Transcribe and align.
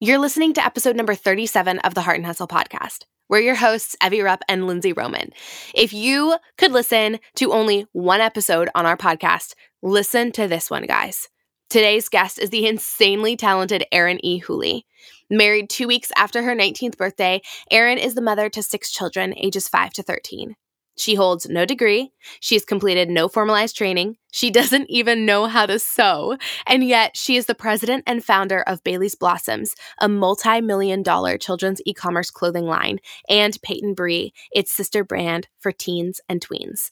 You're 0.00 0.18
listening 0.18 0.52
to 0.52 0.64
episode 0.64 0.94
number 0.94 1.16
37 1.16 1.80
of 1.80 1.94
the 1.94 2.02
Heart 2.02 2.18
and 2.18 2.26
Hustle 2.26 2.46
podcast. 2.46 3.02
We're 3.28 3.40
your 3.40 3.56
hosts, 3.56 3.96
Evie 4.00 4.22
Rupp 4.22 4.42
and 4.48 4.64
Lindsay 4.64 4.92
Roman. 4.92 5.32
If 5.74 5.92
you 5.92 6.36
could 6.56 6.70
listen 6.70 7.18
to 7.34 7.52
only 7.52 7.84
one 7.90 8.20
episode 8.20 8.68
on 8.76 8.86
our 8.86 8.96
podcast, 8.96 9.54
listen 9.82 10.30
to 10.32 10.46
this 10.46 10.70
one, 10.70 10.84
guys. 10.84 11.28
Today's 11.68 12.08
guest 12.08 12.38
is 12.38 12.50
the 12.50 12.68
insanely 12.68 13.36
talented 13.36 13.86
Erin 13.90 14.24
E. 14.24 14.38
Hooley. 14.38 14.86
Married 15.30 15.68
two 15.68 15.88
weeks 15.88 16.12
after 16.16 16.44
her 16.44 16.54
19th 16.54 16.96
birthday, 16.96 17.42
Erin 17.68 17.98
is 17.98 18.14
the 18.14 18.22
mother 18.22 18.48
to 18.50 18.62
six 18.62 18.92
children, 18.92 19.34
ages 19.36 19.66
5 19.66 19.94
to 19.94 20.04
13. 20.04 20.54
She 20.98 21.14
holds 21.14 21.48
no 21.48 21.64
degree. 21.64 22.12
She's 22.40 22.64
completed 22.64 23.08
no 23.08 23.28
formalized 23.28 23.76
training. 23.76 24.16
She 24.32 24.50
doesn't 24.58 24.90
even 24.90 25.24
know 25.24 25.46
how 25.46 25.66
to 25.66 25.78
sew. 25.78 26.36
And 26.66 26.84
yet, 26.84 27.16
she 27.16 27.36
is 27.36 27.46
the 27.46 27.54
president 27.54 28.04
and 28.06 28.24
founder 28.24 28.62
of 28.62 28.82
Bailey's 28.82 29.14
Blossoms, 29.14 29.74
a 29.98 30.08
multi 30.08 30.60
million 30.60 31.02
dollar 31.02 31.38
children's 31.38 31.80
e 31.86 31.94
commerce 31.94 32.30
clothing 32.30 32.66
line, 32.66 32.98
and 33.28 33.60
Peyton 33.62 33.94
Bre, 33.94 34.30
its 34.50 34.72
sister 34.72 35.04
brand 35.04 35.48
for 35.60 35.72
teens 35.72 36.20
and 36.28 36.40
tweens. 36.40 36.90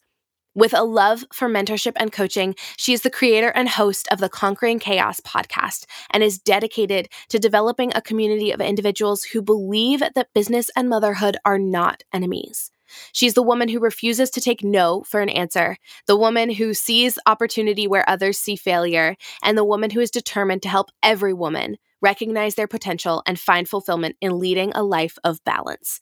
With 0.55 0.73
a 0.73 0.85
love 0.85 1.23
for 1.35 1.51
mentorship 1.51 1.93
and 1.97 2.11
coaching, 2.11 2.55
she 2.79 2.95
is 2.95 3.03
the 3.03 3.11
creator 3.11 3.49
and 3.49 3.69
host 3.69 4.09
of 4.11 4.21
the 4.21 4.31
Conquering 4.31 4.79
Chaos 4.79 5.21
podcast 5.21 5.85
and 6.09 6.23
is 6.23 6.39
dedicated 6.39 7.11
to 7.29 7.39
developing 7.39 7.93
a 7.95 8.01
community 8.01 8.53
of 8.53 8.63
individuals 8.63 9.25
who 9.25 9.43
believe 9.43 10.01
that 10.01 10.33
business 10.33 10.71
and 10.75 10.89
motherhood 10.89 11.37
are 11.45 11.59
not 11.59 12.05
enemies. 12.11 12.71
She's 13.13 13.35
the 13.35 13.43
woman 13.43 13.69
who 13.69 13.81
refuses 13.81 14.31
to 14.31 14.41
take 14.41 14.65
no 14.65 15.03
for 15.03 15.21
an 15.21 15.29
answer, 15.29 15.77
the 16.07 16.17
woman 16.17 16.51
who 16.51 16.75
sees 16.75 17.19
opportunity 17.27 17.87
where 17.87 18.09
others 18.09 18.39
see 18.39 18.57
failure, 18.57 19.17
and 19.43 19.57
the 19.57 19.65
woman 19.65 19.91
who 19.91 20.01
is 20.01 20.11
determined 20.11 20.63
to 20.63 20.69
help 20.69 20.91
every 21.03 21.33
woman 21.33 21.77
recognize 22.03 22.55
their 22.55 22.69
potential 22.69 23.23
and 23.27 23.39
find 23.39 23.69
fulfillment 23.69 24.17
in 24.21 24.39
leading 24.39 24.73
a 24.73 24.83
life 24.83 25.19
of 25.25 25.43
balance. 25.45 26.01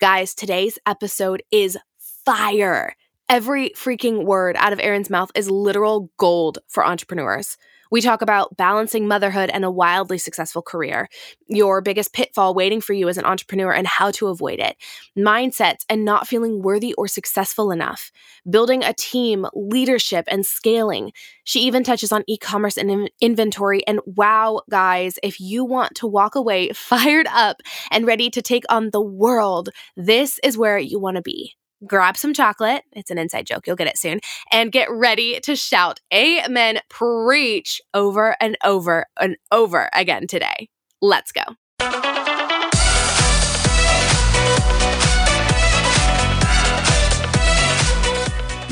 Guys, 0.00 0.34
today's 0.34 0.78
episode 0.86 1.42
is 1.50 1.78
fire. 2.24 2.94
Every 3.28 3.70
freaking 3.70 4.24
word 4.24 4.56
out 4.58 4.72
of 4.72 4.80
Erin's 4.80 5.08
mouth 5.08 5.30
is 5.34 5.50
literal 5.50 6.10
gold 6.18 6.58
for 6.68 6.84
entrepreneurs. 6.84 7.56
We 7.92 8.00
talk 8.00 8.22
about 8.22 8.56
balancing 8.56 9.06
motherhood 9.06 9.50
and 9.50 9.66
a 9.66 9.70
wildly 9.70 10.16
successful 10.16 10.62
career, 10.62 11.10
your 11.46 11.82
biggest 11.82 12.14
pitfall 12.14 12.54
waiting 12.54 12.80
for 12.80 12.94
you 12.94 13.06
as 13.10 13.18
an 13.18 13.26
entrepreneur 13.26 13.70
and 13.70 13.86
how 13.86 14.10
to 14.12 14.28
avoid 14.28 14.60
it, 14.60 14.78
mindsets 15.14 15.84
and 15.90 16.02
not 16.02 16.26
feeling 16.26 16.62
worthy 16.62 16.94
or 16.94 17.06
successful 17.06 17.70
enough, 17.70 18.10
building 18.48 18.82
a 18.82 18.94
team, 18.94 19.44
leadership, 19.52 20.24
and 20.28 20.46
scaling. 20.46 21.12
She 21.44 21.60
even 21.60 21.84
touches 21.84 22.12
on 22.12 22.24
e 22.26 22.38
commerce 22.38 22.78
and 22.78 22.90
in- 22.90 23.08
inventory. 23.20 23.86
And 23.86 24.00
wow, 24.06 24.62
guys, 24.70 25.18
if 25.22 25.38
you 25.38 25.62
want 25.62 25.94
to 25.96 26.06
walk 26.06 26.34
away 26.34 26.70
fired 26.72 27.26
up 27.30 27.58
and 27.90 28.06
ready 28.06 28.30
to 28.30 28.40
take 28.40 28.64
on 28.70 28.88
the 28.88 29.02
world, 29.02 29.68
this 29.98 30.40
is 30.42 30.56
where 30.56 30.78
you 30.78 30.98
want 30.98 31.16
to 31.16 31.22
be 31.22 31.56
grab 31.86 32.16
some 32.16 32.34
chocolate. 32.34 32.84
It's 32.92 33.10
an 33.10 33.18
inside 33.18 33.46
joke. 33.46 33.66
You'll 33.66 33.76
get 33.76 33.86
it 33.86 33.98
soon. 33.98 34.20
And 34.50 34.72
get 34.72 34.90
ready 34.90 35.40
to 35.40 35.56
shout 35.56 36.00
Amen, 36.12 36.80
preach 36.88 37.80
over 37.94 38.36
and 38.40 38.56
over 38.64 39.06
and 39.18 39.36
over 39.50 39.88
again 39.92 40.26
today. 40.26 40.68
Let's 41.00 41.32
go. 41.32 41.42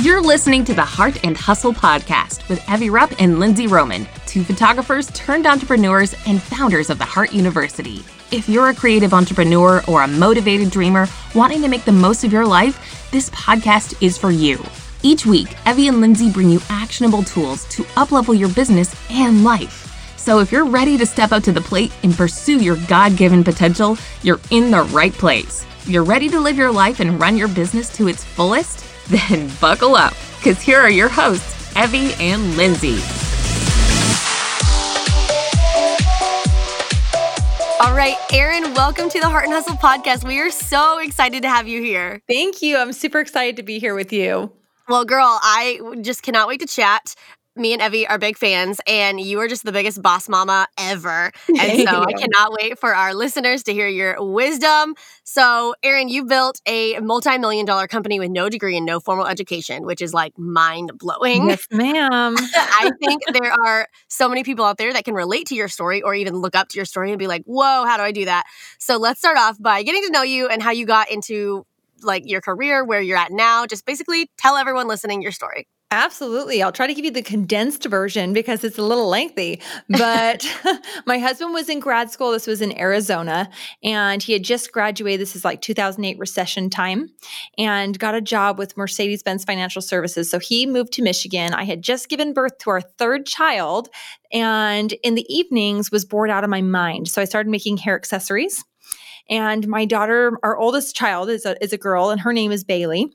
You're 0.03 0.23
listening 0.23 0.65
to 0.65 0.73
the 0.73 0.83
Heart 0.83 1.27
and 1.27 1.37
Hustle 1.37 1.75
podcast 1.75 2.49
with 2.49 2.67
Evie 2.71 2.89
Rupp 2.89 3.13
and 3.21 3.39
Lindsay 3.39 3.67
Roman, 3.67 4.09
two 4.25 4.43
photographers 4.45 5.09
turned 5.09 5.47
entrepreneurs 5.47 6.15
and 6.27 6.41
founders 6.41 6.89
of 6.89 6.97
the 6.97 7.05
Heart 7.05 7.35
University. 7.35 8.03
If 8.33 8.49
you're 8.49 8.71
a 8.71 8.75
creative 8.75 9.13
entrepreneur 9.13 9.83
or 9.87 10.03
a 10.03 10.09
motivated 10.09 10.71
dreamer 10.71 11.07
wanting 11.35 11.61
to 11.61 11.69
make 11.69 11.85
the 11.85 11.93
most 11.93 12.25
of 12.25 12.33
your 12.33 12.47
life, 12.47 13.00
this 13.11 13.31
podcast 13.31 14.01
is 14.03 14.17
for 14.17 14.31
you. 14.31 14.65
Each 15.03 15.27
week, 15.27 15.49
Evie 15.67 15.89
and 15.89 16.01
Lindsay 16.01 16.31
bring 16.31 16.51
you 16.51 16.61
actionable 16.69 17.23
tools 17.23 17.65
to 17.71 17.83
uplevel 17.95 18.39
your 18.39 18.49
business 18.51 18.95
and 19.11 19.43
life. 19.43 20.15
So 20.17 20.41
if 20.41 20.53
you're 20.53 20.67
ready 20.67 20.99
to 20.99 21.07
step 21.07 21.33
up 21.33 21.43
to 21.45 21.53
the 21.53 21.61
plate 21.61 21.93
and 22.03 22.15
pursue 22.15 22.61
your 22.61 22.77
God 22.87 23.17
given 23.17 23.43
potential, 23.43 23.97
you're 24.23 24.41
in 24.51 24.71
the 24.71 24.83
right 24.83 25.13
place. 25.13 25.65
You're 25.87 26.05
ready 26.05 26.29
to 26.29 26.39
live 26.39 26.59
your 26.59 26.71
life 26.71 27.01
and 27.01 27.19
run 27.19 27.37
your 27.37 27.49
business 27.49 27.89
to 27.97 28.09
its 28.09 28.25
fullest? 28.25 28.87
Then 29.11 29.51
buckle 29.61 29.97
up, 29.97 30.15
because 30.39 30.61
here 30.61 30.79
are 30.79 30.91
your 30.91 31.09
hosts, 31.09 31.75
Evie 31.77 32.15
and 32.21 32.57
Lindsay. 32.57 33.01
All 37.83 37.95
right, 37.97 38.17
Erin, 38.31 38.75
welcome 38.75 39.09
to 39.09 39.19
the 39.19 39.27
Heart 39.27 39.45
and 39.45 39.55
Hustle 39.55 39.75
podcast. 39.75 40.23
We 40.23 40.39
are 40.41 40.51
so 40.51 40.99
excited 40.99 41.41
to 41.41 41.49
have 41.49 41.67
you 41.67 41.81
here. 41.83 42.21
Thank 42.29 42.61
you. 42.61 42.77
I'm 42.77 42.93
super 42.93 43.21
excited 43.21 43.57
to 43.57 43.63
be 43.63 43.79
here 43.79 43.95
with 43.95 44.13
you. 44.13 44.53
Well, 44.87 45.07
girl, 45.07 45.39
I 45.43 45.81
just 46.03 46.23
cannot 46.23 46.47
wait 46.47 46.61
to 46.61 46.67
chat 46.67 47.15
me 47.57 47.73
and 47.73 47.83
Evie 47.83 48.07
are 48.07 48.19
big 48.19 48.39
fans, 48.39 48.81
and 48.87 49.21
you 49.21 49.41
are 49.41 49.49
just 49.49 49.65
the 49.65 49.73
biggest 49.73 50.01
boss 50.03 50.29
mama 50.29 50.67
ever. 50.79 51.33
And 51.61 51.81
so 51.89 52.03
I 52.03 52.13
cannot 52.13 52.53
wait 52.53 52.79
for 52.79 52.95
our 52.95 53.13
listeners 53.13 53.63
to 53.65 53.73
hear 53.73 53.89
your 53.89 54.17
wisdom. 54.19 54.95
So, 55.25 55.75
Erin, 55.83 56.09
you 56.09 56.25
built 56.25 56.61
a 56.67 56.99
multi 57.01 57.37
million 57.39 57.67
dollar 57.67 57.87
company 57.87 58.19
with 58.19 58.31
no 58.31 58.49
degree 58.49 58.77
and 58.77 58.87
no 58.87 58.99
formal 59.01 59.27
education, 59.27 59.85
which 59.85 60.01
is 60.01 60.15
like 60.15 60.39
mind 60.39 60.93
blowing. 60.99 61.49
Yes, 61.49 61.67
ma'am. 61.71 62.35
I 62.55 62.91
think 63.03 63.23
there 63.33 63.53
are 63.53 63.89
so 64.09 64.29
many 64.29 64.43
people 64.45 64.65
out 64.65 64.79
there 64.79 64.93
that 64.93 65.05
can 65.05 65.15
relate 65.15 65.47
to 65.49 65.55
your 65.55 65.69
story 65.69 66.03
or 66.03 66.15
even 66.15 66.37
look 66.37 66.55
up 66.57 66.69
to 66.69 66.79
your 66.79 66.87
story 66.87 67.11
and 67.11 67.19
be 67.19 67.27
like, 67.27 67.43
whoa, 67.45 67.85
how 67.85 67.97
do 67.97 68.03
I 68.03 68.13
do 68.13 68.25
that? 68.25 68.45
So, 68.79 68.97
let's 68.97 69.19
start 69.19 69.37
off 69.37 69.61
by 69.61 69.83
getting 69.83 70.03
to 70.05 70.11
know 70.11 70.23
you 70.23 70.49
and 70.49 70.63
how 70.63 70.71
you 70.71 70.87
got 70.87 71.11
into 71.11 71.67
like 72.03 72.23
your 72.27 72.41
career, 72.41 72.85
where 72.85 73.01
you're 73.01 73.19
at 73.19 73.31
now. 73.33 73.67
Just 73.67 73.85
basically 73.85 74.31
tell 74.39 74.57
everyone 74.57 74.89
listening 74.89 75.21
your 75.23 75.33
story. 75.33 75.67
Absolutely. 75.93 76.63
I'll 76.63 76.71
try 76.71 76.87
to 76.87 76.95
give 76.95 77.05
you 77.05 77.11
the 77.11 77.21
condensed 77.21 77.85
version 77.87 78.33
because 78.33 78.63
it's 78.63 78.79
a 78.79 78.83
little 78.83 79.09
lengthy. 79.09 79.61
But 79.89 80.47
my 81.07 81.19
husband 81.19 81.53
was 81.53 81.69
in 81.69 81.81
grad 81.81 82.13
school. 82.13 82.31
This 82.31 82.47
was 82.47 82.61
in 82.61 82.79
Arizona, 82.79 83.51
and 83.83 84.23
he 84.23 84.33
had 84.33 84.45
just 84.45 84.71
graduated. 84.71 85.21
This 85.21 85.35
is 85.35 85.45
like 85.45 85.63
2008 85.63 86.17
recession 86.19 86.71
time, 86.71 87.11
and 87.59 87.99
got 87.99 88.15
a 88.15 88.21
job 88.21 88.57
with 88.57 88.77
Mercedes 88.77 89.25
Benz 89.25 89.45
Financial 89.45 89.83
Services. 89.83 90.31
So 90.31 90.39
he 90.39 90.65
moved 90.65 90.93
to 90.93 91.03
Michigan. 91.03 91.55
I 91.55 91.65
had 91.65 91.83
just 91.83 92.09
given 92.09 92.33
birth 92.33 92.59
to 92.59 92.71
our 92.71 92.81
third 92.81 93.27
child, 93.27 93.89
and 94.33 94.93
in 95.03 95.17
the 95.17 95.27
evenings 95.29 95.91
was 95.91 96.05
bored 96.05 96.31
out 96.31 96.45
of 96.45 96.51
my 96.51 96.63
mind. 96.63 97.09
So 97.09 97.21
I 97.21 97.25
started 97.25 97.51
making 97.51 97.79
hair 97.79 97.97
accessories. 97.97 98.65
And 99.29 99.69
my 99.69 99.85
daughter, 99.85 100.39
our 100.43 100.57
oldest 100.57 100.97
child, 100.97 101.31
is 101.31 101.47
a, 101.47 101.63
is 101.63 101.73
a 101.73 101.79
girl, 101.79 102.11
and 102.11 102.21
her 102.21 102.33
name 102.33 102.53
is 102.53 102.65
Bailey 102.65 103.13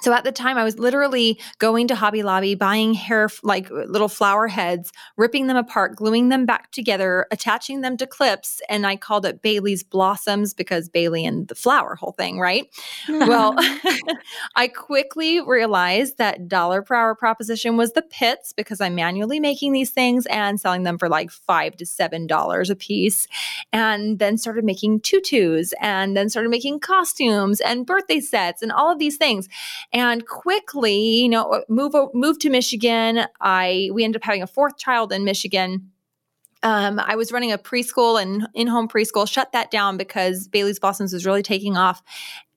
so 0.00 0.12
at 0.12 0.24
the 0.24 0.32
time 0.32 0.56
i 0.56 0.64
was 0.64 0.78
literally 0.78 1.38
going 1.58 1.88
to 1.88 1.94
hobby 1.94 2.22
lobby 2.22 2.54
buying 2.54 2.94
hair 2.94 3.28
like 3.42 3.70
uh, 3.70 3.84
little 3.84 4.08
flower 4.08 4.46
heads 4.46 4.92
ripping 5.16 5.48
them 5.48 5.56
apart 5.56 5.96
gluing 5.96 6.28
them 6.28 6.46
back 6.46 6.70
together 6.70 7.26
attaching 7.32 7.80
them 7.80 7.96
to 7.96 8.06
clips 8.06 8.62
and 8.68 8.86
i 8.86 8.94
called 8.94 9.26
it 9.26 9.42
bailey's 9.42 9.82
blossoms 9.82 10.54
because 10.54 10.88
bailey 10.88 11.24
and 11.26 11.48
the 11.48 11.54
flower 11.54 11.96
whole 11.96 12.12
thing 12.12 12.38
right? 12.38 12.68
Well 13.08 13.56
i 14.56 14.68
quickly 14.68 15.40
realized 15.40 16.18
that 16.18 16.46
dollar 16.46 16.82
per 16.82 16.94
hour 16.94 17.14
proposition 17.14 17.76
was 17.76 17.92
the 17.92 18.02
pits 18.02 18.52
because 18.52 18.80
i'm 18.80 18.94
manually 18.94 19.40
making 19.40 19.72
these 19.72 19.90
things 19.90 20.26
and 20.26 20.60
selling 20.60 20.84
them 20.84 20.98
for 20.98 21.08
like 21.08 21.30
five 21.30 21.76
to 21.76 21.84
seven 21.84 22.26
dollars 22.26 22.70
a 22.70 22.76
piece 22.76 23.26
and 23.72 24.18
then 24.18 24.38
started 24.38 24.64
making 24.64 25.00
tutus 25.00 25.74
and 25.80 26.16
then 26.16 26.28
started 26.28 26.48
making 26.48 26.78
costumes 26.78 27.60
and 27.60 27.86
birthday 27.86 28.20
sets 28.20 28.62
and 28.62 28.70
all 28.70 28.92
of 28.92 28.98
these 28.98 29.16
things 29.16 29.48
and 29.92 30.26
quickly, 30.26 31.22
you 31.22 31.28
know, 31.28 31.64
move 31.68 31.94
move 32.14 32.38
to 32.40 32.50
Michigan. 32.50 33.26
I 33.40 33.90
we 33.92 34.04
ended 34.04 34.22
up 34.22 34.24
having 34.24 34.42
a 34.42 34.46
fourth 34.46 34.78
child 34.78 35.12
in 35.12 35.24
Michigan. 35.24 35.90
Um, 36.62 36.98
I 36.98 37.16
was 37.16 37.32
running 37.32 37.52
a 37.52 37.58
preschool 37.58 38.20
and 38.20 38.46
in 38.54 38.66
home 38.66 38.86
preschool, 38.86 39.26
shut 39.26 39.52
that 39.52 39.70
down 39.70 39.96
because 39.96 40.46
Bailey's 40.46 40.78
Blossoms 40.78 41.12
was 41.12 41.24
really 41.24 41.42
taking 41.42 41.76
off 41.78 42.02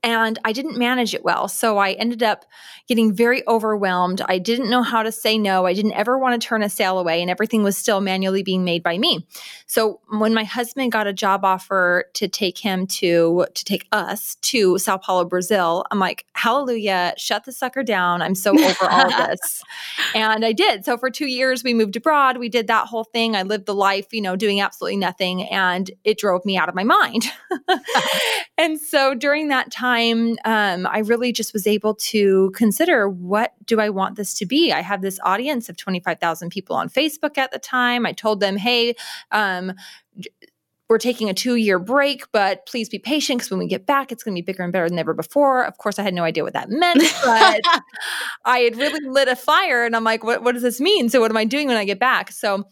and 0.03 0.37
I 0.43 0.51
didn't 0.51 0.77
manage 0.77 1.13
it 1.13 1.23
well. 1.23 1.47
So 1.47 1.77
I 1.77 1.93
ended 1.93 2.21
up 2.21 2.45
getting 2.87 3.13
very 3.13 3.47
overwhelmed. 3.47 4.21
I 4.27 4.37
didn't 4.37 4.69
know 4.69 4.83
how 4.83 5.01
to 5.01 5.11
say 5.11 5.37
no. 5.37 5.65
I 5.65 5.73
didn't 5.73 5.93
ever 5.93 6.17
want 6.17 6.39
to 6.39 6.45
turn 6.45 6.61
a 6.61 6.69
sale 6.69 6.99
away, 6.99 7.21
and 7.21 7.31
everything 7.31 7.63
was 7.63 7.77
still 7.77 8.01
manually 8.01 8.43
being 8.43 8.65
made 8.65 8.83
by 8.83 8.97
me. 8.97 9.25
So 9.65 10.01
when 10.09 10.33
my 10.33 10.43
husband 10.43 10.91
got 10.91 11.07
a 11.07 11.13
job 11.13 11.45
offer 11.45 12.05
to 12.15 12.27
take 12.27 12.57
him 12.57 12.85
to 12.87 13.45
to 13.53 13.65
take 13.65 13.87
us 13.91 14.35
to 14.41 14.77
Sao 14.77 14.97
Paulo, 14.97 15.23
Brazil, 15.23 15.85
I'm 15.89 15.99
like, 15.99 16.25
hallelujah, 16.33 17.13
shut 17.17 17.45
the 17.45 17.53
sucker 17.53 17.83
down. 17.83 18.21
I'm 18.21 18.35
so 18.35 18.51
over 18.51 18.89
all 18.89 19.09
this. 19.09 19.63
And 20.15 20.45
I 20.45 20.51
did. 20.51 20.85
So 20.85 20.97
for 20.97 21.09
two 21.09 21.25
years, 21.25 21.63
we 21.63 21.73
moved 21.73 21.95
abroad. 21.95 22.37
We 22.37 22.47
did 22.47 22.67
that 22.67 22.87
whole 22.87 23.03
thing. 23.03 23.35
I 23.35 23.41
lived 23.41 23.65
the 23.65 23.73
life, 23.73 24.07
you 24.11 24.21
know, 24.21 24.35
doing 24.35 24.61
absolutely 24.61 24.97
nothing, 24.97 25.43
and 25.49 25.89
it 26.03 26.19
drove 26.19 26.45
me 26.45 26.55
out 26.57 26.69
of 26.69 26.75
my 26.75 26.83
mind. 26.83 27.25
and 28.57 28.79
so 28.79 29.15
during 29.15 29.47
that 29.47 29.71
time 29.71 29.92
time, 29.93 30.37
um, 30.45 30.87
I 30.87 30.99
really 30.99 31.31
just 31.31 31.53
was 31.53 31.67
able 31.67 31.95
to 31.95 32.51
consider 32.51 33.07
what 33.07 33.53
do 33.65 33.79
I 33.79 33.89
want 33.89 34.15
this 34.15 34.33
to 34.35 34.45
be? 34.45 34.71
I 34.71 34.81
have 34.81 35.01
this 35.01 35.19
audience 35.23 35.69
of 35.69 35.77
25,000 35.77 36.49
people 36.49 36.75
on 36.75 36.89
Facebook 36.89 37.37
at 37.37 37.51
the 37.51 37.59
time. 37.59 38.05
I 38.05 38.11
told 38.11 38.39
them, 38.39 38.57
hey, 38.57 38.95
um, 39.31 39.73
we're 40.89 40.97
taking 40.97 41.29
a 41.29 41.33
two 41.33 41.55
year 41.55 41.79
break, 41.79 42.31
but 42.31 42.65
please 42.65 42.89
be 42.89 42.99
patient 42.99 43.39
because 43.39 43.49
when 43.49 43.59
we 43.59 43.67
get 43.67 43.85
back, 43.85 44.11
it's 44.11 44.23
going 44.23 44.35
to 44.35 44.41
be 44.41 44.45
bigger 44.45 44.63
and 44.63 44.71
better 44.71 44.89
than 44.89 44.99
ever 44.99 45.13
before. 45.13 45.63
Of 45.63 45.77
course, 45.77 45.97
I 45.97 46.03
had 46.03 46.13
no 46.13 46.23
idea 46.23 46.43
what 46.43 46.53
that 46.53 46.69
meant, 46.69 47.01
but 47.23 47.61
I 48.45 48.59
had 48.59 48.77
really 48.77 49.07
lit 49.07 49.27
a 49.27 49.35
fire 49.35 49.85
and 49.85 49.95
I'm 49.95 50.03
like, 50.03 50.23
what, 50.23 50.43
what 50.43 50.53
does 50.53 50.61
this 50.61 50.79
mean? 50.79 51.09
So, 51.09 51.19
what 51.19 51.31
am 51.31 51.37
I 51.37 51.45
doing 51.45 51.67
when 51.67 51.77
I 51.77 51.85
get 51.85 51.99
back? 51.99 52.31
So, 52.31 52.65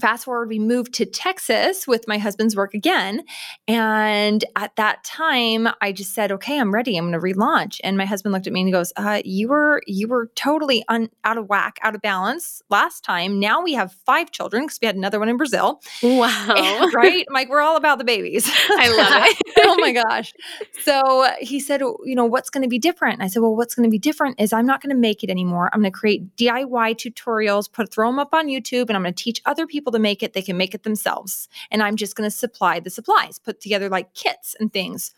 fast 0.00 0.24
forward 0.24 0.48
we 0.48 0.58
moved 0.58 0.92
to 0.94 1.06
texas 1.06 1.86
with 1.86 2.06
my 2.08 2.18
husband's 2.18 2.56
work 2.56 2.74
again 2.74 3.22
and 3.68 4.44
at 4.56 4.74
that 4.76 5.02
time 5.04 5.68
i 5.80 5.92
just 5.92 6.14
said 6.14 6.32
okay 6.32 6.58
i'm 6.58 6.72
ready 6.72 6.96
i'm 6.96 7.10
going 7.10 7.20
to 7.20 7.24
relaunch. 7.24 7.80
And 7.82 7.96
my 7.96 8.04
husband 8.04 8.32
looked 8.32 8.46
at 8.46 8.52
me 8.52 8.60
and 8.60 8.68
he 8.68 8.72
goes 8.72 8.92
uh, 8.96 9.22
you 9.24 9.48
were 9.48 9.82
you 9.86 10.08
were 10.08 10.30
totally 10.34 10.84
un, 10.88 11.10
out 11.24 11.38
of 11.38 11.48
whack 11.48 11.78
out 11.82 11.94
of 11.94 12.02
balance 12.02 12.62
last 12.70 13.04
time. 13.04 13.40
Now 13.40 13.62
we 13.62 13.74
have 13.74 13.92
five 14.06 14.30
children 14.30 14.64
because 14.64 14.78
we 14.80 14.86
had 14.86 14.96
another 14.96 15.18
one 15.18 15.28
in 15.28 15.36
brazil. 15.36 15.80
Wow. 16.02 16.54
And, 16.56 16.94
right? 16.94 17.26
Mike, 17.30 17.48
we're 17.48 17.60
all 17.60 17.76
about 17.76 17.98
the 17.98 18.04
babies. 18.04 18.48
I 18.70 18.88
love 18.96 19.24
it. 19.26 19.38
Oh 19.66 19.76
my 19.80 19.92
gosh. 19.92 20.34
So 20.82 21.26
he 21.40 21.58
said 21.58 21.80
you 21.80 22.14
know 22.14 22.24
what's 22.24 22.50
going 22.50 22.62
to 22.62 22.68
be 22.68 22.78
different? 22.78 23.14
And 23.14 23.22
i 23.22 23.28
said 23.28 23.40
well 23.40 23.56
what's 23.56 23.74
going 23.74 23.88
to 23.88 23.90
be 23.90 23.98
different 23.98 24.38
is 24.40 24.52
i'm 24.52 24.66
not 24.66 24.82
going 24.82 24.90
to 24.90 25.00
make 25.00 25.24
it 25.24 25.30
anymore. 25.30 25.70
I'm 25.72 25.80
going 25.80 25.92
to 25.92 25.98
create 25.98 26.36
diy 26.36 26.94
tutorials 26.94 27.70
put 27.70 27.90
throw 27.90 28.08
them 28.08 28.18
up 28.18 28.34
on 28.34 28.48
youtube 28.48 28.88
and 28.88 28.96
i'm 28.96 29.02
going 29.02 29.14
to 29.14 29.22
teach 29.22 29.40
other 29.46 29.66
people 29.66 29.83
people 29.84 29.92
to 29.92 29.98
make 29.98 30.22
it, 30.22 30.32
they 30.32 30.40
can 30.40 30.56
make 30.56 30.74
it 30.74 30.82
themselves. 30.82 31.46
And 31.70 31.82
I'm 31.82 31.96
just 31.96 32.16
going 32.16 32.26
to 32.26 32.34
supply 32.34 32.80
the 32.80 32.88
supplies, 32.88 33.38
put 33.38 33.60
together 33.60 33.90
like 33.90 34.14
kits 34.14 34.56
and 34.58 34.72
things. 34.72 35.12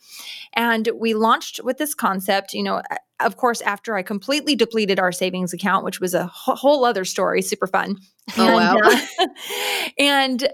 And 0.55 0.89
we 0.99 1.15
launched 1.15 1.61
with 1.63 1.79
this 1.79 1.95
concept, 1.95 2.53
you 2.53 2.65
know, 2.65 2.83
of 3.21 3.37
course, 3.37 3.61
after 3.61 3.95
I 3.95 4.03
completely 4.03 4.57
depleted 4.57 4.99
our 4.99 5.13
savings 5.13 5.53
account, 5.53 5.85
which 5.85 6.01
was 6.01 6.15
a 6.15 6.27
whole 6.27 6.85
other 6.85 7.05
story, 7.05 7.43
super 7.43 7.69
fun. 7.69 7.97
Oh, 8.37 8.45
and, 8.45 8.55
wow. 8.57 8.77
Uh, 8.83 9.27
and 9.99 10.49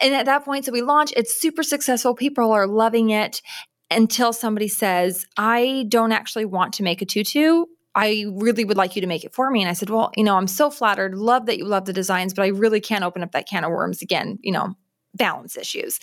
and 0.00 0.14
at 0.14 0.26
that 0.26 0.44
point, 0.44 0.64
so 0.64 0.72
we 0.72 0.80
launch, 0.80 1.12
it's 1.16 1.38
super 1.38 1.64
successful. 1.64 2.14
People 2.14 2.52
are 2.52 2.68
loving 2.68 3.10
it 3.10 3.42
until 3.90 4.32
somebody 4.32 4.68
says, 4.68 5.26
I 5.36 5.86
don't 5.88 6.12
actually 6.12 6.44
want 6.44 6.74
to 6.74 6.84
make 6.84 7.02
a 7.02 7.04
tutu. 7.04 7.64
I 7.94 8.26
really 8.32 8.64
would 8.64 8.76
like 8.76 8.94
you 8.94 9.00
to 9.00 9.08
make 9.08 9.24
it 9.24 9.32
for 9.32 9.50
me. 9.50 9.60
And 9.60 9.68
I 9.68 9.72
said, 9.72 9.90
Well, 9.90 10.10
you 10.16 10.24
know, 10.24 10.36
I'm 10.36 10.46
so 10.46 10.70
flattered. 10.70 11.16
Love 11.16 11.46
that 11.46 11.58
you 11.58 11.64
love 11.64 11.84
the 11.84 11.92
designs, 11.92 12.34
but 12.34 12.42
I 12.42 12.48
really 12.48 12.80
can't 12.80 13.04
open 13.04 13.22
up 13.22 13.32
that 13.32 13.48
can 13.48 13.64
of 13.64 13.70
worms 13.70 14.02
again, 14.02 14.38
you 14.42 14.52
know, 14.52 14.74
balance 15.14 15.56
issues. 15.56 15.98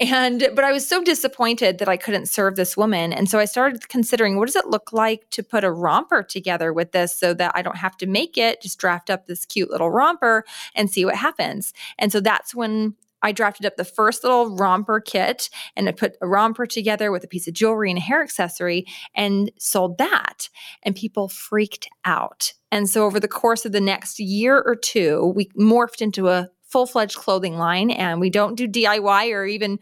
And, 0.00 0.48
but 0.54 0.64
I 0.64 0.72
was 0.72 0.88
so 0.88 1.02
disappointed 1.02 1.78
that 1.78 1.88
I 1.88 1.96
couldn't 1.96 2.26
serve 2.26 2.56
this 2.56 2.76
woman. 2.76 3.12
And 3.12 3.28
so 3.28 3.38
I 3.38 3.44
started 3.44 3.88
considering 3.88 4.36
what 4.36 4.46
does 4.46 4.56
it 4.56 4.66
look 4.66 4.92
like 4.92 5.28
to 5.30 5.42
put 5.42 5.64
a 5.64 5.72
romper 5.72 6.22
together 6.22 6.72
with 6.72 6.92
this 6.92 7.18
so 7.18 7.34
that 7.34 7.52
I 7.54 7.62
don't 7.62 7.76
have 7.76 7.96
to 7.98 8.06
make 8.06 8.38
it, 8.38 8.62
just 8.62 8.78
draft 8.78 9.10
up 9.10 9.26
this 9.26 9.44
cute 9.44 9.70
little 9.70 9.90
romper 9.90 10.44
and 10.74 10.90
see 10.90 11.04
what 11.04 11.16
happens. 11.16 11.72
And 11.98 12.12
so 12.12 12.20
that's 12.20 12.54
when 12.54 12.94
I 13.22 13.32
drafted 13.32 13.66
up 13.66 13.76
the 13.76 13.84
first 13.84 14.24
little 14.24 14.56
romper 14.56 15.00
kit 15.00 15.50
and 15.76 15.88
I 15.88 15.92
put 15.92 16.16
a 16.20 16.28
romper 16.28 16.66
together 16.66 17.10
with 17.10 17.24
a 17.24 17.28
piece 17.28 17.46
of 17.48 17.54
jewelry 17.54 17.90
and 17.90 17.98
a 17.98 18.02
hair 18.02 18.22
accessory 18.22 18.86
and 19.14 19.50
sold 19.58 19.98
that. 19.98 20.48
And 20.82 20.94
people 20.94 21.28
freaked 21.28 21.88
out. 22.04 22.52
And 22.72 22.88
so 22.88 23.04
over 23.04 23.18
the 23.18 23.28
course 23.28 23.64
of 23.64 23.72
the 23.72 23.80
next 23.80 24.20
year 24.20 24.60
or 24.60 24.76
two, 24.76 25.32
we 25.34 25.46
morphed 25.58 26.00
into 26.00 26.28
a 26.28 26.48
full 26.70 26.86
fledged 26.86 27.16
clothing 27.16 27.58
line, 27.58 27.90
and 27.90 28.20
we 28.20 28.30
don't 28.30 28.54
do 28.54 28.68
DIY 28.68 29.32
or 29.34 29.44
even 29.44 29.78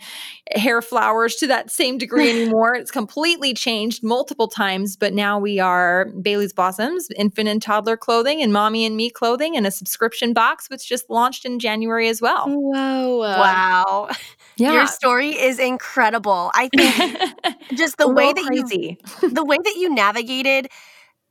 hair 0.55 0.81
flowers 0.81 1.37
to 1.37 1.47
that 1.47 1.71
same 1.71 1.99
degree 1.99 2.31
anymore. 2.43 2.75
it's 2.75 2.91
completely 2.91 3.53
changed 3.55 4.03
multiple 4.03 4.49
times, 4.49 4.97
but 4.97 5.13
now 5.13 5.39
we 5.39 5.59
are 5.59 6.07
Bailey's 6.23 6.53
Blossoms, 6.53 7.09
infant 7.17 7.49
and 7.49 7.61
toddler 7.61 7.97
clothing, 7.97 8.43
and 8.43 8.53
mommy 8.53 8.87
and 8.87 8.97
me 8.97 9.11
clothing, 9.11 9.57
and 9.57 9.67
a 9.67 9.71
subscription 9.71 10.33
box, 10.33 10.71
which 10.71 10.89
just 10.89 11.11
launched 11.11 11.45
in 11.45 11.59
January 11.59 12.09
as 12.09 12.23
well. 12.23 12.47
Whoa. 12.49 13.19
Wow. 13.19 14.11
Yeah. 14.57 14.73
Your 14.73 14.87
story 14.87 15.31
is 15.31 15.59
incredible. 15.59 16.51
I 16.55 16.69
think 16.69 17.57
just 17.77 17.97
the 17.97 18.09
way 18.09 18.33
that 18.33 18.45
crazy. 18.45 18.99
you 19.23 19.31
the 19.31 19.45
way 19.45 19.57
that 19.57 19.75
you 19.77 19.95
navigated 19.95 20.69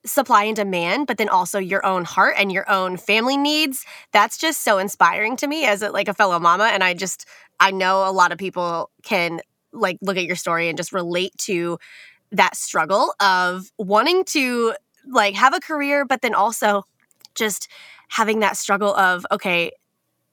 supply 0.08 0.44
and 0.46 0.56
demand 0.56 1.08
but 1.08 1.18
then 1.18 1.30
also 1.30 1.60
your 1.60 1.86
own 1.86 2.04
heart 2.04 2.36
and 2.38 2.52
your 2.52 2.70
own 2.70 2.98
family 2.98 3.38
needs. 3.38 3.86
That's 4.12 4.38
just 4.38 4.64
so 4.64 4.78
inspiring 4.78 5.36
to 5.38 5.48
me 5.48 5.66
as 5.66 5.82
a, 5.82 5.92
like 5.92 6.08
a 6.08 6.14
fellow 6.14 6.40
mama 6.40 6.66
and 6.66 6.84
i 6.84 6.94
just 6.94 7.26
i 7.60 7.72
know 7.72 8.08
a 8.08 8.12
lot 8.12 8.32
of 8.32 8.38
people 8.38 8.90
can 9.04 9.40
like 9.74 9.98
look 10.02 10.18
at 10.18 10.26
your 10.26 10.36
story 10.36 10.70
and 10.70 10.78
just 10.78 10.92
relate 10.92 11.36
to 11.38 11.78
that 12.32 12.56
struggle 12.56 13.14
of 13.20 13.72
wanting 13.78 14.24
to 14.26 14.74
like 15.08 15.36
have 15.36 15.54
a 15.54 15.60
career 15.60 16.06
but 16.06 16.22
then 16.22 16.34
also 16.34 16.84
just 17.36 17.68
having 18.10 18.40
that 18.40 18.58
struggle 18.58 18.96
of 18.96 19.26
okay 19.32 19.72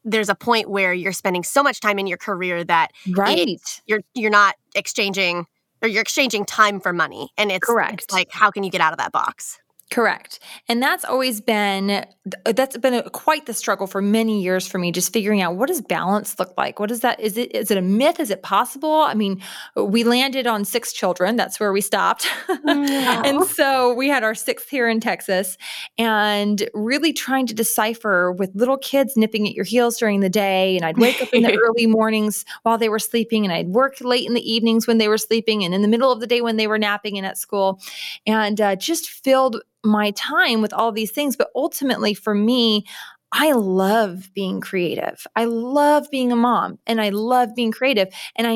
there's 0.04 0.28
a 0.28 0.34
point 0.34 0.68
where 0.68 0.92
you're 0.92 1.12
spending 1.12 1.42
so 1.42 1.62
much 1.62 1.80
time 1.80 1.98
in 1.98 2.06
your 2.06 2.18
career 2.18 2.62
that 2.62 2.92
right. 3.12 3.48
it, 3.48 3.60
you're 3.86 4.02
you're 4.14 4.30
not 4.30 4.54
exchanging 4.74 5.46
or 5.82 5.88
you're 5.88 6.02
exchanging 6.02 6.44
time 6.44 6.80
for 6.80 6.92
money 6.92 7.30
and 7.36 7.50
it's 7.50 7.66
correct. 7.66 8.02
it's 8.02 8.12
like 8.12 8.30
how 8.30 8.50
can 8.50 8.64
you 8.64 8.70
get 8.70 8.80
out 8.80 8.92
of 8.92 8.98
that 8.98 9.12
box 9.12 9.58
Correct. 9.90 10.40
And 10.68 10.82
that's 10.82 11.04
always 11.04 11.40
been 11.40 12.06
that's 12.46 12.76
been 12.78 12.94
a, 12.94 13.10
quite 13.10 13.44
the 13.44 13.52
struggle 13.52 13.86
for 13.86 14.00
many 14.00 14.42
years 14.42 14.66
for 14.66 14.78
me 14.78 14.90
just 14.90 15.12
figuring 15.12 15.42
out 15.42 15.56
what 15.56 15.68
does 15.68 15.82
balance 15.82 16.38
look 16.38 16.54
like? 16.56 16.80
What 16.80 16.90
is 16.90 17.00
that 17.00 17.20
is 17.20 17.36
it 17.36 17.54
is 17.54 17.70
it 17.70 17.76
a 17.76 17.82
myth? 17.82 18.18
Is 18.18 18.30
it 18.30 18.42
possible? 18.42 18.94
I 19.02 19.14
mean, 19.14 19.42
we 19.76 20.02
landed 20.02 20.46
on 20.46 20.64
6 20.64 20.92
children. 20.94 21.36
That's 21.36 21.60
where 21.60 21.72
we 21.72 21.82
stopped. 21.82 22.26
and 22.66 23.44
so 23.44 23.92
we 23.92 24.08
had 24.08 24.24
our 24.24 24.34
sixth 24.34 24.70
here 24.70 24.88
in 24.88 25.00
Texas 25.00 25.58
and 25.98 26.68
really 26.72 27.12
trying 27.12 27.46
to 27.46 27.54
decipher 27.54 28.32
with 28.32 28.50
little 28.54 28.78
kids 28.78 29.16
nipping 29.18 29.46
at 29.46 29.54
your 29.54 29.66
heels 29.66 29.98
during 29.98 30.20
the 30.20 30.30
day 30.30 30.76
and 30.76 30.84
I'd 30.84 30.98
wake 30.98 31.20
up 31.20 31.32
in 31.32 31.42
the 31.42 31.58
early 31.62 31.86
mornings 31.86 32.46
while 32.62 32.78
they 32.78 32.88
were 32.88 32.98
sleeping 32.98 33.44
and 33.44 33.52
I'd 33.52 33.68
work 33.68 34.00
late 34.00 34.26
in 34.26 34.32
the 34.32 34.50
evenings 34.50 34.86
when 34.86 34.96
they 34.96 35.08
were 35.08 35.18
sleeping 35.18 35.62
and 35.62 35.74
in 35.74 35.82
the 35.82 35.88
middle 35.88 36.10
of 36.10 36.20
the 36.20 36.26
day 36.26 36.40
when 36.40 36.56
they 36.56 36.66
were 36.66 36.78
napping 36.78 37.18
and 37.18 37.26
at 37.26 37.36
school 37.36 37.80
and 38.26 38.60
uh, 38.60 38.76
just 38.76 39.10
filled 39.10 39.60
my 39.84 40.12
time 40.12 40.62
with 40.62 40.72
all 40.72 40.92
these 40.92 41.10
things. 41.10 41.36
But 41.36 41.50
ultimately, 41.54 42.14
for 42.14 42.34
me, 42.34 42.84
I 43.32 43.50
love 43.52 44.30
being 44.32 44.60
creative. 44.60 45.26
I 45.34 45.46
love 45.46 46.06
being 46.10 46.30
a 46.30 46.36
mom 46.36 46.78
and 46.86 47.00
I 47.00 47.08
love 47.08 47.54
being 47.56 47.72
creative. 47.72 48.08
And 48.36 48.46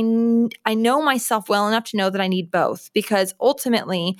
I, 0.65 0.71
I 0.71 0.75
know 0.75 1.03
myself 1.03 1.49
well 1.49 1.67
enough 1.67 1.85
to 1.87 1.97
know 1.97 2.11
that 2.11 2.21
I 2.21 2.29
need 2.29 2.51
both 2.53 2.91
because 2.93 3.35
ultimately, 3.41 4.17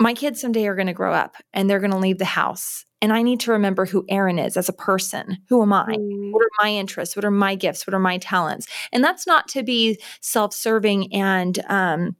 my 0.00 0.14
kids 0.14 0.40
someday 0.40 0.66
are 0.66 0.74
going 0.74 0.86
to 0.88 0.92
grow 0.92 1.12
up 1.12 1.36
and 1.52 1.68
they're 1.68 1.80
going 1.80 1.92
to 1.92 1.98
leave 1.98 2.18
the 2.18 2.24
house. 2.24 2.84
And 3.00 3.12
I 3.12 3.22
need 3.22 3.40
to 3.40 3.52
remember 3.52 3.86
who 3.86 4.04
Erin 4.08 4.38
is 4.38 4.56
as 4.56 4.68
a 4.68 4.72
person. 4.72 5.38
Who 5.48 5.62
am 5.62 5.72
I? 5.72 5.86
Mm. 5.86 6.32
What 6.32 6.42
are 6.42 6.64
my 6.64 6.70
interests? 6.70 7.14
What 7.14 7.24
are 7.24 7.30
my 7.30 7.54
gifts? 7.54 7.86
What 7.86 7.94
are 7.94 8.00
my 8.00 8.18
talents? 8.18 8.66
And 8.92 9.04
that's 9.04 9.26
not 9.26 9.46
to 9.48 9.62
be 9.62 10.00
self 10.20 10.52
serving 10.52 11.12
and, 11.14 11.58
um, 11.68 12.16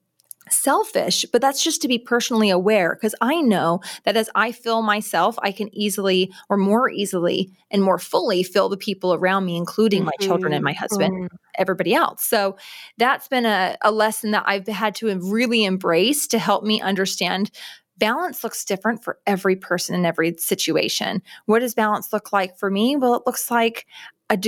selfish, 0.52 1.25
but 1.33 1.40
that's 1.40 1.62
just 1.62 1.83
to 1.83 1.88
be 1.88 1.99
personally 1.99 2.50
aware 2.50 2.95
because 2.95 3.14
I 3.21 3.40
know 3.40 3.81
that 4.05 4.17
as 4.17 4.31
I 4.35 4.52
fill 4.52 4.83
myself, 4.83 5.38
I 5.43 5.52
can 5.52 5.75
easily 5.75 6.33
or 6.49 6.57
more 6.57 6.90
easily 6.90 7.50
and 7.71 7.83
more 7.83 7.99
fully 7.99 8.43
fill 8.43 8.69
the 8.69 8.76
people 8.76 9.14
around 9.14 9.47
me, 9.47 9.57
including 9.57 10.00
mm-hmm. 10.00 10.11
my 10.19 10.26
children 10.26 10.52
and 10.52 10.64
my 10.64 10.73
husband, 10.73 11.14
mm-hmm. 11.14 11.37
everybody 11.57 11.95
else. 11.95 12.25
So 12.25 12.57
that's 12.99 13.28
been 13.28 13.47
a, 13.47 13.76
a 13.83 13.90
lesson 13.90 14.31
that 14.33 14.45
I've 14.47 14.67
had 14.67 14.95
to 14.97 15.19
really 15.19 15.64
embrace 15.64 16.26
to 16.28 16.38
help 16.38 16.64
me 16.64 16.81
understand 16.81 17.50
balance 17.97 18.45
looks 18.45 18.64
different 18.64 19.02
for 19.02 19.19
every 19.26 19.57
person 19.57 19.95
in 19.95 20.07
every 20.07 20.37
situation. 20.38 21.21
What 21.47 21.61
does 21.61 21.75
balance 21.75 22.12
look 22.12 22.33
like 22.33 22.57
for 22.57 22.71
me? 22.71 22.95
Well, 22.95 23.14
it 23.14 23.23
looks 23.26 23.50
like 23.50 23.87
a 24.31 24.38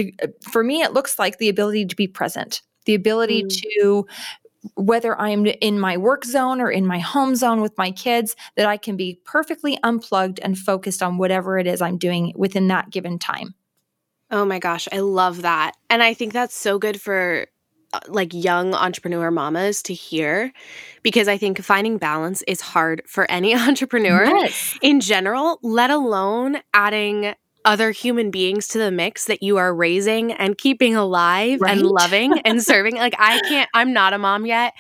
for 0.50 0.62
me 0.62 0.82
it 0.82 0.92
looks 0.92 1.18
like 1.18 1.38
the 1.38 1.48
ability 1.48 1.86
to 1.86 1.96
be 1.96 2.06
present 2.06 2.60
the 2.86 2.94
ability 2.94 3.44
mm. 3.44 3.62
to 3.62 4.06
whether 4.74 5.18
I'm 5.18 5.46
in 5.46 5.80
my 5.80 5.96
work 5.96 6.24
zone 6.24 6.60
or 6.60 6.70
in 6.70 6.86
my 6.86 6.98
home 6.98 7.34
zone 7.34 7.60
with 7.60 7.76
my 7.78 7.90
kids, 7.90 8.36
that 8.56 8.66
I 8.66 8.76
can 8.76 8.96
be 8.96 9.20
perfectly 9.24 9.78
unplugged 9.82 10.38
and 10.40 10.58
focused 10.58 11.02
on 11.02 11.18
whatever 11.18 11.58
it 11.58 11.66
is 11.66 11.80
I'm 11.80 11.98
doing 11.98 12.32
within 12.36 12.68
that 12.68 12.90
given 12.90 13.18
time. 13.18 13.54
Oh 14.30 14.44
my 14.44 14.58
gosh, 14.58 14.86
I 14.92 15.00
love 15.00 15.42
that. 15.42 15.72
And 15.88 16.02
I 16.02 16.14
think 16.14 16.32
that's 16.32 16.54
so 16.54 16.78
good 16.78 17.00
for 17.00 17.46
uh, 17.92 17.98
like 18.06 18.32
young 18.32 18.74
entrepreneur 18.74 19.32
mamas 19.32 19.82
to 19.82 19.94
hear 19.94 20.52
because 21.02 21.26
I 21.26 21.36
think 21.36 21.60
finding 21.60 21.98
balance 21.98 22.42
is 22.42 22.60
hard 22.60 23.02
for 23.06 23.28
any 23.28 23.56
entrepreneur 23.56 24.24
yes. 24.24 24.78
in 24.82 25.00
general, 25.00 25.58
let 25.62 25.90
alone 25.90 26.58
adding 26.72 27.34
other 27.64 27.90
human 27.90 28.30
beings 28.30 28.68
to 28.68 28.78
the 28.78 28.90
mix 28.90 29.26
that 29.26 29.42
you 29.42 29.56
are 29.58 29.74
raising 29.74 30.32
and 30.32 30.56
keeping 30.56 30.94
alive 30.96 31.60
right? 31.60 31.76
and 31.76 31.86
loving 31.86 32.40
and 32.40 32.62
serving. 32.64 32.96
Like 32.96 33.14
I 33.18 33.40
can't 33.40 33.68
I'm 33.74 33.92
not 33.92 34.12
a 34.12 34.18
mom 34.18 34.46
yet 34.46 34.74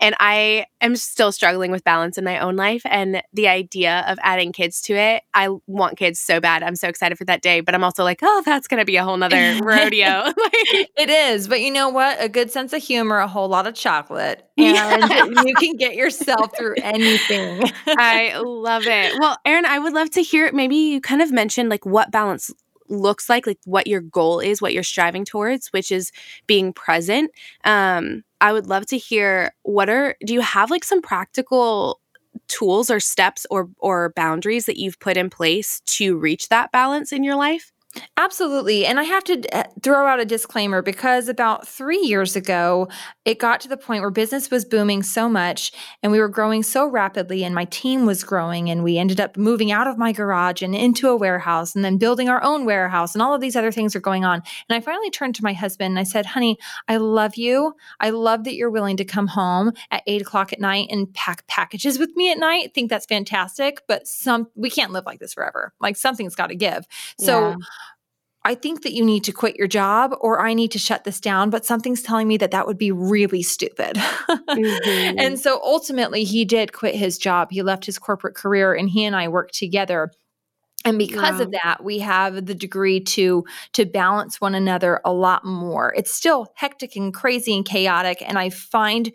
and 0.00 0.14
I 0.18 0.66
am 0.80 0.96
still 0.96 1.32
struggling 1.32 1.70
with 1.70 1.84
balance 1.84 2.18
in 2.18 2.24
my 2.24 2.38
own 2.38 2.56
life 2.56 2.82
and 2.84 3.22
the 3.32 3.48
idea 3.48 4.04
of 4.06 4.18
adding 4.22 4.52
kids 4.52 4.80
to 4.82 4.94
it. 4.94 5.22
I 5.34 5.48
want 5.66 5.96
kids 5.96 6.18
so 6.18 6.40
bad. 6.40 6.62
I'm 6.62 6.76
so 6.76 6.88
excited 6.88 7.16
for 7.16 7.24
that 7.24 7.42
day, 7.42 7.60
but 7.60 7.74
I'm 7.74 7.84
also 7.84 8.04
like, 8.04 8.20
"Oh, 8.22 8.42
that's 8.44 8.68
going 8.68 8.80
to 8.80 8.84
be 8.84 8.96
a 8.96 9.04
whole 9.04 9.16
nother 9.16 9.58
rodeo." 9.62 10.24
it 10.36 11.10
is, 11.10 11.48
but 11.48 11.60
you 11.60 11.70
know 11.70 11.88
what? 11.88 12.22
A 12.22 12.28
good 12.28 12.50
sense 12.50 12.72
of 12.72 12.82
humor, 12.82 13.18
a 13.18 13.28
whole 13.28 13.48
lot 13.48 13.66
of 13.66 13.74
chocolate, 13.74 14.48
and 14.58 14.74
yeah. 14.76 15.24
you 15.44 15.54
can 15.54 15.76
get 15.76 15.94
yourself 15.94 16.56
through 16.56 16.74
anything. 16.82 17.62
I 17.86 18.38
love 18.38 18.86
it. 18.86 19.18
Well, 19.18 19.36
Erin, 19.44 19.64
I 19.64 19.78
would 19.78 19.92
love 19.92 20.10
to 20.10 20.22
hear 20.22 20.50
maybe 20.52 20.76
you 20.76 21.00
kind 21.00 21.22
of 21.22 21.32
mentioned 21.32 21.68
like 21.68 21.86
what 21.86 22.10
balance 22.10 22.52
looks 22.88 23.28
like, 23.28 23.46
like 23.46 23.58
what 23.64 23.86
your 23.86 24.00
goal 24.00 24.40
is, 24.40 24.62
what 24.62 24.72
you're 24.72 24.82
striving 24.82 25.24
towards, 25.24 25.68
which 25.68 25.90
is 25.92 26.12
being 26.46 26.72
present. 26.72 27.30
Um, 27.64 28.24
I 28.40 28.52
would 28.52 28.66
love 28.66 28.86
to 28.86 28.98
hear 28.98 29.52
what 29.62 29.88
are 29.88 30.16
do 30.24 30.34
you 30.34 30.40
have 30.40 30.70
like 30.70 30.84
some 30.84 31.02
practical 31.02 32.00
tools 32.48 32.90
or 32.90 33.00
steps 33.00 33.46
or 33.50 33.68
or 33.78 34.12
boundaries 34.14 34.66
that 34.66 34.78
you've 34.78 34.98
put 35.00 35.16
in 35.16 35.30
place 35.30 35.80
to 35.86 36.16
reach 36.18 36.48
that 36.50 36.70
balance 36.72 37.12
in 37.12 37.24
your 37.24 37.36
life? 37.36 37.72
Absolutely. 38.18 38.86
And 38.86 38.98
I 38.98 39.04
have 39.04 39.24
to 39.24 39.42
uh, 39.56 39.64
throw 39.82 40.06
out 40.06 40.20
a 40.20 40.24
disclaimer 40.24 40.82
because 40.82 41.28
about 41.28 41.68
three 41.68 42.00
years 42.00 42.34
ago, 42.34 42.88
it 43.24 43.38
got 43.38 43.60
to 43.60 43.68
the 43.68 43.76
point 43.76 44.00
where 44.00 44.10
business 44.10 44.50
was 44.50 44.64
booming 44.64 45.02
so 45.02 45.28
much 45.28 45.72
and 46.02 46.10
we 46.10 46.18
were 46.18 46.28
growing 46.28 46.62
so 46.62 46.86
rapidly, 46.86 47.44
and 47.44 47.54
my 47.54 47.66
team 47.66 48.06
was 48.06 48.24
growing. 48.24 48.70
And 48.70 48.82
we 48.82 48.98
ended 48.98 49.20
up 49.20 49.36
moving 49.36 49.70
out 49.70 49.86
of 49.86 49.98
my 49.98 50.12
garage 50.12 50.62
and 50.62 50.74
into 50.74 51.08
a 51.08 51.16
warehouse 51.16 51.74
and 51.74 51.84
then 51.84 51.98
building 51.98 52.28
our 52.28 52.42
own 52.42 52.64
warehouse. 52.64 53.14
And 53.14 53.22
all 53.22 53.34
of 53.34 53.40
these 53.40 53.56
other 53.56 53.72
things 53.72 53.94
are 53.94 54.00
going 54.00 54.24
on. 54.24 54.42
And 54.68 54.76
I 54.76 54.80
finally 54.80 55.10
turned 55.10 55.34
to 55.36 55.44
my 55.44 55.52
husband 55.52 55.92
and 55.92 55.98
I 55.98 56.04
said, 56.04 56.26
Honey, 56.26 56.58
I 56.88 56.96
love 56.96 57.36
you. 57.36 57.74
I 58.00 58.10
love 58.10 58.44
that 58.44 58.54
you're 58.54 58.70
willing 58.70 58.96
to 58.96 59.04
come 59.04 59.26
home 59.26 59.72
at 59.90 60.02
eight 60.06 60.22
o'clock 60.22 60.52
at 60.52 60.60
night 60.60 60.88
and 60.90 61.12
pack 61.12 61.46
packages 61.46 61.98
with 61.98 62.16
me 62.16 62.30
at 62.30 62.38
night. 62.38 62.64
I 62.64 62.70
think 62.74 62.90
that's 62.90 63.06
fantastic. 63.06 63.82
But 63.86 64.06
some, 64.06 64.48
we 64.54 64.70
can't 64.70 64.92
live 64.92 65.04
like 65.06 65.20
this 65.20 65.34
forever. 65.34 65.72
Like 65.80 65.96
something's 65.96 66.34
got 66.34 66.48
to 66.48 66.56
give. 66.56 66.86
So, 67.18 67.50
yeah 67.50 67.56
I 68.46 68.54
think 68.54 68.84
that 68.84 68.92
you 68.92 69.04
need 69.04 69.24
to 69.24 69.32
quit 69.32 69.56
your 69.56 69.66
job 69.66 70.14
or 70.20 70.40
I 70.40 70.54
need 70.54 70.70
to 70.70 70.78
shut 70.78 71.02
this 71.02 71.20
down, 71.20 71.50
but 71.50 71.66
something's 71.66 72.00
telling 72.00 72.28
me 72.28 72.36
that 72.36 72.52
that 72.52 72.64
would 72.64 72.78
be 72.78 72.92
really 72.92 73.42
stupid. 73.42 73.96
mm-hmm. 73.96 75.18
And 75.18 75.40
so 75.40 75.60
ultimately, 75.64 76.22
he 76.22 76.44
did 76.44 76.72
quit 76.72 76.94
his 76.94 77.18
job. 77.18 77.48
He 77.50 77.62
left 77.62 77.84
his 77.84 77.98
corporate 77.98 78.36
career 78.36 78.72
and 78.72 78.88
he 78.88 79.04
and 79.04 79.16
I 79.16 79.26
worked 79.26 79.54
together. 79.54 80.12
And 80.84 80.96
because 80.96 81.38
wow. 81.38 81.42
of 81.42 81.50
that, 81.50 81.78
we 81.82 81.98
have 81.98 82.46
the 82.46 82.54
degree 82.54 83.00
to 83.00 83.44
to 83.72 83.84
balance 83.84 84.40
one 84.40 84.54
another 84.54 85.00
a 85.04 85.12
lot 85.12 85.44
more. 85.44 85.92
It's 85.96 86.14
still 86.14 86.52
hectic 86.54 86.94
and 86.94 87.12
crazy 87.12 87.56
and 87.56 87.64
chaotic 87.64 88.22
and 88.24 88.38
I 88.38 88.50
find 88.50 89.12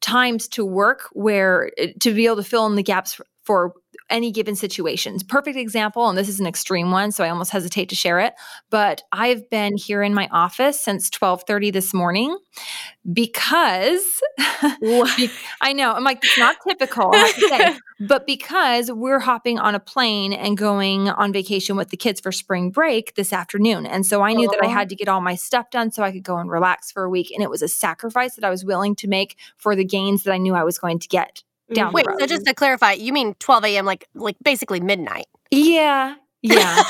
times 0.00 0.48
to 0.48 0.64
work 0.64 1.10
where 1.12 1.70
eh, 1.76 1.92
to 2.00 2.14
be 2.14 2.24
able 2.24 2.36
to 2.36 2.42
fill 2.42 2.66
in 2.66 2.76
the 2.76 2.82
gaps 2.82 3.20
for 3.42 3.74
any 4.10 4.30
given 4.30 4.56
situations. 4.56 5.22
Perfect 5.22 5.56
example, 5.56 6.08
and 6.08 6.18
this 6.18 6.28
is 6.28 6.40
an 6.40 6.46
extreme 6.46 6.90
one, 6.90 7.12
so 7.12 7.24
I 7.24 7.30
almost 7.30 7.50
hesitate 7.50 7.88
to 7.90 7.94
share 7.94 8.20
it. 8.20 8.34
But 8.68 9.02
I've 9.12 9.48
been 9.50 9.76
here 9.76 10.02
in 10.02 10.14
my 10.14 10.28
office 10.32 10.80
since 10.80 11.08
12:30 11.10 11.72
this 11.72 11.94
morning 11.94 12.36
because 13.10 14.20
I 15.62 15.72
know 15.72 15.92
I'm 15.92 16.04
like 16.04 16.18
it's 16.22 16.38
not 16.38 16.56
typical, 16.66 17.12
say, 17.48 17.78
but 18.00 18.26
because 18.26 18.90
we're 18.90 19.20
hopping 19.20 19.58
on 19.58 19.74
a 19.74 19.80
plane 19.80 20.32
and 20.32 20.56
going 20.56 21.08
on 21.08 21.32
vacation 21.32 21.76
with 21.76 21.90
the 21.90 21.96
kids 21.96 22.20
for 22.20 22.32
spring 22.32 22.70
break 22.70 23.14
this 23.14 23.32
afternoon, 23.32 23.86
and 23.86 24.04
so 24.04 24.22
I 24.22 24.34
knew 24.34 24.48
that 24.50 24.64
I 24.64 24.68
had 24.68 24.88
to 24.90 24.96
get 24.96 25.08
all 25.08 25.20
my 25.20 25.34
stuff 25.34 25.70
done 25.70 25.90
so 25.90 26.02
I 26.02 26.12
could 26.12 26.24
go 26.24 26.36
and 26.38 26.50
relax 26.50 26.92
for 26.92 27.04
a 27.04 27.10
week, 27.10 27.30
and 27.30 27.42
it 27.42 27.50
was 27.50 27.62
a 27.62 27.68
sacrifice 27.68 28.34
that 28.34 28.44
I 28.44 28.50
was 28.50 28.64
willing 28.64 28.94
to 28.96 29.08
make 29.08 29.36
for 29.56 29.74
the 29.76 29.84
gains 29.84 30.24
that 30.24 30.32
I 30.32 30.38
knew 30.38 30.54
I 30.54 30.64
was 30.64 30.78
going 30.78 30.98
to 30.98 31.08
get 31.08 31.42
down 31.72 31.92
Wait, 31.92 32.06
so 32.18 32.26
just 32.26 32.46
to 32.46 32.54
clarify, 32.54 32.92
you 32.92 33.12
mean 33.12 33.34
12 33.34 33.64
a.m. 33.64 33.86
like 33.86 34.06
like 34.14 34.36
basically 34.42 34.80
midnight? 34.80 35.26
Yeah, 35.50 36.16
yeah. 36.42 36.74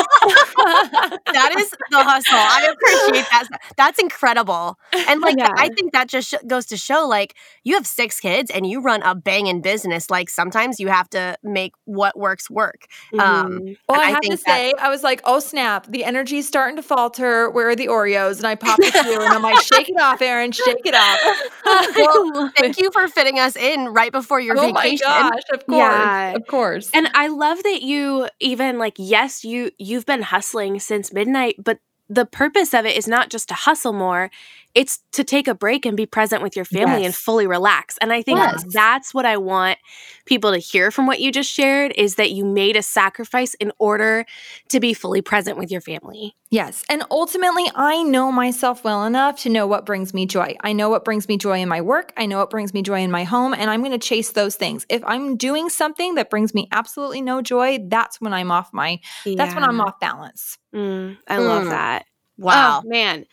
that 1.32 1.54
is 1.58 1.70
the 1.90 2.02
hustle. 2.02 2.34
I 2.34 2.72
appreciate 2.72 3.26
that. 3.30 3.48
That's 3.76 3.98
incredible. 3.98 4.78
And 5.08 5.20
like, 5.20 5.38
yeah. 5.38 5.52
I 5.56 5.68
think 5.68 5.92
that 5.92 6.08
just 6.08 6.30
sh- 6.30 6.46
goes 6.46 6.66
to 6.66 6.76
show 6.76 7.06
like 7.06 7.34
you 7.64 7.74
have 7.74 7.86
six 7.86 8.20
kids 8.20 8.50
and 8.50 8.66
you 8.66 8.80
run 8.80 9.02
a 9.02 9.14
banging 9.14 9.60
business. 9.60 10.10
Like, 10.10 10.28
sometimes 10.28 10.78
you 10.78 10.88
have 10.88 11.08
to 11.10 11.36
make 11.42 11.72
what 11.84 12.18
works 12.18 12.50
work. 12.50 12.86
Um, 13.14 13.18
mm-hmm. 13.18 13.30
Um, 13.30 13.76
well, 13.88 14.00
I, 14.00 14.04
I 14.04 14.10
have 14.10 14.20
to 14.20 14.36
say, 14.36 14.72
I 14.78 14.88
was 14.88 15.02
like, 15.02 15.20
oh 15.24 15.40
snap, 15.40 15.86
the 15.86 16.04
energy's 16.04 16.46
starting 16.46 16.76
to 16.76 16.82
falter. 16.82 17.50
Where 17.50 17.68
are 17.70 17.76
the 17.76 17.86
Oreos? 17.86 18.38
And 18.38 18.46
I 18.46 18.54
pop 18.54 18.78
it 18.80 18.92
through 18.92 19.22
and 19.22 19.32
I'm 19.32 19.42
like, 19.42 19.60
shake 19.60 19.88
it 19.88 20.00
off, 20.00 20.22
Erin, 20.22 20.52
shake 20.52 20.84
it 20.84 20.94
off. 20.94 21.20
well, 21.96 22.52
thank 22.56 22.78
you 22.80 22.90
for 22.92 23.08
fitting 23.08 23.38
us 23.38 23.56
in 23.56 23.86
right 23.86 24.12
before 24.12 24.40
your 24.40 24.58
oh 24.58 24.72
vacation. 24.72 25.06
Oh 25.08 25.22
my 25.22 25.30
gosh, 25.30 25.42
of 25.52 25.66
course. 25.66 25.78
Yeah. 25.78 26.32
Of 26.36 26.46
course. 26.46 26.90
And 26.92 27.08
I 27.14 27.28
love 27.28 27.62
that 27.62 27.82
you 27.82 28.28
even 28.38 28.78
like, 28.78 28.94
yes, 28.96 29.39
you 29.44 29.70
you've 29.78 30.06
been 30.06 30.22
hustling 30.22 30.80
since 30.80 31.12
midnight, 31.12 31.56
but 31.62 31.80
the 32.08 32.26
purpose 32.26 32.74
of 32.74 32.84
it 32.84 32.96
is 32.96 33.06
not 33.06 33.30
just 33.30 33.48
to 33.48 33.54
hustle 33.54 33.92
more 33.92 34.30
it's 34.74 35.00
to 35.12 35.24
take 35.24 35.48
a 35.48 35.54
break 35.54 35.84
and 35.84 35.96
be 35.96 36.06
present 36.06 36.42
with 36.42 36.54
your 36.54 36.64
family 36.64 37.02
yes. 37.02 37.06
and 37.06 37.14
fully 37.14 37.46
relax 37.46 37.98
and 38.00 38.12
i 38.12 38.22
think 38.22 38.38
yes. 38.38 38.64
that's 38.72 39.12
what 39.12 39.24
i 39.24 39.36
want 39.36 39.78
people 40.26 40.52
to 40.52 40.58
hear 40.58 40.90
from 40.90 41.06
what 41.06 41.20
you 41.20 41.32
just 41.32 41.50
shared 41.50 41.92
is 41.96 42.16
that 42.16 42.30
you 42.30 42.44
made 42.44 42.76
a 42.76 42.82
sacrifice 42.82 43.54
in 43.54 43.72
order 43.78 44.24
to 44.68 44.80
be 44.80 44.94
fully 44.94 45.20
present 45.20 45.58
with 45.58 45.70
your 45.70 45.80
family 45.80 46.34
yes 46.50 46.84
and 46.88 47.02
ultimately 47.10 47.64
i 47.74 48.02
know 48.02 48.30
myself 48.30 48.84
well 48.84 49.04
enough 49.04 49.40
to 49.40 49.48
know 49.48 49.66
what 49.66 49.84
brings 49.84 50.14
me 50.14 50.26
joy 50.26 50.54
i 50.60 50.72
know 50.72 50.88
what 50.88 51.04
brings 51.04 51.28
me 51.28 51.36
joy 51.36 51.58
in 51.60 51.68
my 51.68 51.80
work 51.80 52.12
i 52.16 52.26
know 52.26 52.38
what 52.38 52.50
brings 52.50 52.72
me 52.72 52.82
joy 52.82 53.00
in 53.00 53.10
my 53.10 53.24
home 53.24 53.54
and 53.54 53.70
i'm 53.70 53.80
going 53.80 53.92
to 53.92 53.98
chase 53.98 54.32
those 54.32 54.56
things 54.56 54.86
if 54.88 55.02
i'm 55.04 55.36
doing 55.36 55.68
something 55.68 56.14
that 56.14 56.30
brings 56.30 56.54
me 56.54 56.68
absolutely 56.72 57.20
no 57.20 57.42
joy 57.42 57.78
that's 57.88 58.20
when 58.20 58.32
i'm 58.32 58.50
off 58.50 58.72
my 58.72 59.00
yeah. 59.24 59.34
that's 59.36 59.54
when 59.54 59.64
i'm 59.64 59.80
off 59.80 59.98
balance 60.00 60.58
mm, 60.74 61.16
i 61.26 61.36
mm. 61.36 61.46
love 61.46 61.66
that 61.66 62.04
Wow. 62.40 62.80
Oh, 62.82 62.88
man. 62.88 63.26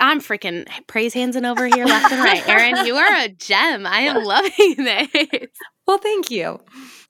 I'm 0.00 0.20
freaking 0.20 0.66
praise 0.86 1.14
hands 1.14 1.36
and 1.36 1.46
over 1.46 1.66
here 1.66 1.86
left 1.86 2.12
and 2.12 2.22
right. 2.22 2.46
Erin, 2.48 2.86
you 2.86 2.94
are 2.96 3.16
a 3.24 3.28
gem. 3.28 3.86
I 3.86 4.00
am 4.00 4.22
loving 4.24 4.74
this. 4.78 5.48
Well, 5.86 5.98
thank 5.98 6.30
you. 6.30 6.60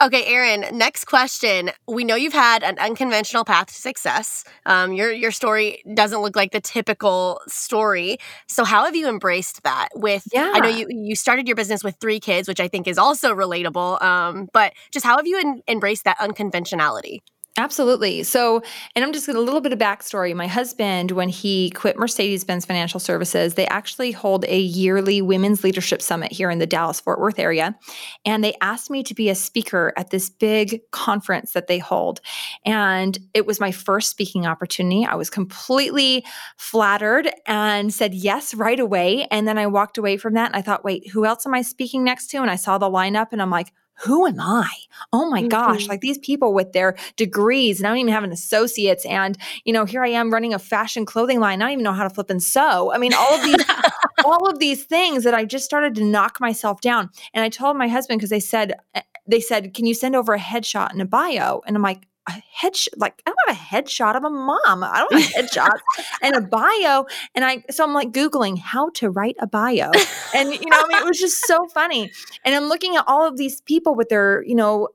Okay, 0.01 0.25
Erin, 0.27 0.65
next 0.79 1.07
question. 1.07 1.71
We 1.89 2.05
know 2.05 2.15
you've 2.15 2.33
had 2.33 2.63
an 2.63 2.79
unconventional 2.79 3.45
path 3.45 3.67
to 3.67 3.75
success. 3.75 4.45
Um, 4.67 4.93
your 4.93 5.11
your 5.11 5.33
story 5.33 5.83
doesn't 5.93 6.21
look 6.21 6.37
like 6.37 6.53
the 6.53 6.61
typical 6.61 7.41
story. 7.49 8.19
So 8.47 8.63
how 8.63 8.85
have 8.85 8.95
you 8.95 9.09
embraced 9.09 9.65
that 9.65 9.89
with 9.97 10.29
yeah. 10.33 10.53
I 10.55 10.61
know 10.61 10.69
you 10.69 10.87
you 10.89 11.17
started 11.17 11.49
your 11.49 11.57
business 11.57 11.83
with 11.83 11.97
3 12.01 12.21
kids, 12.21 12.47
which 12.47 12.61
I 12.61 12.69
think 12.69 12.87
is 12.87 12.99
also 12.99 13.35
relatable. 13.35 14.01
Um, 14.01 14.49
but 14.53 14.73
just 14.93 15.05
how 15.05 15.17
have 15.17 15.27
you 15.27 15.41
en- 15.41 15.63
embraced 15.67 16.05
that 16.05 16.17
unconventionality? 16.21 17.23
Absolutely. 17.59 18.23
So, 18.23 18.63
and 18.95 19.05
I'm 19.05 19.13
just 19.13 19.27
going 19.27 19.37
a 19.37 19.41
little 19.41 19.61
bit 19.61 19.73
of 19.73 19.81
backstory. 19.81 20.33
My 20.33 20.47
husband, 20.47 21.11
when 21.11 21.29
he 21.29 21.71
quit 21.71 21.99
Mercedes 21.99 22.45
Benz 22.45 22.65
Financial 22.65 23.01
Services, 23.01 23.55
they 23.55 23.67
actually 23.67 24.13
hold 24.13 24.45
a 24.45 24.61
yearly 24.61 25.21
women's 25.21 25.65
leadership 25.65 26.01
summit 26.01 26.31
here 26.31 26.51
in 26.51 26.61
the 26.61 26.69
Dallas 26.69 27.01
Fort 27.01 27.19
Worth 27.19 27.41
area. 27.41 27.77
And 28.25 28.45
they 28.45 28.55
asked 28.61 28.91
me 28.91 29.03
to 29.03 29.13
be 29.13 29.29
a 29.29 29.35
speaker 29.35 29.93
at 29.97 30.11
this 30.11 30.31
big 30.31 30.83
conference 30.93 31.51
that 31.53 31.67
they 31.67 31.81
hold. 31.81 32.21
And 32.65 33.19
it 33.35 33.45
was 33.45 33.59
my 33.59 33.73
first 33.73 34.11
speaking 34.11 34.47
opportunity. 34.47 35.05
I 35.05 35.17
was 35.17 35.29
completely 35.29 36.25
flattered 36.59 37.29
and 37.45 37.93
said 37.93 38.15
yes 38.15 38.55
right 38.55 38.79
away. 38.79 39.27
And 39.33 39.49
then 39.49 39.59
I 39.59 39.67
walked 39.67 39.99
away 39.99 40.17
from 40.17 40.35
that 40.35 40.47
and 40.47 40.57
I 40.57 40.63
thought, 40.63 40.85
wait, 40.85 41.09
who 41.09 41.27
else 41.27 41.45
am 41.45 41.55
I 41.55 41.63
speaking 41.63 42.05
next 42.05 42.29
to? 42.29 42.37
And 42.37 42.53
I 42.53 42.57
saw 42.57 42.79
the 42.79 42.87
lineup 42.89 43.33
and 43.33 43.43
I'm 43.43 43.51
like, 43.51 43.73
who 44.05 44.27
am 44.27 44.41
I? 44.41 44.69
Oh 45.13 45.29
my 45.29 45.41
mm-hmm. 45.41 45.49
gosh, 45.49 45.89
like 45.89 46.01
these 46.01 46.19
people 46.19 46.55
with 46.55 46.73
their 46.73 46.97
degrees, 47.17 47.81
and 47.81 47.87
I 47.87 47.91
don't 47.91 47.99
even 47.99 48.13
have 48.13 48.25
an 48.25 48.33
associate's. 48.33 49.05
And, 49.07 49.37
you 49.65 49.73
know, 49.73 49.85
here 49.85 50.05
I 50.05 50.09
am 50.09 50.33
running 50.33 50.55
a 50.55 50.59
fashion 50.59 51.05
clothing 51.05 51.41
line. 51.41 51.61
I 51.61 51.67
don't 51.67 51.73
even 51.73 51.85
know 51.85 51.93
how 51.93 52.05
to 52.05 52.11
flip 52.11 52.31
and 52.31 52.43
sew. 52.43 52.93
I 52.93 52.99
mean, 52.99 53.13
all 53.15 53.35
of 53.35 53.43
these, 53.43 53.65
all 54.25 54.49
of 54.49 54.59
these 54.59 54.85
things 54.85 55.25
that 55.25 55.35
I 55.35 55.45
just 55.45 55.65
started 55.65 55.95
to 55.97 56.05
knock 56.05 56.41
myself 56.41 56.81
down. 56.81 57.11
And 57.35 57.45
I 57.45 57.49
told 57.49 57.77
my 57.77 57.89
husband 57.89 58.21
because 58.21 58.31
they 58.31 58.41
said, 58.41 58.75
eh, 58.95 59.03
they 59.27 59.41
said, 59.41 59.75
can 59.75 59.85
you 59.87 59.95
send 59.95 60.17
over 60.17 60.35
a 60.35 60.39
headshot 60.39 60.91
and 60.91 61.03
a 61.03 61.07
bio? 61.07 61.61
And 61.67 61.77
I'm 61.77 61.83
like, 61.83 62.07
a 62.29 62.43
headshot 62.63 62.89
like 62.97 63.23
I 63.27 63.31
don't 63.31 63.57
have 63.57 63.57
a 63.57 63.77
headshot 63.77 64.17
of 64.17 64.25
a 64.25 64.31
mom. 64.31 64.85
I 64.85 65.07
don't 65.09 65.21
have 65.21 65.31
a 65.31 65.49
headshot 65.49 65.79
and 66.23 66.37
a 66.37 66.41
bio. 66.41 67.07
And 67.35 67.45
I 67.45 67.65
so 67.71 67.85
I'm 67.85 67.95
like 67.95 68.13
Googling 68.13 68.59
how 68.59 68.91
to 68.91 69.11
write 69.11 69.37
a 69.41 69.47
bio. 69.47 69.91
And 70.35 70.53
you 70.53 70.67
know, 70.67 70.77
I 70.79 70.87
mean, 70.89 70.99
it 70.99 71.07
was 71.07 71.19
just 71.19 71.47
so 71.47 71.67
funny. 71.69 72.11
And 72.45 72.55
I'm 72.55 72.65
looking 72.65 72.97
at 72.97 73.05
all 73.07 73.27
of 73.27 73.37
these 73.37 73.61
people 73.63 73.95
with 73.95 74.09
their, 74.09 74.45
you 74.45 74.55
know, 74.55 74.89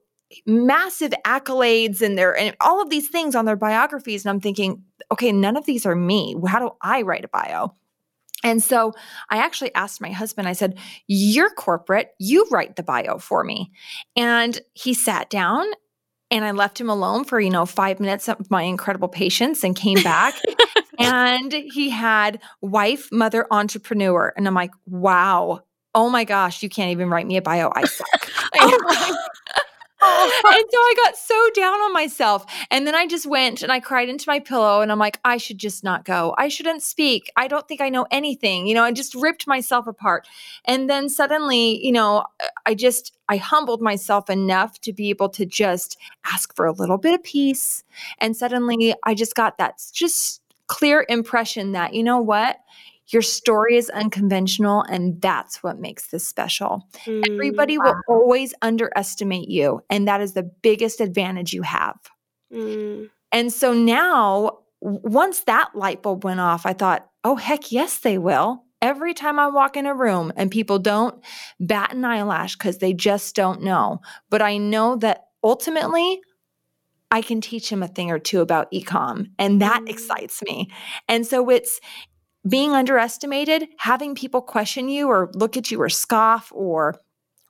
massive 0.45 1.13
accolades 1.25 2.01
and 2.01 2.17
their 2.17 2.37
and 2.37 2.55
all 2.61 2.81
of 2.81 2.89
these 2.89 3.09
things 3.09 3.35
on 3.35 3.45
their 3.45 3.55
biographies. 3.55 4.25
And 4.25 4.29
I'm 4.29 4.39
thinking, 4.39 4.83
okay, 5.11 5.31
none 5.31 5.57
of 5.57 5.65
these 5.65 5.85
are 5.85 5.95
me. 5.95 6.35
How 6.47 6.59
do 6.59 6.71
I 6.81 7.01
write 7.01 7.25
a 7.25 7.29
bio? 7.29 7.75
And 8.43 8.61
so 8.61 8.91
I 9.29 9.37
actually 9.37 9.73
asked 9.73 10.01
my 10.01 10.11
husband, 10.11 10.47
I 10.47 10.53
said, 10.53 10.77
You're 11.07 11.49
corporate, 11.49 12.09
you 12.19 12.45
write 12.51 12.75
the 12.75 12.83
bio 12.83 13.17
for 13.17 13.43
me. 13.43 13.71
And 14.15 14.59
he 14.73 14.93
sat 14.93 15.29
down 15.29 15.65
and 16.33 16.43
I 16.43 16.51
left 16.51 16.81
him 16.81 16.89
alone 16.89 17.25
for, 17.25 17.39
you 17.39 17.51
know, 17.51 17.65
five 17.65 17.99
minutes 17.99 18.27
of 18.27 18.49
my 18.49 18.63
incredible 18.63 19.07
patience 19.07 19.63
and 19.63 19.75
came 19.75 20.01
back. 20.01 20.33
and 20.99 21.53
he 21.53 21.91
had 21.91 22.41
wife, 22.59 23.11
mother, 23.11 23.45
entrepreneur. 23.51 24.33
And 24.35 24.47
I'm 24.47 24.55
like, 24.55 24.71
wow, 24.87 25.63
oh 25.93 26.09
my 26.09 26.23
gosh, 26.23 26.63
you 26.63 26.69
can't 26.69 26.89
even 26.89 27.09
write 27.09 27.27
me 27.27 27.37
a 27.37 27.41
bio. 27.41 27.71
I 27.75 27.85
suck. 27.85 28.31
and 30.03 30.65
so 30.71 30.77
I 30.77 30.93
got 31.03 31.17
so 31.17 31.49
down 31.55 31.73
on 31.73 31.93
myself. 31.93 32.45
And 32.71 32.85
then 32.85 32.95
I 32.95 33.07
just 33.07 33.25
went 33.25 33.63
and 33.63 33.71
I 33.71 33.79
cried 33.79 34.09
into 34.09 34.25
my 34.27 34.39
pillow 34.39 34.81
and 34.81 34.91
I'm 34.91 34.99
like, 34.99 35.19
I 35.23 35.37
should 35.37 35.57
just 35.57 35.83
not 35.83 36.05
go. 36.05 36.35
I 36.37 36.47
shouldn't 36.47 36.83
speak. 36.83 37.31
I 37.35 37.47
don't 37.47 37.67
think 37.67 37.81
I 37.81 37.89
know 37.89 38.05
anything. 38.11 38.67
You 38.67 38.75
know, 38.75 38.83
I 38.83 38.91
just 38.91 39.15
ripped 39.15 39.47
myself 39.47 39.87
apart. 39.87 40.27
And 40.65 40.89
then 40.89 41.09
suddenly, 41.09 41.83
you 41.85 41.91
know, 41.91 42.25
I 42.65 42.75
just, 42.75 43.15
I 43.29 43.37
humbled 43.37 43.81
myself 43.81 44.29
enough 44.29 44.79
to 44.81 44.93
be 44.93 45.09
able 45.09 45.29
to 45.29 45.45
just 45.45 45.97
ask 46.25 46.55
for 46.55 46.65
a 46.65 46.71
little 46.71 46.97
bit 46.97 47.13
of 47.13 47.23
peace. 47.23 47.83
And 48.19 48.35
suddenly 48.35 48.93
I 49.03 49.13
just 49.13 49.35
got 49.35 49.57
that 49.57 49.81
just 49.93 50.41
clear 50.67 51.05
impression 51.09 51.73
that, 51.73 51.93
you 51.93 52.03
know 52.03 52.19
what? 52.19 52.57
Your 53.07 53.21
story 53.21 53.75
is 53.75 53.89
unconventional, 53.89 54.81
and 54.83 55.21
that's 55.21 55.61
what 55.61 55.79
makes 55.79 56.07
this 56.07 56.25
special. 56.25 56.87
Mm, 57.05 57.23
Everybody 57.29 57.77
wow. 57.77 57.95
will 58.07 58.21
always 58.21 58.53
underestimate 58.61 59.49
you, 59.49 59.81
and 59.89 60.07
that 60.07 60.21
is 60.21 60.33
the 60.33 60.43
biggest 60.43 61.01
advantage 61.01 61.53
you 61.53 61.63
have. 61.63 61.97
Mm. 62.51 63.09
And 63.31 63.51
so 63.51 63.73
now, 63.73 64.59
once 64.79 65.41
that 65.41 65.75
light 65.75 66.01
bulb 66.01 66.23
went 66.23 66.39
off, 66.39 66.65
I 66.65 66.73
thought, 66.73 67.09
oh, 67.23 67.35
heck 67.35 67.71
yes, 67.71 67.99
they 67.99 68.17
will. 68.17 68.63
Every 68.81 69.13
time 69.13 69.39
I 69.39 69.47
walk 69.47 69.77
in 69.77 69.85
a 69.85 69.95
room 69.95 70.33
and 70.35 70.51
people 70.51 70.77
don't 70.77 71.23
bat 71.59 71.93
an 71.93 72.03
eyelash 72.03 72.57
because 72.57 72.79
they 72.79 72.93
just 72.93 73.33
don't 73.35 73.63
know. 73.63 73.99
But 74.29 74.41
I 74.41 74.57
know 74.57 74.97
that 74.97 75.27
ultimately, 75.41 76.19
I 77.09 77.21
can 77.21 77.41
teach 77.41 77.69
them 77.69 77.83
a 77.83 77.87
thing 77.87 78.11
or 78.11 78.19
two 78.19 78.41
about 78.41 78.71
ecom, 78.71 79.27
and 79.37 79.61
that 79.61 79.83
mm. 79.83 79.89
excites 79.89 80.41
me. 80.43 80.69
And 81.07 81.25
so 81.25 81.49
it's 81.49 81.79
being 82.47 82.71
underestimated, 82.71 83.67
having 83.77 84.15
people 84.15 84.41
question 84.41 84.89
you 84.89 85.07
or 85.07 85.31
look 85.33 85.57
at 85.57 85.71
you 85.71 85.81
or 85.81 85.89
scoff 85.89 86.51
or 86.53 86.99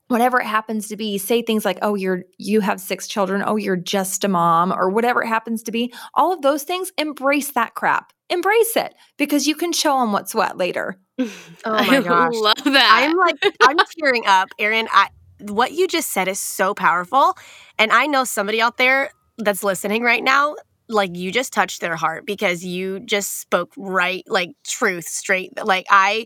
whatever 0.08 0.40
it 0.40 0.46
happens 0.46 0.90
to 0.90 0.98
be 0.98 1.18
say 1.18 1.42
things 1.42 1.66
like 1.66 1.80
oh 1.82 1.96
you're 1.96 2.24
you 2.38 2.62
have 2.62 2.80
six 2.80 3.08
children. 3.08 3.44
Oh 3.46 3.56
you're 3.56 3.76
just 3.76 4.24
a 4.24 4.28
mom 4.28 4.72
or 4.72 4.90
whatever 4.90 5.24
it 5.24 5.28
happens 5.28 5.64
to 5.64 5.72
be. 5.72 5.94
All 6.14 6.32
of 6.32 6.42
those 6.42 6.64
things 6.64 6.92
embrace 6.98 7.52
that 7.52 7.74
crap. 7.74 8.14
Embrace 8.30 8.76
it 8.76 8.94
because 9.18 9.48
you 9.48 9.56
can 9.56 9.72
show 9.72 10.00
them 10.00 10.12
what's 10.12 10.36
what 10.36 10.58
later. 10.58 11.00
Oh 11.66 11.72
my 11.86 12.02
gosh. 12.02 12.34
I 12.36 12.40
love 12.40 12.64
that. 12.66 13.04
I'm 13.04 13.16
like 13.16 13.36
i'm 13.62 13.78
tearing 13.98 14.26
up 14.26 14.50
erin. 14.60 14.88
I, 14.92 15.10
what 15.40 15.72
you 15.72 15.88
just 15.88 16.10
said 16.10 16.28
is 16.28 16.40
so 16.40 16.74
powerful 16.74 17.38
and 17.78 17.92
i 17.92 18.08
know 18.08 18.24
somebody 18.24 18.62
out 18.62 18.78
there 18.78 19.12
that's 19.38 19.64
listening 19.64 20.04
right 20.04 20.24
now 20.24 20.56
like 20.90 21.16
you 21.16 21.32
just 21.32 21.54
touched 21.54 21.82
their 21.82 21.96
heart 21.96 22.26
because 22.26 22.64
you 22.64 23.00
just 23.02 23.40
spoke 23.40 23.72
right 23.78 24.24
like 24.28 24.52
truth 24.64 25.06
straight 25.08 25.52
like 25.66 25.86
i 25.90 26.26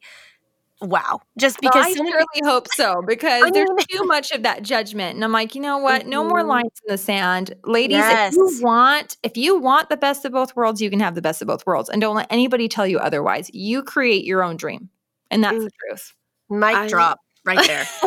wow. 0.82 1.20
Just 1.38 1.60
because 1.60 1.96
well, 1.98 2.08
i 2.08 2.10
surely 2.10 2.26
hope 2.44 2.68
so 2.74 3.02
because 3.08 3.44
I 3.44 3.52
there's 3.52 3.68
too 3.90 4.04
much 4.04 4.32
of 4.32 4.44
that 4.44 4.64
judgment 4.64 5.16
and 5.16 5.24
i'm 5.24 5.32
like 5.32 5.56
you 5.56 5.62
know 5.62 5.78
what? 5.78 6.06
No 6.06 6.24
more 6.24 6.44
lines 6.44 6.72
in 6.86 6.92
the 6.92 6.98
sand. 6.98 7.54
Ladies 7.64 7.98
yes. 7.98 8.34
if 8.34 8.38
you 8.38 8.60
want 8.62 9.18
if 9.24 9.38
you 9.38 9.60
want 9.60 9.90
the 9.90 9.98
best 9.98 10.26
of 10.26 10.32
both 10.32 10.56
worlds 10.56 10.82
you 10.82 10.90
can 10.90 11.00
have 11.00 11.16
the 11.16 11.22
best 11.22 11.42
of 11.42 11.48
both 11.48 11.66
worlds 11.66 11.90
and 11.90 12.02
don't 12.02 12.16
let 12.16 12.28
anybody 12.30 12.68
tell 12.68 12.88
you 12.88 13.00
otherwise. 13.00 13.50
You 13.54 13.84
create 13.84 14.26
your 14.26 14.44
own 14.44 14.58
dream 14.58 14.90
and 15.32 15.44
that's 15.44 15.58
mm. 15.58 15.64
the 15.64 15.72
truth. 15.88 16.14
Mic 16.50 16.76
I, 16.76 16.88
drop 16.88 17.20
right 17.46 17.66
there. 17.66 17.86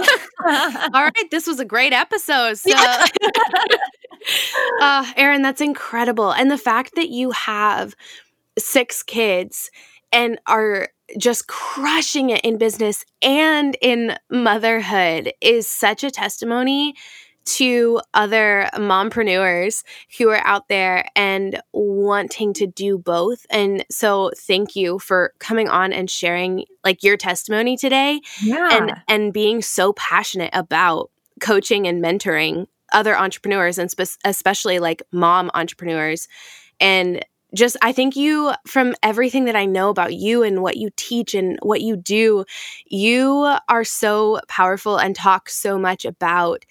All 0.94 1.02
right 1.02 1.30
this 1.30 1.46
was 1.46 1.60
a 1.60 1.64
great 1.64 1.92
episode 1.92 2.54
so 2.58 2.70
uh, 4.80 5.10
Erin, 5.16 5.42
that's 5.42 5.60
incredible. 5.60 6.32
And 6.32 6.50
the 6.50 6.58
fact 6.58 6.94
that 6.96 7.08
you 7.08 7.30
have 7.32 7.94
six 8.58 9.02
kids 9.02 9.70
and 10.12 10.38
are 10.46 10.88
just 11.18 11.48
crushing 11.48 12.30
it 12.30 12.40
in 12.42 12.58
business 12.58 13.04
and 13.22 13.76
in 13.80 14.16
motherhood 14.30 15.32
is 15.40 15.68
such 15.68 16.04
a 16.04 16.10
testimony 16.10 16.94
to 17.44 18.00
other 18.14 18.68
mompreneurs 18.74 19.82
who 20.18 20.28
are 20.28 20.42
out 20.44 20.68
there 20.68 21.06
and 21.16 21.60
wanting 21.72 22.52
to 22.52 22.66
do 22.66 22.98
both. 22.98 23.44
And 23.50 23.84
so 23.90 24.30
thank 24.36 24.76
you 24.76 24.98
for 24.98 25.32
coming 25.38 25.68
on 25.68 25.92
and 25.92 26.08
sharing 26.08 26.64
like 26.84 27.02
your 27.02 27.16
testimony 27.16 27.76
today 27.76 28.20
yeah. 28.42 28.68
and 28.76 29.02
and 29.08 29.32
being 29.32 29.62
so 29.62 29.92
passionate 29.94 30.50
about 30.52 31.10
coaching 31.40 31.86
and 31.86 32.02
mentoring 32.04 32.66
other 32.92 33.16
entrepreneurs 33.16 33.78
and 33.78 33.90
spe- 33.90 34.18
especially 34.24 34.78
like 34.78 35.02
mom 35.12 35.50
entrepreneurs 35.54 36.28
and 36.80 37.24
just 37.52 37.76
I 37.82 37.92
think 37.92 38.14
you 38.14 38.52
from 38.66 38.94
everything 39.02 39.46
that 39.46 39.56
I 39.56 39.66
know 39.66 39.88
about 39.88 40.14
you 40.14 40.42
and 40.42 40.62
what 40.62 40.76
you 40.76 40.90
teach 40.96 41.34
and 41.34 41.58
what 41.62 41.80
you 41.80 41.96
do 41.96 42.44
you 42.86 43.56
are 43.68 43.84
so 43.84 44.40
powerful 44.48 44.98
and 44.98 45.16
talk 45.16 45.48
so 45.48 45.78
much 45.78 46.04
about 46.04 46.64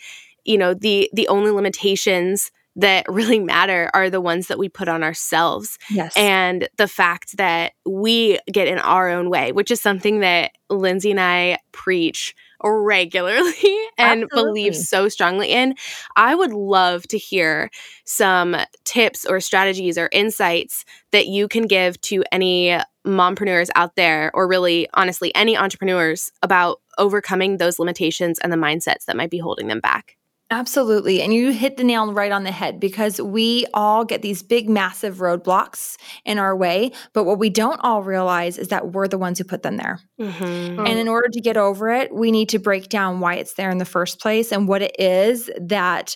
you 0.45 0.57
know 0.57 0.73
the 0.73 1.09
the 1.13 1.27
only 1.27 1.51
limitations 1.51 2.51
that 2.75 3.05
really 3.09 3.39
matter 3.39 3.89
are 3.93 4.09
the 4.09 4.21
ones 4.21 4.47
that 4.47 4.57
we 4.57 4.69
put 4.69 4.87
on 4.87 5.03
ourselves. 5.03 5.77
Yes. 5.89 6.13
And 6.15 6.69
the 6.77 6.87
fact 6.87 7.37
that 7.37 7.73
we 7.85 8.39
get 8.51 8.67
in 8.67 8.79
our 8.79 9.09
own 9.09 9.29
way, 9.29 9.51
which 9.51 9.71
is 9.71 9.81
something 9.81 10.21
that 10.21 10.51
Lindsay 10.69 11.11
and 11.11 11.19
I 11.19 11.59
preach 11.71 12.35
regularly 12.63 13.77
and 13.97 14.23
Absolutely. 14.23 14.27
believe 14.29 14.75
so 14.75 15.07
strongly 15.07 15.51
in. 15.51 15.75
I 16.15 16.35
would 16.35 16.53
love 16.53 17.03
to 17.07 17.17
hear 17.17 17.69
some 18.05 18.55
tips 18.83 19.25
or 19.25 19.39
strategies 19.39 19.97
or 19.97 20.09
insights 20.11 20.85
that 21.11 21.27
you 21.27 21.47
can 21.47 21.67
give 21.67 21.99
to 22.01 22.23
any 22.31 22.77
mompreneurs 23.05 23.69
out 23.75 23.95
there, 23.95 24.31
or 24.33 24.47
really, 24.47 24.87
honestly, 24.93 25.33
any 25.35 25.57
entrepreneurs 25.57 26.31
about 26.43 26.81
overcoming 26.97 27.57
those 27.57 27.79
limitations 27.79 28.39
and 28.39 28.51
the 28.51 28.57
mindsets 28.57 29.05
that 29.05 29.15
might 29.15 29.31
be 29.31 29.39
holding 29.39 29.67
them 29.67 29.79
back. 29.79 30.18
Absolutely. 30.51 31.21
And 31.21 31.31
you 31.31 31.51
hit 31.51 31.77
the 31.77 31.83
nail 31.83 32.11
right 32.11 32.31
on 32.31 32.43
the 32.43 32.51
head 32.51 32.79
because 32.79 33.21
we 33.21 33.67
all 33.73 34.03
get 34.03 34.23
these 34.23 34.41
big, 34.41 34.67
massive 34.67 35.17
roadblocks 35.17 35.95
in 36.25 36.39
our 36.39 36.55
way. 36.55 36.91
But 37.13 37.25
what 37.25 37.37
we 37.37 37.51
don't 37.51 37.79
all 37.83 38.01
realize 38.01 38.57
is 38.57 38.69
that 38.69 38.91
we're 38.91 39.07
the 39.07 39.19
ones 39.19 39.37
who 39.37 39.43
put 39.43 39.61
them 39.61 39.77
there. 39.77 39.99
Mm-hmm. 40.19 40.87
And 40.87 40.99
in 40.99 41.07
order 41.07 41.29
to 41.29 41.39
get 41.39 41.55
over 41.55 41.91
it, 41.91 42.13
we 42.13 42.31
need 42.31 42.49
to 42.49 42.59
break 42.59 42.89
down 42.89 43.19
why 43.19 43.35
it's 43.35 43.53
there 43.53 43.69
in 43.69 43.77
the 43.77 43.85
first 43.85 44.19
place 44.19 44.51
and 44.51 44.67
what 44.67 44.81
it 44.81 44.95
is 44.97 45.51
that 45.61 46.15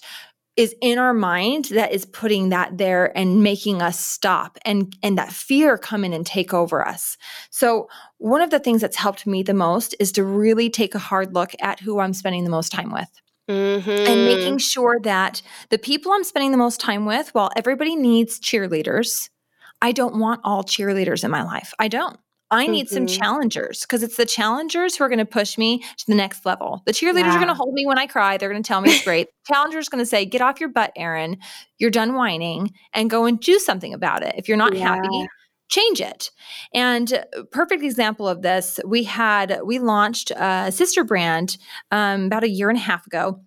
is 0.55 0.75
in 0.81 0.99
our 0.99 1.13
mind 1.13 1.65
that 1.65 1.91
is 1.91 2.05
putting 2.05 2.49
that 2.49 2.77
there 2.77 3.15
and 3.17 3.41
making 3.41 3.81
us 3.81 3.99
stop 3.99 4.57
and 4.65 4.95
and 5.01 5.17
that 5.17 5.31
fear 5.31 5.79
come 5.79 6.03
in 6.03 6.13
and 6.13 6.25
take 6.25 6.53
over 6.53 6.87
us. 6.87 7.17
So 7.49 7.87
one 8.19 8.41
of 8.41 8.51
the 8.51 8.59
things 8.59 8.81
that's 8.81 8.97
helped 8.97 9.25
me 9.25 9.41
the 9.41 9.53
most 9.53 9.95
is 9.99 10.11
to 10.13 10.23
really 10.23 10.69
take 10.69 10.93
a 10.93 10.99
hard 10.99 11.33
look 11.33 11.51
at 11.59 11.79
who 11.79 11.99
I'm 11.99 12.13
spending 12.13 12.43
the 12.43 12.51
most 12.51 12.71
time 12.71 12.91
with. 12.91 13.09
Mm-hmm. 13.49 13.89
And 13.89 14.25
making 14.25 14.57
sure 14.59 14.99
that 15.03 15.41
the 15.69 15.77
people 15.77 16.13
I'm 16.13 16.23
spending 16.23 16.51
the 16.51 16.57
most 16.57 16.79
time 16.79 17.05
with, 17.05 17.33
while 17.33 17.51
everybody 17.57 17.95
needs 17.95 18.39
cheerleaders, 18.39 19.29
I 19.81 19.91
don't 19.91 20.17
want 20.17 20.41
all 20.43 20.63
cheerleaders 20.63 21.23
in 21.23 21.31
my 21.31 21.43
life. 21.43 21.73
I 21.77 21.89
don't. 21.89 22.17
I 22.51 22.67
need 22.67 22.85
mm-hmm. 22.85 22.93
some 22.93 23.07
challengers 23.07 23.81
because 23.81 24.03
it's 24.03 24.15
the 24.15 24.25
challengers 24.25 24.95
who 24.95 25.03
are 25.03 25.09
going 25.09 25.19
to 25.19 25.25
push 25.25 25.57
me 25.57 25.79
to 25.79 26.05
the 26.07 26.13
next 26.13 26.45
level. 26.45 26.83
The 26.85 26.91
cheerleaders 26.91 27.23
yeah. 27.23 27.35
are 27.35 27.39
going 27.39 27.47
to 27.47 27.53
hold 27.55 27.73
me 27.73 27.85
when 27.85 27.97
I 27.97 28.05
cry. 28.05 28.37
They're 28.37 28.49
going 28.49 28.61
to 28.61 28.67
tell 28.67 28.79
me 28.79 28.91
it's 28.91 29.03
great. 29.05 29.27
challengers 29.47 29.89
going 29.89 30.03
to 30.03 30.05
say, 30.05 30.25
"Get 30.25 30.41
off 30.41 30.59
your 30.59 30.69
butt, 30.69 30.91
Erin. 30.95 31.39
You're 31.79 31.89
done 31.89 32.13
whining 32.13 32.71
and 32.93 33.09
go 33.09 33.25
and 33.25 33.39
do 33.39 33.57
something 33.59 33.93
about 33.93 34.23
it. 34.23 34.35
If 34.37 34.47
you're 34.47 34.57
not 34.57 34.75
yeah. 34.75 34.95
happy, 34.95 35.27
change 35.69 36.01
it. 36.01 36.31
And 36.73 37.25
perfect 37.51 37.83
example 37.83 38.27
of 38.27 38.41
this, 38.41 38.79
we 38.85 39.03
had 39.03 39.59
we 39.65 39.79
launched 39.79 40.31
a 40.31 40.71
sister 40.71 41.03
brand 41.03 41.57
um, 41.91 42.25
about 42.25 42.43
a 42.43 42.49
year 42.49 42.69
and 42.69 42.77
a 42.77 42.81
half 42.81 43.05
ago. 43.07 43.41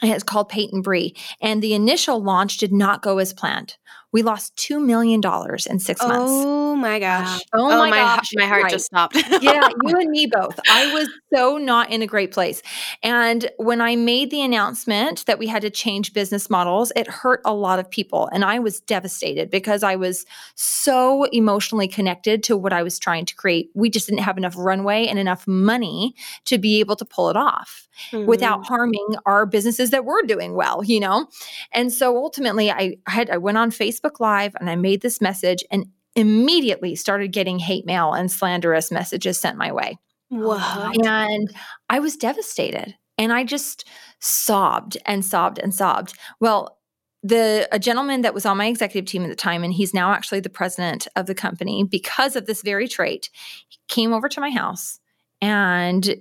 And 0.00 0.10
it's 0.10 0.24
called 0.24 0.48
Peyton 0.48 0.82
Bre. 0.82 1.08
And 1.40 1.62
the 1.62 1.74
initial 1.74 2.20
launch 2.20 2.56
did 2.56 2.72
not 2.72 3.02
go 3.02 3.18
as 3.18 3.32
planned 3.32 3.76
we 4.12 4.22
lost 4.22 4.54
$2 4.56 4.84
million 4.84 5.20
in 5.70 5.78
six 5.78 6.00
months. 6.02 6.30
Oh 6.30 6.76
my 6.76 6.98
gosh. 6.98 7.40
Oh, 7.54 7.66
oh 7.66 7.78
my, 7.78 7.90
my 7.90 7.96
gosh. 7.96 8.30
My 8.34 8.44
heart 8.44 8.64
right. 8.64 8.72
just 8.72 8.86
stopped. 8.86 9.16
yeah, 9.40 9.68
you 9.84 9.96
and 9.98 10.10
me 10.10 10.26
both. 10.26 10.58
I 10.70 10.92
was 10.92 11.08
so 11.34 11.56
not 11.56 11.90
in 11.90 12.02
a 12.02 12.06
great 12.06 12.32
place. 12.32 12.62
And 13.02 13.50
when 13.56 13.80
I 13.80 13.96
made 13.96 14.30
the 14.30 14.42
announcement 14.42 15.24
that 15.26 15.38
we 15.38 15.46
had 15.46 15.62
to 15.62 15.70
change 15.70 16.12
business 16.12 16.50
models, 16.50 16.92
it 16.94 17.08
hurt 17.08 17.40
a 17.44 17.54
lot 17.54 17.78
of 17.78 17.90
people. 17.90 18.28
And 18.32 18.44
I 18.44 18.58
was 18.58 18.80
devastated 18.80 19.50
because 19.50 19.82
I 19.82 19.96
was 19.96 20.26
so 20.54 21.24
emotionally 21.32 21.88
connected 21.88 22.42
to 22.44 22.56
what 22.56 22.72
I 22.72 22.82
was 22.82 22.98
trying 22.98 23.24
to 23.26 23.34
create. 23.34 23.70
We 23.74 23.88
just 23.88 24.08
didn't 24.08 24.22
have 24.22 24.36
enough 24.36 24.54
runway 24.56 25.06
and 25.06 25.18
enough 25.18 25.46
money 25.46 26.14
to 26.44 26.58
be 26.58 26.80
able 26.80 26.96
to 26.96 27.04
pull 27.04 27.30
it 27.30 27.36
off 27.36 27.88
mm-hmm. 28.10 28.26
without 28.26 28.66
harming 28.66 29.16
our 29.26 29.46
businesses 29.46 29.90
that 29.90 30.04
were 30.04 30.22
doing 30.22 30.54
well, 30.54 30.84
you 30.84 31.00
know? 31.00 31.28
And 31.72 31.92
so 31.92 32.16
ultimately 32.16 32.70
I 32.70 32.96
had 33.06 33.30
I 33.30 33.38
went 33.38 33.58
on 33.58 33.70
Facebook 33.70 34.01
Facebook 34.02 34.20
Live 34.20 34.54
and 34.58 34.68
I 34.68 34.76
made 34.76 35.00
this 35.00 35.20
message 35.20 35.64
and 35.70 35.86
immediately 36.14 36.94
started 36.94 37.32
getting 37.32 37.58
hate 37.58 37.86
mail 37.86 38.12
and 38.12 38.30
slanderous 38.30 38.90
messages 38.90 39.38
sent 39.38 39.56
my 39.56 39.72
way. 39.72 39.98
Wow. 40.30 40.92
And 41.04 41.52
I 41.88 42.00
was 42.00 42.16
devastated 42.16 42.94
and 43.18 43.32
I 43.32 43.44
just 43.44 43.86
sobbed 44.18 44.98
and 45.06 45.24
sobbed 45.24 45.58
and 45.58 45.74
sobbed. 45.74 46.14
Well, 46.40 46.78
the 47.22 47.68
a 47.70 47.78
gentleman 47.78 48.22
that 48.22 48.34
was 48.34 48.44
on 48.44 48.56
my 48.56 48.66
executive 48.66 49.08
team 49.08 49.22
at 49.22 49.28
the 49.28 49.36
time 49.36 49.62
and 49.62 49.72
he's 49.72 49.94
now 49.94 50.12
actually 50.12 50.40
the 50.40 50.50
president 50.50 51.06
of 51.14 51.26
the 51.26 51.34
company 51.34 51.84
because 51.84 52.34
of 52.34 52.46
this 52.46 52.62
very 52.62 52.88
trait 52.88 53.30
he 53.68 53.78
came 53.86 54.12
over 54.12 54.28
to 54.28 54.40
my 54.40 54.50
house 54.50 54.98
and 55.40 56.16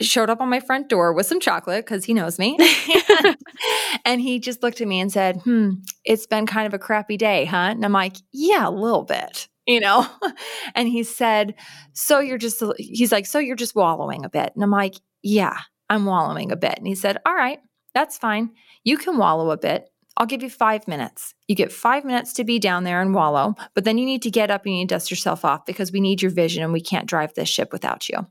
showed 0.00 0.30
up 0.30 0.40
on 0.40 0.48
my 0.48 0.60
front 0.60 0.88
door 0.88 1.12
with 1.12 1.26
some 1.26 1.40
chocolate 1.40 1.84
because 1.84 2.04
he 2.04 2.14
knows 2.14 2.38
me. 2.38 2.58
and 4.04 4.20
he 4.20 4.38
just 4.38 4.62
looked 4.62 4.80
at 4.80 4.88
me 4.88 5.00
and 5.00 5.10
said, 5.10 5.36
Hmm, 5.42 5.74
it's 6.04 6.26
been 6.26 6.46
kind 6.46 6.66
of 6.66 6.74
a 6.74 6.78
crappy 6.78 7.16
day, 7.16 7.44
huh? 7.44 7.56
And 7.56 7.84
I'm 7.84 7.92
like, 7.92 8.16
Yeah, 8.32 8.68
a 8.68 8.70
little 8.70 9.04
bit, 9.04 9.48
you 9.66 9.80
know? 9.80 10.06
and 10.74 10.88
he 10.88 11.02
said, 11.02 11.54
So 11.92 12.20
you're 12.20 12.38
just, 12.38 12.62
he's 12.78 13.12
like, 13.12 13.26
So 13.26 13.38
you're 13.38 13.56
just 13.56 13.74
wallowing 13.74 14.24
a 14.24 14.30
bit. 14.30 14.52
And 14.54 14.62
I'm 14.62 14.70
like, 14.70 14.96
Yeah, 15.22 15.58
I'm 15.88 16.04
wallowing 16.04 16.52
a 16.52 16.56
bit. 16.56 16.76
And 16.76 16.86
he 16.86 16.94
said, 16.94 17.18
All 17.26 17.34
right, 17.34 17.60
that's 17.94 18.18
fine. 18.18 18.50
You 18.84 18.98
can 18.98 19.16
wallow 19.16 19.50
a 19.50 19.56
bit. 19.56 19.88
I'll 20.18 20.26
give 20.26 20.42
you 20.42 20.48
five 20.48 20.88
minutes. 20.88 21.34
You 21.46 21.54
get 21.54 21.70
five 21.70 22.04
minutes 22.04 22.32
to 22.34 22.44
be 22.44 22.58
down 22.58 22.84
there 22.84 23.02
and 23.02 23.14
wallow, 23.14 23.54
but 23.74 23.84
then 23.84 23.98
you 23.98 24.06
need 24.06 24.22
to 24.22 24.30
get 24.30 24.50
up 24.50 24.64
and 24.64 24.72
you 24.72 24.78
need 24.80 24.88
to 24.88 24.94
dust 24.94 25.10
yourself 25.10 25.44
off 25.44 25.66
because 25.66 25.92
we 25.92 26.00
need 26.00 26.22
your 26.22 26.30
vision 26.30 26.62
and 26.62 26.72
we 26.72 26.80
can't 26.80 27.06
drive 27.06 27.34
this 27.34 27.50
ship 27.50 27.70
without 27.70 28.08
you. 28.08 28.26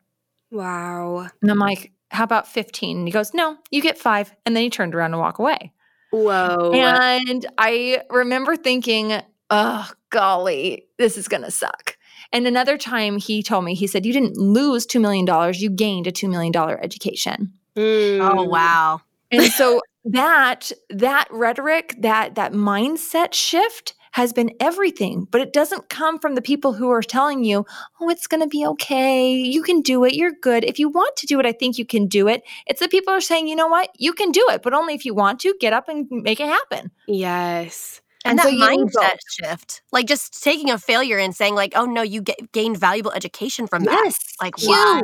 Wow. 0.56 1.28
And 1.42 1.52
I'm 1.52 1.60
like, 1.60 1.92
how 2.10 2.24
about 2.24 2.48
15? 2.48 2.98
And 3.00 3.08
he 3.08 3.12
goes, 3.12 3.34
no, 3.34 3.58
you 3.72 3.82
get 3.82 3.98
five. 3.98 4.34
And 4.46 4.56
then 4.56 4.64
he 4.64 4.70
turned 4.70 4.96
around 4.96 5.14
and 5.14 5.20
walked 5.20 5.40
away. 5.40 5.74
Whoa. 6.12 6.72
And 6.74 7.46
I 7.58 8.02
remember 8.10 8.56
thinking, 8.56 9.22
oh, 9.50 9.92
golly, 10.12 10.88
this 10.98 11.18
is 11.18 11.28
going 11.28 11.44
to 11.44 11.52
suck. 11.52 11.98
And 12.32 12.48
another 12.48 12.78
time 12.78 13.18
he 13.18 13.44
told 13.44 13.66
me, 13.66 13.74
he 13.74 13.86
said, 13.86 14.06
you 14.06 14.14
didn't 14.14 14.38
lose 14.38 14.88
$2 14.88 15.02
million, 15.02 15.28
you 15.56 15.70
gained 15.70 16.08
a 16.08 16.12
$2 16.12 16.30
million 16.30 16.56
education. 16.82 17.54
Mm. 17.76 18.20
Oh 18.22 18.44
wow. 18.44 19.02
And 19.32 19.52
so 19.52 19.82
that 20.06 20.72
that 20.90 21.28
rhetoric, 21.30 21.96
that 22.00 22.36
that 22.36 22.54
mindset 22.54 23.34
shift 23.34 23.95
has 24.16 24.32
been 24.32 24.50
everything, 24.62 25.28
but 25.30 25.42
it 25.42 25.52
doesn't 25.52 25.90
come 25.90 26.18
from 26.20 26.36
the 26.36 26.42
people 26.42 26.72
who 26.72 26.90
are 26.90 27.02
telling 27.02 27.44
you, 27.44 27.66
"Oh, 28.00 28.10
it's 28.10 28.28
going 28.28 28.40
to 28.40 28.48
be 28.48 28.66
okay. 28.66 29.30
You 29.30 29.62
can 29.62 29.82
do 29.82 30.06
it. 30.06 30.14
You're 30.14 30.32
good. 30.42 30.64
If 30.64 30.80
you 30.80 30.88
want 30.88 31.18
to 31.18 31.28
do 31.28 31.38
it, 31.38 31.46
I 31.46 31.52
think 31.52 31.78
you 31.78 31.86
can 31.86 32.08
do 32.08 32.30
it." 32.30 32.42
It's 32.66 32.80
the 32.80 32.88
people 32.88 33.12
who 33.12 33.18
are 33.18 33.22
saying, 33.22 33.50
"You 33.50 33.58
know 33.58 33.68
what? 33.68 33.90
You 33.98 34.14
can 34.14 34.32
do 34.32 34.46
it, 34.52 34.62
but 34.64 34.74
only 34.74 34.94
if 34.94 35.04
you 35.04 35.14
want 35.14 35.42
to. 35.42 35.54
Get 35.60 35.74
up 35.74 35.90
and 35.90 36.08
make 36.10 36.40
it 36.40 36.48
happen." 36.48 36.92
Yes. 37.08 38.00
And, 38.24 38.40
And 38.40 38.40
so 38.40 38.46
that 38.48 38.56
you 38.56 38.78
need 38.78 38.88
mindset 38.88 39.18
shift, 39.30 39.82
like 39.92 40.08
just 40.08 40.42
taking 40.42 40.72
a 40.72 40.78
failure 40.78 41.18
and 41.18 41.36
saying, 41.36 41.54
like, 41.54 41.74
"Oh 41.76 41.86
no, 41.86 42.02
you 42.02 42.22
get, 42.22 42.54
gained 42.54 42.80
valuable 42.80 43.12
education 43.12 43.68
from 43.68 43.84
that." 43.84 44.02
Yes, 44.06 44.18
Like, 44.42 44.56
wow. 44.64 45.02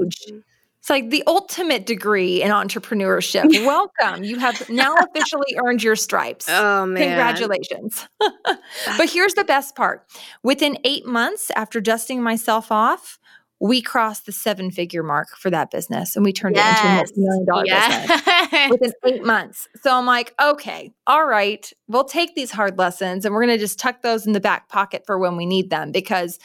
It's 0.81 0.89
like 0.89 1.11
the 1.11 1.23
ultimate 1.27 1.85
degree 1.85 2.41
in 2.41 2.49
entrepreneurship. 2.49 3.43
Welcome. 3.65 4.23
You 4.23 4.39
have 4.39 4.67
now 4.67 4.95
officially 4.95 5.55
earned 5.63 5.83
your 5.83 5.95
stripes. 5.95 6.47
Oh 6.61 6.85
man. 6.85 7.09
Congratulations. 7.09 8.07
but 8.19 9.09
here's 9.09 9.33
the 9.35 9.43
best 9.43 9.75
part. 9.75 10.05
Within 10.43 10.77
eight 10.83 11.05
months 11.05 11.51
after 11.55 11.79
dusting 11.81 12.21
myself 12.21 12.71
off, 12.71 13.19
we 13.59 13.81
crossed 13.81 14.25
the 14.25 14.31
seven 14.31 14.71
figure 14.71 15.03
mark 15.03 15.29
for 15.37 15.49
that 15.49 15.69
business 15.71 16.15
and 16.15 16.25
we 16.25 16.33
turned 16.33 16.57
it 16.57 16.65
into 16.65 16.87
a 16.87 16.95
multi-million 16.95 17.45
dollar 17.45 17.63
business 17.63 18.69
within 18.69 18.91
eight 19.05 19.23
months. 19.23 19.67
So 19.81 19.95
I'm 19.95 20.05
like, 20.05 20.33
okay, 20.41 20.91
all 21.07 21.25
right, 21.25 21.71
we'll 21.87 22.05
take 22.05 22.35
these 22.35 22.51
hard 22.51 22.77
lessons 22.77 23.23
and 23.23 23.33
we're 23.33 23.45
going 23.45 23.57
to 23.57 23.63
just 23.63 23.79
tuck 23.79 24.01
those 24.01 24.25
in 24.25 24.33
the 24.33 24.39
back 24.39 24.67
pocket 24.67 25.03
for 25.05 25.19
when 25.19 25.37
we 25.37 25.45
need 25.45 25.69
them 25.69 25.91
because 25.91 26.39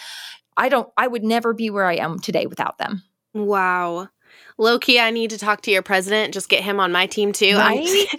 I 0.56 0.68
don't, 0.68 0.88
I 0.96 1.06
would 1.06 1.24
never 1.24 1.54
be 1.54 1.70
where 1.70 1.86
I 1.86 1.96
am 1.96 2.18
today 2.18 2.46
without 2.46 2.78
them. 2.78 3.02
Wow. 3.32 4.08
Loki, 4.58 4.98
I 4.98 5.10
need 5.10 5.30
to 5.30 5.38
talk 5.38 5.60
to 5.62 5.70
your 5.70 5.82
president. 5.82 6.32
Just 6.32 6.48
get 6.48 6.64
him 6.64 6.80
on 6.80 6.92
my 6.92 7.06
team 7.06 7.32
too. 7.32 7.56
Right? 7.56 7.86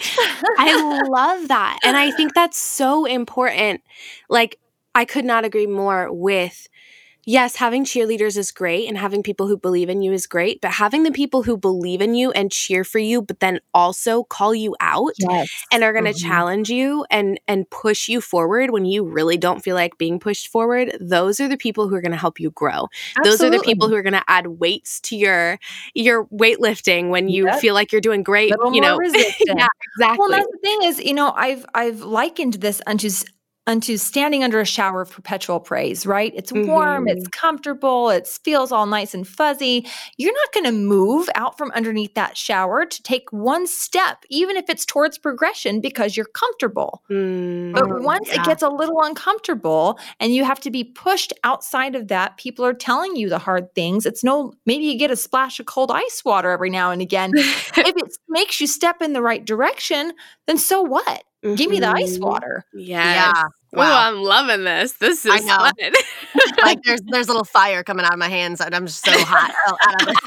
I 0.57 1.03
love 1.07 1.47
that. 1.47 1.79
And 1.83 1.97
I 1.97 2.11
think 2.11 2.33
that's 2.33 2.57
so 2.57 3.05
important. 3.05 3.81
Like, 4.29 4.59
I 4.93 5.05
could 5.05 5.25
not 5.25 5.45
agree 5.45 5.67
more 5.67 6.11
with 6.11 6.67
yes, 7.27 7.57
having 7.57 7.85
cheerleaders 7.85 8.37
is 8.37 8.51
great 8.51 8.87
and 8.89 8.97
having 8.97 9.21
people 9.23 9.47
who 9.47 9.57
believe 9.57 9.89
in 9.89 10.01
you 10.01 10.13
is 10.13 10.27
great, 10.27 10.61
but 10.61 10.71
having 10.71 11.03
the 11.03 11.11
people 11.11 11.43
who 11.43 11.57
believe 11.57 12.01
in 12.01 12.15
you 12.15 12.31
and 12.31 12.51
cheer 12.51 12.83
for 12.83 12.99
you, 12.99 13.21
but 13.21 13.39
then 13.41 13.59
also 13.75 14.23
call 14.23 14.55
you 14.55 14.75
out 14.81 15.15
yes. 15.17 15.67
and 15.71 15.83
are 15.83 15.93
going 15.93 16.05
to 16.05 16.13
Mhm. 16.13 16.19
challenge 16.19 16.69
you 16.71 17.05
and 17.11 17.39
and 17.47 17.69
push 17.69 18.09
you 18.09 18.21
forward 18.21 18.71
when 18.71 18.85
you 18.85 19.03
really 19.05 19.37
don't 19.37 19.61
feel 19.63 19.75
like 19.75 19.97
being 19.97 20.19
pushed 20.19 20.47
forward 20.49 20.95
those 21.01 21.39
are 21.39 21.47
the 21.49 21.57
people 21.57 21.87
who 21.89 21.95
are 21.95 22.01
going 22.01 22.11
to 22.11 22.17
help 22.17 22.39
you 22.39 22.51
grow 22.51 22.87
those 23.23 23.43
are 23.43 23.49
the 23.51 23.59
people 23.59 23.89
who 23.89 23.95
are 23.95 24.03
going 24.03 24.13
to 24.13 24.23
add 24.27 24.47
weights 24.47 24.99
to 25.01 25.15
your 25.17 25.59
your 25.93 26.25
weightlifting 26.27 27.09
when 27.09 27.29
you 27.29 27.51
Yep. 27.51 27.53
feel 27.53 27.73
like 27.75 27.91
you're 27.91 28.01
doing 28.01 28.23
great 28.23 28.59
you 28.67 28.81
know 28.81 29.01
yeah 29.51 29.67
exactly 29.95 30.17
Well, 30.17 30.29
that's 30.29 30.47
the 30.51 30.57
thing 30.63 30.83
is, 30.83 30.99
you 30.99 31.13
know, 31.13 31.31
I've 31.35 31.65
I've 31.73 32.01
likened 32.01 32.55
this 32.55 32.81
unto 32.87 33.09
unto 33.67 33.97
standing 33.97 34.43
under 34.43 34.59
a 34.59 34.65
shower 34.65 35.01
of 35.01 35.11
perpetual 35.11 35.59
praise, 35.59 36.05
right? 36.07 36.33
It's 36.35 36.51
warm, 36.53 37.05
Mhm. 37.05 37.11
it's 37.11 37.27
comfortable, 37.27 38.09
it 38.09 38.25
feels 38.43 38.71
all 38.71 38.85
nice 38.87 39.13
and 39.13 39.27
fuzzy. 39.27 39.85
You're 40.17 40.33
not 40.33 40.53
going 40.53 40.63
to 40.63 40.71
move 40.71 41.29
out 41.35 41.57
from 41.57 41.69
underneath 41.71 42.13
that 42.15 42.37
shower 42.37 42.85
to 42.85 43.03
take 43.03 43.31
one 43.31 43.67
step, 43.67 44.23
even 44.29 44.55
if 44.57 44.69
it's 44.69 44.85
towards 44.85 45.17
progression, 45.17 45.81
because 45.81 46.15
you're 46.17 46.25
comfortable. 46.33 47.03
Mm. 47.11 47.73
But 47.73 47.83
Mm, 47.83 48.03
once 48.03 48.29
yeah. 48.29 48.41
it 48.41 48.45
gets 48.45 48.63
a 48.63 48.69
little 48.69 49.01
uncomfortable 49.01 49.99
and 50.21 50.33
you 50.33 50.45
have 50.45 50.61
to 50.61 50.71
be 50.71 50.83
pushed 50.85 51.33
outside 51.43 51.93
of 51.93 52.07
that, 52.07 52.37
people 52.37 52.65
are 52.65 52.73
telling 52.73 53.15
you 53.17 53.27
the 53.29 53.37
hard 53.37 53.75
things. 53.75 54.05
It's 54.05 54.23
no, 54.23 54.53
maybe 54.65 54.85
you 54.85 54.97
get 54.97 55.11
a 55.11 55.15
splash 55.17 55.59
of 55.59 55.65
cold 55.65 55.91
ice 55.91 56.23
water 56.23 56.51
every 56.51 56.69
now 56.69 56.89
and 56.91 57.01
again. 57.01 57.31
if 57.35 57.77
it 57.77 57.95
makes 58.29 58.61
you 58.61 58.67
step 58.67 59.01
in 59.01 59.11
the 59.13 59.21
right 59.21 59.43
direction, 59.43 60.13
then 60.47 60.57
so 60.57 60.81
what? 60.81 61.23
Give 61.55 61.69
me 61.69 61.79
the 61.79 61.87
ice 61.89 62.17
Mhm. 62.17 62.21
water. 62.25 62.65
yes. 62.73 63.15
Yeah. 63.35 63.43
Oh, 63.73 63.79
Wow. 63.79 64.07
I'm 64.09 64.21
loving 64.23 64.63
this. 64.63 64.93
This 64.93 65.25
is 65.25 65.31
I 65.31 65.39
know. 65.39 65.57
fun. 65.57 65.73
like 66.63 66.79
there's 66.83 67.01
there's 67.07 67.27
a 67.27 67.31
little 67.31 67.43
fire 67.43 67.83
coming 67.83 68.05
out 68.05 68.13
of 68.13 68.19
my 68.19 68.29
hands, 68.29 68.61
and 68.61 68.73
I'm 68.73 68.85
just 68.87 69.03
so 69.05 69.11
hot 69.13 69.53
out 69.67 70.01
of 70.01 70.07
this. 70.07 70.17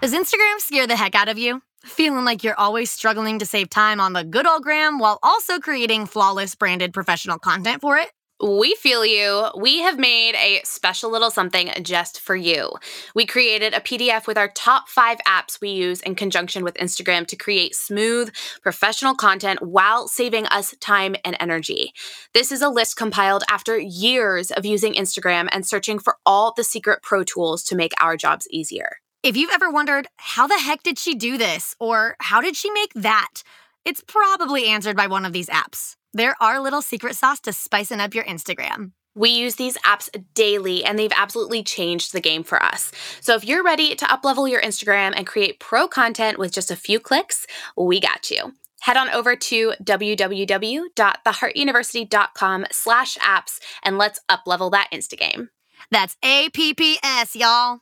Does 0.00 0.12
Instagram 0.14 0.58
scare 0.60 0.86
the 0.86 0.96
heck 0.96 1.14
out 1.14 1.28
of 1.28 1.38
you? 1.38 1.62
Feeling 1.84 2.24
like 2.24 2.44
you're 2.44 2.58
always 2.58 2.90
struggling 2.90 3.38
to 3.40 3.46
save 3.46 3.68
time 3.70 4.00
on 4.00 4.12
the 4.12 4.22
good 4.24 4.46
old 4.46 4.62
gram 4.62 4.98
while 4.98 5.18
also 5.22 5.58
creating 5.58 6.06
flawless 6.06 6.54
branded 6.54 6.92
professional 6.92 7.38
content 7.38 7.80
for 7.80 7.96
it? 7.98 8.10
We 8.42 8.74
feel 8.74 9.06
you. 9.06 9.50
We 9.56 9.82
have 9.82 10.00
made 10.00 10.34
a 10.34 10.62
special 10.64 11.12
little 11.12 11.30
something 11.30 11.70
just 11.82 12.18
for 12.18 12.34
you. 12.34 12.72
We 13.14 13.24
created 13.24 13.72
a 13.72 13.78
PDF 13.78 14.26
with 14.26 14.36
our 14.36 14.48
top 14.48 14.88
five 14.88 15.18
apps 15.28 15.60
we 15.60 15.68
use 15.68 16.00
in 16.00 16.16
conjunction 16.16 16.64
with 16.64 16.74
Instagram 16.74 17.24
to 17.28 17.36
create 17.36 17.76
smooth, 17.76 18.34
professional 18.60 19.14
content 19.14 19.62
while 19.62 20.08
saving 20.08 20.46
us 20.46 20.74
time 20.80 21.14
and 21.24 21.36
energy. 21.38 21.92
This 22.34 22.50
is 22.50 22.62
a 22.62 22.68
list 22.68 22.96
compiled 22.96 23.44
after 23.48 23.78
years 23.78 24.50
of 24.50 24.66
using 24.66 24.94
Instagram 24.94 25.48
and 25.52 25.64
searching 25.64 26.00
for 26.00 26.16
all 26.26 26.52
the 26.56 26.64
secret 26.64 27.00
pro 27.00 27.22
tools 27.22 27.62
to 27.64 27.76
make 27.76 27.92
our 28.00 28.16
jobs 28.16 28.48
easier. 28.50 28.96
If 29.22 29.36
you've 29.36 29.52
ever 29.52 29.70
wondered, 29.70 30.08
how 30.16 30.48
the 30.48 30.58
heck 30.58 30.82
did 30.82 30.98
she 30.98 31.14
do 31.14 31.38
this? 31.38 31.76
Or 31.78 32.16
how 32.18 32.40
did 32.40 32.56
she 32.56 32.72
make 32.72 32.92
that? 32.94 33.44
It's 33.84 34.02
probably 34.04 34.66
answered 34.66 34.96
by 34.96 35.06
one 35.06 35.24
of 35.24 35.32
these 35.32 35.48
apps. 35.48 35.94
They're 36.12 36.36
our 36.40 36.60
little 36.60 36.82
secret 36.82 37.16
sauce 37.16 37.40
to 37.40 37.52
spicing 37.52 37.98
up 38.00 38.14
your 38.14 38.24
Instagram. 38.24 38.92
We 39.14 39.30
use 39.30 39.56
these 39.56 39.76
apps 39.78 40.08
daily 40.34 40.84
and 40.84 40.98
they've 40.98 41.10
absolutely 41.14 41.62
changed 41.62 42.12
the 42.12 42.20
game 42.20 42.42
for 42.44 42.62
us. 42.62 42.92
So 43.20 43.34
if 43.34 43.44
you're 43.44 43.62
ready 43.62 43.94
to 43.94 44.06
uplevel 44.06 44.50
your 44.50 44.62
Instagram 44.62 45.12
and 45.14 45.26
create 45.26 45.60
pro 45.60 45.86
content 45.86 46.38
with 46.38 46.50
just 46.52 46.70
a 46.70 46.76
few 46.76 46.98
clicks, 46.98 47.46
we 47.76 48.00
got 48.00 48.30
you. 48.30 48.54
Head 48.80 48.96
on 48.96 49.10
over 49.10 49.36
to 49.36 49.74
www.theheartuniversity.com 49.82 52.66
slash 52.72 53.18
apps 53.18 53.60
and 53.82 53.98
let's 53.98 54.20
uplevel 54.30 54.70
that 54.72 54.88
Instagame. 54.92 55.48
That's 55.90 56.16
APPS, 56.24 57.34
y'all. 57.34 57.81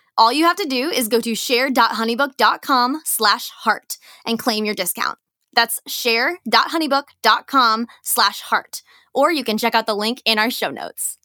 All 0.17 0.33
you 0.33 0.45
have 0.45 0.57
to 0.57 0.67
do 0.67 0.89
is 0.89 1.07
go 1.07 1.21
to 1.21 1.33
share.honeybook.com 1.33 3.01
slash 3.05 3.49
heart 3.49 3.97
and 4.25 4.37
claim 4.37 4.65
your 4.65 4.75
discount. 4.75 5.17
That's 5.53 5.81
share.honeybook.com 5.87 7.87
slash 8.03 8.41
heart. 8.41 8.81
Or 9.13 9.31
you 9.31 9.43
can 9.43 9.57
check 9.57 9.75
out 9.75 9.85
the 9.85 9.95
link 9.95 10.21
in 10.25 10.37
our 10.37 10.49
show 10.49 10.69
notes. 10.69 11.17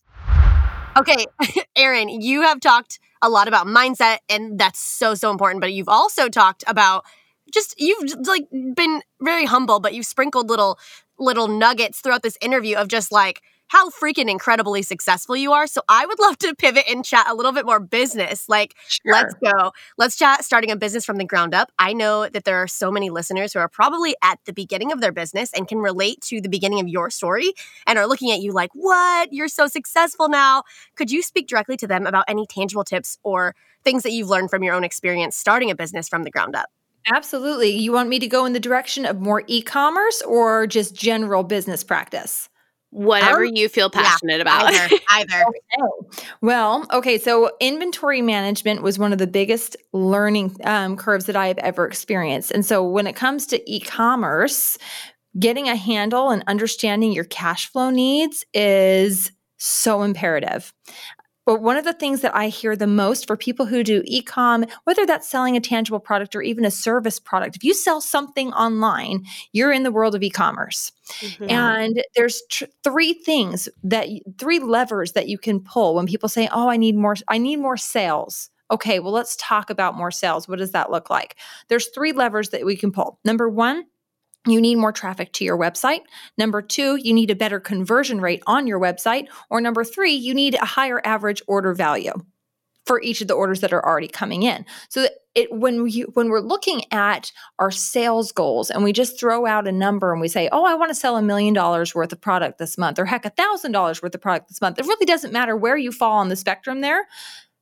Okay, 0.96 1.27
Erin, 1.77 2.09
you 2.09 2.42
have 2.42 2.61
talked 2.61 2.99
a 3.20 3.29
lot 3.29 3.49
about 3.49 3.66
mindset, 3.66 4.18
and 4.29 4.59
that's 4.59 4.79
so, 4.79 5.14
so 5.14 5.31
important. 5.31 5.61
But 5.61 5.72
you've 5.72 5.88
also 5.88 6.29
talked 6.29 6.64
about 6.66 7.05
just, 7.53 7.75
you've 7.79 8.14
like 8.27 8.49
been 8.51 9.03
very 9.20 9.44
humble, 9.44 9.81
but 9.81 9.94
you've 9.94 10.07
sprinkled 10.07 10.49
little, 10.49 10.79
little 11.18 11.49
nuggets 11.49 12.01
throughout 12.01 12.22
this 12.22 12.38
interview 12.40 12.77
of 12.77 12.88
just 12.88 13.12
like, 13.12 13.42
how 13.68 13.90
freaking 13.90 14.31
incredibly 14.31 14.83
successful 14.83 15.37
you 15.37 15.52
are. 15.52 15.66
So 15.66 15.81
I 15.88 16.07
would 16.07 16.18
love 16.18 16.38
to 16.38 16.55
pivot 16.55 16.85
and 16.88 17.05
chat 17.05 17.26
a 17.29 17.35
little 17.35 17.52
bit 17.52 17.66
more 17.66 17.81
business. 17.81 18.48
Like, 18.48 18.74
sure. 18.88 19.12
let's 19.12 19.35
go. 19.35 19.72
Let's 19.98 20.16
chat 20.16 20.44
starting 20.44 20.70
a 20.70 20.76
business 20.76 21.05
from 21.05 21.16
the 21.16 21.24
ground 21.24 21.55
up. 21.55 21.72
I 21.79 21.92
know 21.92 22.29
that 22.29 22.44
there 22.44 22.57
are 22.57 22.68
so 22.68 22.90
many 22.90 23.11
listeners 23.11 23.52
who 23.52 23.59
are 23.59 23.68
probably 23.68 24.14
at 24.22 24.38
the 24.44 24.52
beginning 24.52 24.92
of 24.92 25.00
their 25.00 25.12
business 25.12 25.52
and 25.52 25.66
can 25.66 25.79
relate 25.79 26.20
to 26.22 26.40
the 26.40 26.48
beginning 26.48 26.81
of 26.81 26.88
your 26.88 27.11
story 27.11 27.52
and 27.87 27.98
are 27.98 28.07
looking 28.07 28.31
at 28.31 28.40
you 28.40 28.52
like, 28.52 28.70
what? 28.74 29.33
You're 29.33 29.48
so 29.48 29.66
successful 29.66 30.29
now. 30.29 30.62
Could 30.94 31.11
you 31.11 31.22
speak 31.22 31.48
directly 31.48 31.76
to 31.79 31.87
them 31.87 32.07
about 32.07 32.24
any 32.29 32.46
tangible 32.46 32.85
tips 32.85 33.18
or 33.22 33.55
things 33.85 34.02
that 34.02 34.12
you've 34.12 34.29
learned 34.29 34.50
from 34.50 34.62
your 34.62 34.74
own 34.74 34.85
experience 34.85 35.37
starting 35.37 35.70
a 35.70 35.74
business 35.74 36.09
from 36.09 36.24
the 36.24 36.31
ground 36.31 36.55
up? 36.55 36.70
Absolutely. 37.12 37.70
You 37.70 37.92
want 37.92 38.09
me 38.09 38.18
to 38.18 38.26
go 38.26 38.44
in 38.46 38.52
the 38.52 38.61
direction 38.61 39.07
of 39.07 39.20
more 39.20 39.44
e 39.46 39.62
commerce 39.62 40.22
or 40.22 40.66
just 40.66 40.94
general 40.94 41.44
business 41.44 41.85
practice? 41.85 42.48
Whatever 42.90 43.44
um, 43.44 43.55
you 43.55 43.68
feel 43.68 43.90
passionate 43.90 44.37
yeah, 44.37 44.42
about. 44.42 44.75
Either. 44.75 44.96
either. 45.11 45.44
Okay. 45.49 45.61
Well, 46.40 46.87
okay. 46.92 47.18
So 47.18 47.51
inventory 47.61 48.22
management 48.22 48.83
was 48.83 48.99
one 48.99 49.12
of 49.12 49.18
the 49.18 49.27
biggest 49.27 49.77
learning 49.92 50.57
um, 50.64 50.96
curves 50.96 51.27
that 51.27 51.37
I 51.37 51.49
have 51.49 51.59
ever 51.59 51.87
experienced. 51.87 52.51
And 52.53 52.64
so 52.64 52.87
when 52.87 53.07
it 53.07 53.14
comes 53.16 53.46
to 53.46 53.70
e 53.70 53.81
commerce, 53.81 54.79
getting 55.38 55.68
a 55.68 55.77
handle 55.77 56.31
and 56.31 56.44
understanding 56.46 57.12
your 57.12 57.25
cash 57.25 57.70
flow 57.70 57.90
needs 57.90 58.44
is 58.55 59.33
so 59.59 60.03
imperative. 60.03 60.72
But 61.46 61.62
one 61.62 61.76
of 61.76 61.85
the 61.85 61.92
things 61.92 62.20
that 62.20 62.35
I 62.35 62.48
hear 62.48 62.74
the 62.74 62.88
most 62.88 63.26
for 63.26 63.37
people 63.37 63.66
who 63.66 63.85
do 63.85 64.02
e-com, 64.04 64.66
whether 64.85 65.06
that's 65.06 65.28
selling 65.28 65.56
a 65.56 65.61
tangible 65.61 66.00
product 66.00 66.35
or 66.35 66.42
even 66.42 66.64
a 66.64 66.70
service 66.72 67.20
product, 67.20 67.56
if 67.56 67.62
you 67.62 67.72
sell 67.72 68.00
something 68.00 68.52
online, 68.52 69.24
you're 69.52 69.72
in 69.72 69.85
the 69.85 69.92
world 69.92 70.16
of 70.16 70.22
e-commerce. 70.24 70.90
Mm-hmm. 71.20 71.50
And 71.50 72.04
there's 72.16 72.42
tr- 72.50 72.64
three 72.82 73.14
things 73.14 73.68
that 73.85 74.09
three 74.38 74.59
levers 74.59 75.12
that 75.12 75.28
you 75.28 75.38
can 75.38 75.61
pull 75.61 75.94
when 75.94 76.06
people 76.06 76.28
say, 76.28 76.48
"Oh, 76.52 76.68
I 76.68 76.76
need 76.76 76.96
more 76.96 77.14
I 77.28 77.38
need 77.38 77.56
more 77.56 77.76
sales." 77.76 78.50
Okay, 78.70 78.98
well 78.98 79.12
let's 79.12 79.37
talk 79.37 79.70
about 79.70 79.96
more 79.96 80.11
sales. 80.11 80.48
What 80.48 80.59
does 80.59 80.72
that 80.72 80.90
look 80.90 81.09
like? 81.09 81.37
There's 81.68 81.87
three 81.88 82.12
levers 82.12 82.50
that 82.50 82.66
we 82.66 82.76
can 82.76 82.90
pull. 82.90 83.20
Number 83.24 83.48
1, 83.48 83.85
you 84.46 84.61
need 84.61 84.76
more 84.76 84.92
traffic 84.92 85.32
to 85.35 85.44
your 85.44 85.59
website. 85.59 86.00
Number 86.38 86.62
two, 86.62 86.96
you 86.96 87.12
need 87.12 87.30
a 87.30 87.37
better 87.37 87.61
conversion 87.61 88.20
rate 88.20 88.42
on 88.46 88.66
your 88.66 88.80
website. 88.80 89.28
Or 89.50 89.61
number 89.61 89.85
three, 89.85 90.12
you 90.12 90.35
need 90.35 90.54
a 90.54 90.64
higher 90.64 91.00
average 91.04 91.42
order 91.46 91.74
value 91.74 92.12
for 92.87 93.02
each 93.02 93.20
of 93.20 93.28
the 93.28 93.35
orders 93.35 93.61
that 93.61 93.72
are 93.72 93.85
already 93.85 94.09
coming 94.09 94.44
in. 94.44 94.64
So 94.88 95.09
it 95.35 95.52
when 95.52 95.82
we 95.82 96.02
when 96.14 96.30
we're 96.30 96.40
looking 96.40 96.85
at 96.92 97.30
our 97.59 97.70
sales 97.70 98.32
goals 98.32 98.70
and 98.70 98.82
we 98.82 98.92
just 98.92 99.18
throw 99.20 99.44
out 99.44 99.68
a 99.68 99.72
number 99.72 100.12
and 100.12 100.20
we 100.20 100.28
say, 100.28 100.48
"Oh, 100.52 100.64
I 100.64 100.74
want 100.74 100.90
to 100.90 100.94
sell 100.94 101.16
a 101.16 101.22
million 101.22 101.52
dollars 101.52 101.94
worth 101.94 102.12
of 102.12 102.20
product 102.20 102.59
this 102.59 102.78
month," 102.78 102.98
or 102.98 103.04
heck, 103.04 103.24
a 103.24 103.30
thousand 103.30 103.72
dollars 103.72 104.00
worth 104.00 104.14
of 104.14 104.20
product 104.20 104.48
this 104.48 104.61
month. 104.61 104.78
It 104.78 104.87
really 104.87 105.04
doesn't 105.04 105.32
matter 105.32 105.56
where 105.56 105.76
you 105.76 105.92
fall 105.92 106.16
on 106.18 106.28
the 106.28 106.37
spectrum 106.37 106.80
there. 106.80 107.06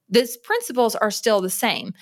These 0.09 0.37
principles 0.37 0.95
are 0.95 1.11
still 1.11 1.41
the 1.41 1.51
same. 1.51 1.95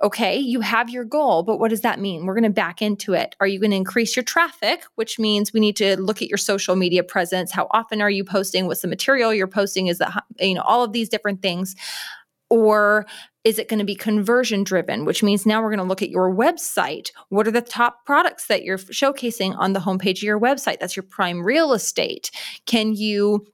Okay, 0.00 0.36
you 0.36 0.60
have 0.60 0.88
your 0.88 1.04
goal, 1.04 1.42
but 1.42 1.58
what 1.58 1.70
does 1.70 1.80
that 1.80 1.98
mean? 1.98 2.24
We're 2.24 2.34
going 2.34 2.44
to 2.44 2.50
back 2.50 2.80
into 2.80 3.14
it. 3.14 3.34
Are 3.40 3.48
you 3.48 3.58
going 3.58 3.72
to 3.72 3.76
increase 3.76 4.14
your 4.14 4.22
traffic, 4.22 4.84
which 4.94 5.18
means 5.18 5.52
we 5.52 5.58
need 5.58 5.76
to 5.76 6.00
look 6.00 6.22
at 6.22 6.28
your 6.28 6.38
social 6.38 6.76
media 6.76 7.02
presence? 7.02 7.50
How 7.50 7.66
often 7.72 8.00
are 8.00 8.10
you 8.10 8.22
posting? 8.22 8.66
What's 8.66 8.82
the 8.82 8.88
material 8.88 9.34
you're 9.34 9.48
posting? 9.48 9.88
Is 9.88 9.98
that, 9.98 10.22
you 10.38 10.54
know, 10.54 10.62
all 10.62 10.84
of 10.84 10.92
these 10.92 11.08
different 11.08 11.42
things. 11.42 11.74
Or 12.48 13.06
is 13.44 13.58
it 13.58 13.68
going 13.68 13.80
to 13.80 13.84
be 13.84 13.94
conversion 13.94 14.62
driven, 14.62 15.04
which 15.04 15.22
means 15.22 15.44
now 15.44 15.60
we're 15.60 15.70
going 15.70 15.78
to 15.78 15.84
look 15.84 16.02
at 16.02 16.10
your 16.10 16.32
website. 16.32 17.10
What 17.28 17.48
are 17.48 17.50
the 17.50 17.60
top 17.60 18.06
products 18.06 18.46
that 18.46 18.62
you're 18.62 18.78
showcasing 18.78 19.56
on 19.58 19.72
the 19.72 19.80
homepage 19.80 20.18
of 20.18 20.22
your 20.22 20.40
website? 20.40 20.78
That's 20.80 20.96
your 20.96 21.02
prime 21.02 21.42
real 21.42 21.72
estate. 21.72 22.30
Can 22.66 22.94
you 22.94 23.46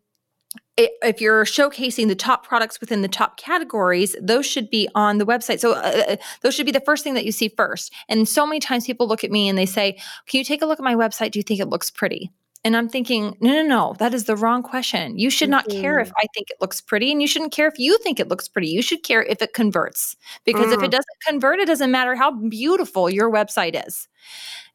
if 0.76 1.20
you're 1.20 1.44
showcasing 1.44 2.08
the 2.08 2.14
top 2.16 2.46
products 2.46 2.80
within 2.80 3.02
the 3.02 3.08
top 3.08 3.36
categories, 3.36 4.16
those 4.20 4.44
should 4.44 4.68
be 4.70 4.88
on 4.94 5.18
the 5.18 5.26
website. 5.26 5.60
So 5.60 5.72
uh, 5.72 6.02
uh, 6.08 6.16
those 6.42 6.54
should 6.54 6.66
be 6.66 6.72
the 6.72 6.80
first 6.80 7.04
thing 7.04 7.14
that 7.14 7.24
you 7.24 7.32
see 7.32 7.48
first. 7.48 7.92
And 8.08 8.28
so 8.28 8.46
many 8.46 8.60
times 8.60 8.86
people 8.86 9.06
look 9.06 9.22
at 9.22 9.30
me 9.30 9.48
and 9.48 9.56
they 9.56 9.66
say, 9.66 9.92
"Can 10.26 10.38
you 10.38 10.44
take 10.44 10.62
a 10.62 10.66
look 10.66 10.80
at 10.80 10.84
my 10.84 10.94
website? 10.94 11.30
Do 11.30 11.38
you 11.38 11.44
think 11.44 11.60
it 11.60 11.68
looks 11.68 11.90
pretty?" 11.90 12.32
And 12.66 12.78
I'm 12.78 12.88
thinking, 12.88 13.36
no, 13.40 13.52
no, 13.52 13.62
no, 13.62 13.94
that 13.98 14.14
is 14.14 14.24
the 14.24 14.36
wrong 14.36 14.62
question. 14.62 15.18
You 15.18 15.28
should 15.28 15.50
not 15.50 15.68
mm-hmm. 15.68 15.82
care 15.82 15.98
if 16.00 16.10
I 16.16 16.26
think 16.34 16.48
it 16.48 16.56
looks 16.62 16.80
pretty, 16.80 17.12
and 17.12 17.20
you 17.20 17.28
shouldn't 17.28 17.52
care 17.52 17.68
if 17.68 17.78
you 17.78 17.98
think 17.98 18.18
it 18.18 18.28
looks 18.28 18.48
pretty. 18.48 18.68
You 18.68 18.80
should 18.80 19.02
care 19.02 19.22
if 19.22 19.42
it 19.42 19.52
converts. 19.52 20.16
Because 20.46 20.68
mm. 20.68 20.72
if 20.72 20.82
it 20.82 20.86
mm. 20.86 20.92
doesn't 20.92 21.20
convert, 21.26 21.60
it 21.60 21.66
doesn't 21.66 21.90
matter 21.90 22.14
how 22.14 22.30
beautiful 22.30 23.10
your 23.10 23.30
website 23.30 23.86
is. 23.86 24.08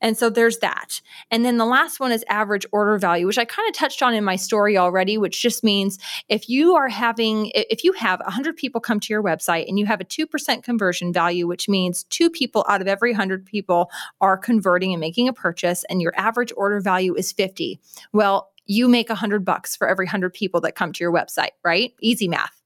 And 0.02 0.18
so 0.18 0.30
there's 0.30 0.60
that. 0.60 1.02
And 1.30 1.44
then 1.44 1.58
the 1.58 1.66
last 1.66 2.00
one 2.00 2.12
is 2.12 2.24
average 2.30 2.66
order 2.72 2.98
value, 2.98 3.28
which 3.28 3.38
I 3.38 3.46
kind 3.46 3.68
of 3.68 3.76
touched 3.76 4.02
on 4.02 4.14
in 4.14 4.24
my 4.24 4.36
story 4.36 4.78
already, 4.78 5.18
which 5.18 5.42
just 5.42 5.64
means 5.64 6.00
if 6.30 6.48
you 6.48 6.76
are 6.76 6.88
having, 6.88 7.52
if 7.54 7.84
you 7.84 7.92
have 7.94 8.20
100 8.22 8.56
people 8.56 8.80
come 8.80 9.00
to 9.02 9.14
your 9.14 9.24
website 9.24 9.68
and 9.68 9.78
you 9.78 9.86
have 9.86 10.00
a 10.00 10.06
2% 10.06 10.64
conversion 10.64 11.12
value, 11.12 11.48
which 11.48 11.68
means 11.68 12.04
two 12.06 12.30
people 12.30 12.66
out 12.70 12.82
of 12.82 12.88
every 12.88 13.12
100 13.12 13.46
people 13.46 13.90
are 14.22 14.38
converting 14.38 14.94
and 14.94 15.02
making 15.02 15.28
a 15.28 15.34
purchase, 15.34 15.84
and 15.90 16.02
your 16.02 16.14
average 16.16 16.54
order 16.56 16.80
value 16.80 17.16
is 17.16 17.32
50. 17.32 17.80
Well, 18.14 18.52
you 18.66 18.88
make 18.88 19.10
100 19.10 19.44
bucks 19.44 19.76
for 19.76 19.88
every 19.88 20.06
100 20.06 20.34
people 20.34 20.62
that 20.62 20.76
come 20.76 20.94
to 20.94 21.04
your 21.04 21.12
website, 21.12 21.52
right? 21.64 21.94
Easy 22.02 22.28
math. 22.28 22.59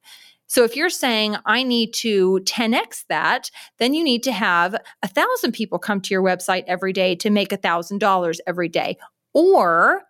So 0.54 0.64
if 0.64 0.76
you're 0.76 0.92
saying 0.92 1.36
I 1.48 1.64
need 1.64 1.96
to 1.96 2.40
10x 2.44 3.06
that, 3.10 3.50
then 3.80 3.96
you 3.96 4.04
need 4.04 4.22
to 4.22 4.32
have 4.32 4.76
a 5.02 5.08
thousand 5.08 5.54
people 5.54 5.80
come 5.80 6.00
to 6.02 6.14
your 6.14 6.22
website 6.22 6.64
every 6.68 6.94
day 6.94 7.16
to 7.16 7.32
make 7.32 7.52
a 7.52 7.58
thousand 7.58 7.98
dollars 7.98 8.40
every 8.46 8.70
day. 8.70 9.00
Or 9.34 10.04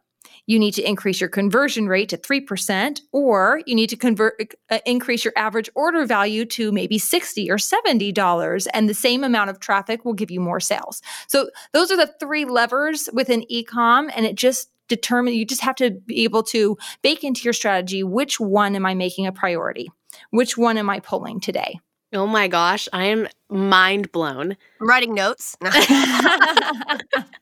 you 0.46 0.60
need 0.60 0.74
to 0.74 0.82
increase 0.86 1.22
your 1.22 1.30
conversion 1.30 1.88
rate 1.88 2.10
to 2.10 2.18
3% 2.18 3.00
or 3.14 3.62
you 3.66 3.74
need 3.74 3.90
to 3.92 3.96
convert 3.96 4.54
uh, 4.70 4.80
increase 4.86 5.24
your 5.24 5.32
average 5.38 5.70
order 5.76 6.06
value 6.06 6.44
to 6.44 6.74
maybe 6.74 6.98
60 6.98 7.50
or 7.50 7.58
70 7.58 8.12
dollars 8.12 8.68
and 8.68 8.90
the 8.90 8.94
same 8.94 9.24
amount 9.24 9.50
of 9.50 9.62
traffic 9.62 10.04
will 10.04 10.14
give 10.14 10.30
you 10.30 10.42
more 10.42 10.60
sales 10.60 11.02
so 11.28 11.50
those 11.72 11.90
are 11.90 11.98
the 11.98 12.14
three 12.20 12.44
levers 12.44 13.08
within 13.14 13.46
ecom 13.50 14.12
and 14.14 14.26
it 14.26 14.36
just 14.36 14.70
determine 14.90 15.34
you 15.34 15.46
just 15.46 15.62
have 15.62 15.76
to 15.76 15.92
be 15.92 16.24
able 16.26 16.44
to 16.44 16.78
bake 17.02 17.24
into 17.24 17.44
your 17.44 17.54
strategy 17.54 18.04
which 18.04 18.40
one 18.40 18.76
am 18.76 18.86
i 18.86 18.94
making 18.94 19.26
a 19.26 19.32
priority 19.32 19.90
which 20.32 20.58
one 20.58 20.78
am 20.78 20.90
I 20.90 21.00
pulling 21.00 21.40
today? 21.40 21.80
Oh 22.14 22.28
my 22.28 22.48
gosh, 22.48 22.88
I 22.94 23.06
am 23.06 23.28
mind 23.50 24.12
blown. 24.12 24.56
I'm 24.80 24.88
writing 24.88 25.16
notes. 25.16 25.58
and 25.62 25.74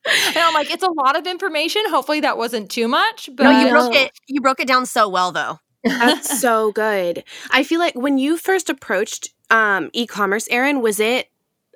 I'm 0.06 0.54
like, 0.54 0.72
it's 0.72 0.84
a 0.84 0.92
lot 0.92 1.18
of 1.18 1.28
information. 1.28 1.82
Hopefully 1.90 2.22
that 2.22 2.38
wasn't 2.38 2.72
too 2.72 2.88
much. 2.88 3.30
But 3.36 3.44
no, 3.44 3.62
you 3.62 3.70
broke 3.70 3.96
it. 3.96 4.12
You 4.28 4.40
broke 4.40 4.62
it 4.62 4.68
down 4.68 4.86
so 4.86 5.10
well, 5.10 5.34
though. 5.34 5.60
That's 5.84 6.40
so 6.40 6.72
good. 6.72 7.24
I 7.50 7.64
feel 7.64 7.80
like 7.80 7.96
when 7.96 8.18
you 8.18 8.38
first 8.38 8.70
approached 8.70 9.34
um, 9.50 9.90
e-commerce, 9.94 10.48
Erin, 10.50 10.82
was 10.82 11.00
it 11.00 11.28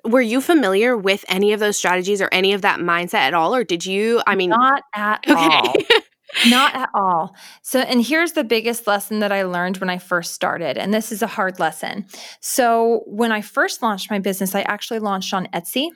were 0.04 0.22
you 0.22 0.40
familiar 0.40 0.96
with 0.96 1.24
any 1.28 1.52
of 1.52 1.60
those 1.60 1.76
strategies 1.76 2.22
or 2.22 2.28
any 2.32 2.52
of 2.52 2.62
that 2.62 2.78
mindset 2.80 3.14
at 3.14 3.34
all, 3.34 3.54
or 3.54 3.64
did 3.64 3.84
you? 3.84 4.22
I 4.26 4.36
mean, 4.36 4.50
not 4.50 4.82
at 4.94 5.24
okay. 5.28 5.34
all. 5.34 5.74
Not 6.48 6.74
at 6.74 6.90
all. 6.94 7.34
So, 7.62 7.80
and 7.80 8.04
here's 8.04 8.32
the 8.32 8.44
biggest 8.44 8.86
lesson 8.86 9.20
that 9.20 9.32
I 9.32 9.42
learned 9.42 9.78
when 9.78 9.90
I 9.90 9.98
first 9.98 10.34
started, 10.34 10.76
and 10.76 10.92
this 10.92 11.12
is 11.12 11.22
a 11.22 11.26
hard 11.26 11.58
lesson. 11.58 12.06
So, 12.40 13.02
when 13.06 13.32
I 13.32 13.40
first 13.40 13.82
launched 13.82 14.10
my 14.10 14.18
business, 14.18 14.54
I 14.54 14.62
actually 14.62 14.98
launched 14.98 15.32
on 15.32 15.46
Etsy. 15.54 15.90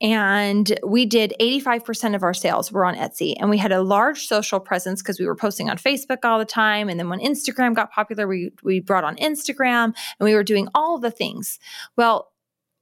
And 0.00 0.78
we 0.86 1.06
did 1.06 1.34
85% 1.40 2.14
of 2.14 2.22
our 2.22 2.34
sales 2.34 2.70
were 2.70 2.84
on 2.84 2.94
Etsy. 2.94 3.34
And 3.38 3.50
we 3.50 3.58
had 3.58 3.72
a 3.72 3.82
large 3.82 4.26
social 4.26 4.60
presence 4.60 5.02
because 5.02 5.18
we 5.18 5.26
were 5.26 5.34
posting 5.34 5.68
on 5.68 5.76
Facebook 5.76 6.18
all 6.24 6.38
the 6.38 6.44
time. 6.44 6.88
And 6.88 7.00
then 7.00 7.08
when 7.08 7.18
Instagram 7.18 7.74
got 7.74 7.90
popular, 7.90 8.28
we, 8.28 8.52
we 8.62 8.78
brought 8.80 9.02
on 9.02 9.16
Instagram 9.16 9.84
and 9.86 9.94
we 10.20 10.34
were 10.34 10.44
doing 10.44 10.68
all 10.74 10.98
the 10.98 11.10
things. 11.10 11.58
Well, 11.96 12.30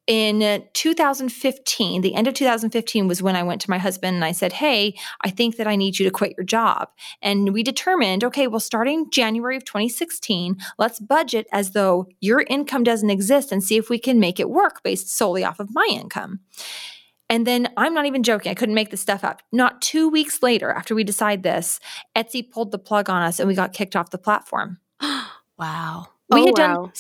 in 0.07 0.65
2015, 0.73 2.01
the 2.01 2.15
end 2.15 2.29
of 2.29 2.35
2015 2.35 3.09
was 3.09 3.23
when 3.23 3.35
I 3.35 3.43
went 3.43 3.61
to 3.63 3.71
my 3.71 3.79
husband 3.79 4.15
and 4.15 4.25
I 4.25 4.33
said, 4.33 4.53
Hey, 4.53 4.97
I 5.23 5.31
think 5.31 5.57
that 5.57 5.67
I 5.67 5.75
need 5.75 5.99
you 5.99 6.05
to 6.05 6.13
quit 6.13 6.35
your 6.37 6.45
job. 6.45 6.91
And 7.23 7.53
we 7.53 7.63
determined, 7.63 8.23
okay, 8.23 8.47
well, 8.47 8.61
starting 8.61 9.11
January 9.11 9.57
of 9.57 9.65
2016, 9.65 10.57
let's 10.79 11.01
budget 11.01 11.47
as 11.53 11.73
though 11.73 12.07
your 12.21 12.45
income 12.49 12.85
doesn't 12.85 13.11
exist 13.11 13.51
and 13.51 13.63
see 13.63 13.77
if 13.77 13.91
we 13.91 13.99
can 13.99 14.21
make 14.21 14.39
it 14.39 14.51
work 14.51 14.83
based 14.85 15.09
solely 15.09 15.45
off 15.45 15.59
of 15.59 15.75
my 15.75 15.89
income. 15.91 16.41
And 17.29 17.45
then 17.45 17.73
I'm 17.77 17.93
not 17.93 18.07
even 18.07 18.23
joking, 18.23 18.51
I 18.51 18.55
couldn't 18.55 18.77
make 18.77 18.91
this 18.91 19.01
stuff 19.01 19.25
up. 19.25 19.43
Not 19.51 19.83
two 19.83 20.09
weeks 20.09 20.43
later, 20.43 20.71
after 20.71 20.95
we 20.95 21.03
decide 21.03 21.43
this, 21.43 21.81
Etsy 22.15 22.49
pulled 22.49 22.71
the 22.71 22.79
plug 22.79 23.11
on 23.11 23.23
us 23.23 23.41
and 23.41 23.49
we 23.49 23.55
got 23.57 23.73
kicked 23.73 23.97
off 23.97 24.11
the 24.11 24.19
platform. 24.19 24.79
wow. 25.59 26.07
We 26.31 26.41
Oh, 26.43 26.47
had 26.47 26.59
wow. 26.59 26.83
done 26.85 26.93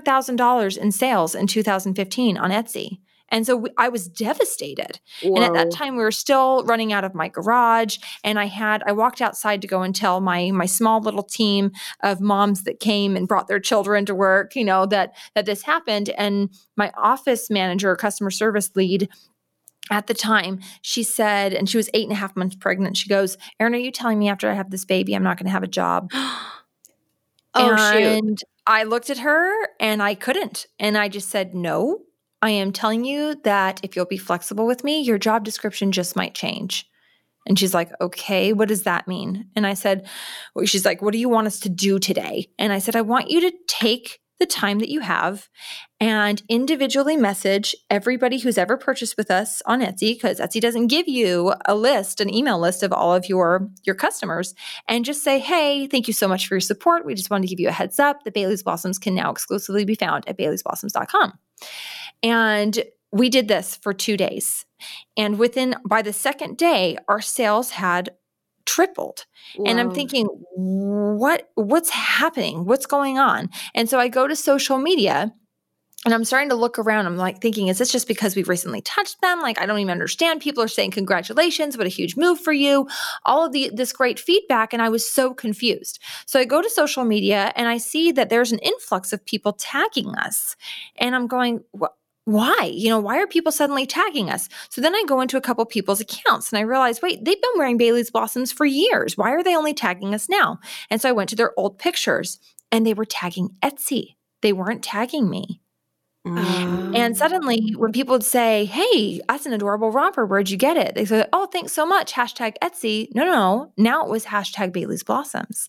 $600,000 0.00 0.78
in 0.78 0.92
sales 0.92 1.34
in 1.34 1.46
2015 1.46 2.36
on 2.36 2.50
Etsy. 2.50 2.98
And 3.32 3.46
so 3.46 3.56
we, 3.56 3.70
I 3.78 3.88
was 3.88 4.08
devastated. 4.08 4.98
And 5.36 5.44
at 5.44 5.52
that 5.54 5.70
time 5.70 5.96
we 5.96 6.02
were 6.02 6.10
still 6.10 6.64
running 6.64 6.92
out 6.92 7.04
of 7.04 7.14
my 7.14 7.28
garage 7.28 7.98
and 8.24 8.38
I 8.40 8.46
had 8.46 8.82
I 8.86 8.92
walked 8.92 9.20
outside 9.22 9.62
to 9.62 9.68
go 9.68 9.82
and 9.82 9.94
tell 9.94 10.20
my 10.20 10.50
my 10.50 10.66
small 10.66 11.00
little 11.00 11.22
team 11.22 11.70
of 12.02 12.20
moms 12.20 12.64
that 12.64 12.80
came 12.80 13.16
and 13.16 13.28
brought 13.28 13.46
their 13.46 13.60
children 13.60 14.04
to 14.06 14.14
work, 14.16 14.56
you 14.56 14.64
know, 14.64 14.84
that 14.86 15.14
that 15.36 15.46
this 15.46 15.62
happened 15.62 16.10
and 16.18 16.50
my 16.76 16.90
office 16.96 17.50
manager, 17.50 17.94
customer 17.94 18.30
service 18.32 18.70
lead 18.74 19.08
at 19.92 20.06
the 20.08 20.14
time, 20.14 20.60
she 20.82 21.02
said, 21.02 21.52
and 21.54 21.68
she 21.68 21.76
was 21.76 21.88
eight 21.94 22.04
and 22.04 22.12
a 22.12 22.16
half 22.16 22.36
months 22.36 22.56
pregnant. 22.56 22.96
She 22.96 23.08
goes, 23.08 23.36
Erin, 23.58 23.74
are 23.74 23.78
you 23.78 23.90
telling 23.92 24.18
me 24.18 24.28
after 24.28 24.48
I 24.50 24.54
have 24.54 24.70
this 24.70 24.84
baby, 24.84 25.14
I'm 25.14 25.22
not 25.24 25.36
going 25.36 25.46
to 25.46 25.52
have 25.52 25.62
a 25.64 25.68
job? 25.68 26.10
oh 27.54 27.76
shoot. 27.76 28.42
I 28.70 28.84
looked 28.84 29.10
at 29.10 29.18
her 29.18 29.52
and 29.80 30.00
I 30.00 30.14
couldn't. 30.14 30.68
And 30.78 30.96
I 30.96 31.08
just 31.08 31.28
said, 31.28 31.56
no, 31.56 32.02
I 32.40 32.50
am 32.50 32.70
telling 32.70 33.04
you 33.04 33.34
that 33.42 33.80
if 33.82 33.96
you'll 33.96 34.04
be 34.04 34.16
flexible 34.16 34.64
with 34.64 34.84
me, 34.84 35.00
your 35.00 35.18
job 35.18 35.42
description 35.42 35.90
just 35.90 36.14
might 36.14 36.36
change. 36.36 36.86
And 37.48 37.58
she's 37.58 37.74
like, 37.74 37.90
okay, 38.00 38.52
what 38.52 38.68
does 38.68 38.84
that 38.84 39.08
mean? 39.08 39.48
And 39.56 39.66
I 39.66 39.74
said, 39.74 40.06
well, 40.54 40.66
she's 40.66 40.84
like, 40.84 41.02
what 41.02 41.10
do 41.10 41.18
you 41.18 41.28
want 41.28 41.48
us 41.48 41.58
to 41.60 41.68
do 41.68 41.98
today? 41.98 42.46
And 42.60 42.72
I 42.72 42.78
said, 42.78 42.94
I 42.94 43.00
want 43.00 43.28
you 43.28 43.40
to 43.40 43.52
take 43.66 44.20
the 44.38 44.46
time 44.46 44.78
that 44.78 44.88
you 44.88 45.00
have 45.00 45.48
and 46.00 46.42
individually 46.48 47.16
message 47.16 47.76
everybody 47.90 48.38
who's 48.38 48.56
ever 48.56 48.76
purchased 48.78 49.16
with 49.18 49.30
us 49.30 49.62
on 49.66 49.82
Etsy 49.82 50.14
because 50.14 50.40
Etsy 50.40 50.60
doesn't 50.60 50.86
give 50.86 51.06
you 51.06 51.54
a 51.66 51.74
list, 51.74 52.20
an 52.20 52.32
email 52.34 52.58
list 52.58 52.82
of 52.82 52.92
all 52.92 53.14
of 53.14 53.28
your 53.28 53.68
your 53.84 53.94
customers 53.94 54.54
and 54.88 55.04
just 55.04 55.22
say, 55.22 55.38
"Hey, 55.38 55.86
thank 55.86 56.08
you 56.08 56.14
so 56.14 56.26
much 56.26 56.46
for 56.46 56.54
your 56.54 56.60
support. 56.60 57.04
We 57.04 57.14
just 57.14 57.30
wanted 57.30 57.48
to 57.48 57.54
give 57.54 57.60
you 57.60 57.68
a 57.68 57.72
heads 57.72 57.98
up 57.98 58.24
The 58.24 58.32
Bailey's 58.32 58.62
Blossoms 58.62 58.98
can 58.98 59.14
now 59.14 59.30
exclusively 59.30 59.84
be 59.84 59.94
found 59.94 60.26
at 60.26 60.38
baileysblossoms.com." 60.38 61.34
And 62.22 62.82
we 63.12 63.28
did 63.28 63.48
this 63.48 63.76
for 63.76 63.92
2 63.92 64.16
days. 64.16 64.64
And 65.16 65.38
within 65.38 65.76
by 65.86 66.00
the 66.00 66.12
second 66.12 66.56
day, 66.56 66.96
our 67.08 67.20
sales 67.20 67.70
had 67.70 68.10
tripled. 68.66 69.26
And 69.66 69.80
I'm 69.80 69.90
thinking, 69.90 70.26
what 70.54 71.50
what's 71.56 71.90
happening? 71.90 72.64
What's 72.64 72.86
going 72.86 73.18
on? 73.18 73.50
And 73.74 73.88
so 73.88 73.98
I 73.98 74.08
go 74.08 74.28
to 74.28 74.36
social 74.36 74.78
media 74.78 75.32
and 76.06 76.14
I'm 76.14 76.24
starting 76.24 76.48
to 76.48 76.54
look 76.54 76.78
around. 76.78 77.06
I'm 77.06 77.18
like 77.18 77.42
thinking, 77.42 77.68
is 77.68 77.76
this 77.76 77.92
just 77.92 78.08
because 78.08 78.34
we've 78.34 78.48
recently 78.48 78.80
touched 78.80 79.20
them? 79.20 79.40
Like, 79.40 79.60
I 79.60 79.66
don't 79.66 79.78
even 79.78 79.92
understand. 79.92 80.40
People 80.40 80.62
are 80.62 80.68
saying, 80.68 80.92
congratulations, 80.92 81.76
what 81.76 81.86
a 81.86 81.90
huge 81.90 82.16
move 82.16 82.40
for 82.40 82.54
you. 82.54 82.88
All 83.26 83.44
of 83.44 83.52
the 83.52 83.70
this 83.74 83.92
great 83.92 84.18
feedback. 84.18 84.72
And 84.72 84.80
I 84.80 84.88
was 84.88 85.08
so 85.08 85.34
confused. 85.34 85.98
So 86.24 86.40
I 86.40 86.44
go 86.46 86.62
to 86.62 86.70
social 86.70 87.04
media 87.04 87.52
and 87.54 87.68
I 87.68 87.76
see 87.76 88.12
that 88.12 88.30
there's 88.30 88.50
an 88.50 88.60
influx 88.60 89.12
of 89.12 89.24
people 89.26 89.52
tagging 89.52 90.14
us. 90.16 90.56
And 90.96 91.14
I'm 91.14 91.26
going, 91.26 91.64
"Wh- 91.78 91.92
why? 92.24 92.70
You 92.72 92.88
know, 92.88 93.00
why 93.00 93.18
are 93.18 93.26
people 93.26 93.52
suddenly 93.52 93.84
tagging 93.84 94.30
us? 94.30 94.48
So 94.70 94.80
then 94.80 94.94
I 94.94 95.04
go 95.06 95.20
into 95.20 95.36
a 95.36 95.40
couple 95.42 95.64
people's 95.66 96.00
accounts 96.00 96.50
and 96.50 96.58
I 96.58 96.62
realize, 96.62 97.02
wait, 97.02 97.24
they've 97.24 97.42
been 97.42 97.50
wearing 97.56 97.76
Bailey's 97.76 98.10
Blossoms 98.10 98.52
for 98.52 98.64
years. 98.64 99.18
Why 99.18 99.32
are 99.32 99.42
they 99.42 99.56
only 99.56 99.74
tagging 99.74 100.14
us 100.14 100.28
now? 100.28 100.60
And 100.90 101.00
so 101.00 101.08
I 101.08 101.12
went 101.12 101.28
to 101.30 101.36
their 101.36 101.52
old 101.58 101.78
pictures 101.78 102.38
and 102.70 102.86
they 102.86 102.94
were 102.94 103.04
tagging 103.04 103.50
Etsy. 103.62 104.14
They 104.42 104.52
weren't 104.52 104.82
tagging 104.82 105.28
me. 105.28 105.60
Mm. 106.26 106.94
And 106.94 107.16
suddenly, 107.16 107.72
when 107.76 107.92
people 107.92 108.14
would 108.14 108.24
say, 108.24 108.66
Hey, 108.66 109.20
that's 109.26 109.46
an 109.46 109.54
adorable 109.54 109.90
romper, 109.90 110.26
where'd 110.26 110.50
you 110.50 110.58
get 110.58 110.76
it? 110.76 110.94
They 110.94 111.06
said, 111.06 111.28
Oh, 111.32 111.46
thanks 111.46 111.72
so 111.72 111.86
much. 111.86 112.12
Hashtag 112.12 112.56
Etsy. 112.62 113.08
No, 113.14 113.24
no, 113.24 113.32
no. 113.32 113.72
Now 113.78 114.04
it 114.04 114.10
was 114.10 114.26
hashtag 114.26 114.72
Bailey's 114.72 115.02
Blossoms. 115.02 115.68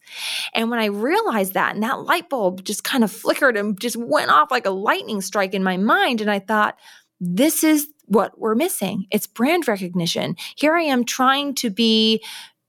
And 0.54 0.70
when 0.70 0.80
I 0.80 0.86
realized 0.86 1.54
that, 1.54 1.74
and 1.74 1.84
that 1.84 2.02
light 2.02 2.30
bulb 2.30 2.66
just 2.66 2.84
kind 2.84 3.04
of 3.04 3.12
flickered 3.12 3.56
and 3.56 3.80
just 3.80 3.96
went 3.96 4.30
off 4.30 4.52
like 4.52 4.66
a 4.66 4.72
lightning 4.72 5.22
strike 5.22 5.54
in 5.54 5.64
my 5.64 5.78
mind. 5.78 6.20
And 6.20 6.30
I 6.30 6.40
thought, 6.40 6.78
This 7.22 7.64
is 7.64 7.88
what 8.06 8.38
we're 8.38 8.56
missing. 8.56 9.06
It's 9.10 9.28
brand 9.28 9.70
recognition. 9.70 10.36
Here 10.58 10.76
I 10.76 10.82
am 10.82 11.06
trying 11.06 11.56
to 11.56 11.70
be 11.70 12.22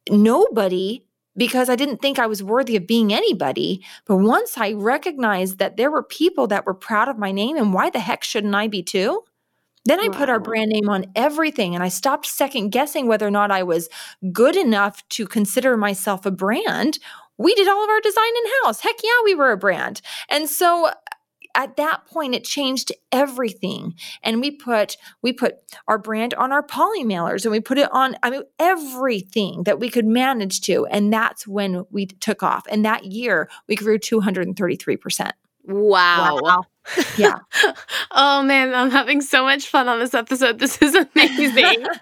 nobody 0.09 1.05
because 1.37 1.68
I 1.68 1.77
didn't 1.77 2.03
think 2.03 2.18
I 2.18 2.27
was 2.27 2.42
worthy 2.42 2.77
of 2.77 2.87
being 2.87 3.12
anybody. 3.12 3.85
But 4.07 4.16
once 4.16 4.59
I 4.59 4.73
recognized 4.73 5.59
that 5.59 5.77
there 5.77 5.90
were 5.90 6.03
people 6.03 6.47
that 6.49 6.66
were 6.66 6.75
proud 6.75 7.09
of 7.09 7.18
my 7.18 7.33
name 7.33 7.57
and 7.57 7.73
why 7.73 7.90
the 7.90 8.01
heck 8.01 8.25
shouldn't 8.25 8.55
I 8.55 8.68
be 8.68 8.83
too? 8.83 9.23
Then 9.85 9.99
I 9.99 10.09
put 10.09 10.29
our 10.29 10.38
brand 10.38 10.71
name 10.71 10.88
on 10.88 11.07
everything 11.16 11.75
and 11.75 11.83
I 11.83 11.88
stopped 11.88 12.27
second 12.27 12.71
guessing 12.71 13.09
whether 13.09 13.27
or 13.27 13.33
not 13.33 13.51
I 13.51 13.64
was 13.64 13.88
good 14.31 14.55
enough 14.55 15.07
to 15.11 15.27
consider 15.27 15.77
myself 15.77 16.25
a 16.25 16.31
brand. 16.31 17.01
We 17.37 17.55
did 17.57 17.66
all 17.66 17.83
of 17.83 17.90
our 17.90 18.01
design 18.01 18.37
in 18.45 18.53
house. 18.62 18.81
Heck 18.81 19.03
yeah, 19.03 19.11
we 19.25 19.35
were 19.35 19.51
a 19.51 19.57
brand. 19.57 20.01
And 20.29 20.49
so 20.49 20.92
at 21.55 21.77
that 21.77 22.07
point 22.07 22.35
it 22.35 22.45
changed 22.45 22.93
everything 23.11 23.95
and 24.23 24.41
we 24.41 24.51
put 24.51 24.97
we 25.23 25.33
put 25.33 25.57
our 25.88 25.99
brand 25.99 26.35
on 26.35 26.53
our 26.53 26.62
poly 26.62 27.05
mailers 27.05 27.45
and 27.45 27.53
we 27.53 27.61
put 27.61 27.79
it 27.79 27.91
on 27.93 28.17
i 28.23 28.31
mean 28.31 28.43
everything 28.59 29.62
that 29.65 29.79
we 29.79 29.88
could 29.88 30.07
manage 30.07 30.61
to 30.61 30.87
and 30.87 31.12
that's 31.12 31.47
when 31.47 31.85
we 31.91 32.07
took 32.07 32.43
off 32.43 32.67
and 32.71 32.85
that 32.85 33.05
year 33.07 33.49
we 33.69 33.77
grew 33.77 33.99
233% 33.99 35.31
Wow. 35.65 36.41
Wow. 36.43 36.62
yeah 37.17 37.37
oh 38.11 38.43
man, 38.43 38.75
I'm 38.75 38.91
having 38.91 39.21
so 39.21 39.45
much 39.45 39.69
fun 39.69 39.88
on 39.88 40.01
this 40.01 40.12
episode. 40.12 40.59
This 40.59 40.83
is 40.83 40.95
amazing. 40.95 41.87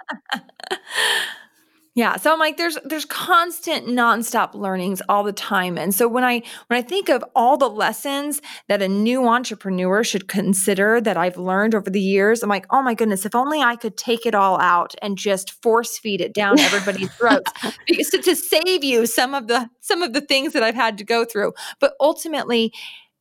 yeah 1.94 2.16
so 2.16 2.32
i'm 2.32 2.38
like 2.38 2.56
there's 2.56 2.78
there's 2.84 3.04
constant 3.04 3.86
nonstop 3.86 4.54
learnings 4.54 5.02
all 5.08 5.24
the 5.24 5.32
time. 5.32 5.76
And 5.76 5.94
so 5.94 6.06
when 6.06 6.24
i 6.24 6.42
when 6.68 6.78
i 6.78 6.82
think 6.82 7.08
of 7.08 7.24
all 7.34 7.56
the 7.56 7.68
lessons 7.68 8.40
that 8.68 8.82
a 8.82 8.88
new 8.88 9.26
entrepreneur 9.26 10.04
should 10.04 10.28
consider 10.28 11.00
that 11.00 11.16
i've 11.16 11.36
learned 11.36 11.74
over 11.74 11.90
the 11.90 12.00
years 12.00 12.42
i'm 12.42 12.48
like 12.48 12.66
oh 12.70 12.82
my 12.82 12.94
goodness 12.94 13.26
if 13.26 13.34
only 13.34 13.60
i 13.60 13.76
could 13.76 13.96
take 13.96 14.26
it 14.26 14.34
all 14.34 14.60
out 14.60 14.94
and 15.02 15.18
just 15.18 15.62
force 15.62 15.98
feed 15.98 16.20
it 16.20 16.32
down 16.32 16.58
everybody's 16.60 17.12
throats 17.14 17.50
because 17.86 18.08
to, 18.10 18.18
to 18.18 18.36
save 18.36 18.84
you 18.84 19.06
some 19.06 19.34
of 19.34 19.48
the 19.48 19.68
some 19.80 20.02
of 20.02 20.12
the 20.12 20.20
things 20.20 20.52
that 20.52 20.62
i've 20.62 20.74
had 20.74 20.98
to 20.98 21.04
go 21.04 21.24
through. 21.24 21.52
But 21.80 21.94
ultimately 22.00 22.72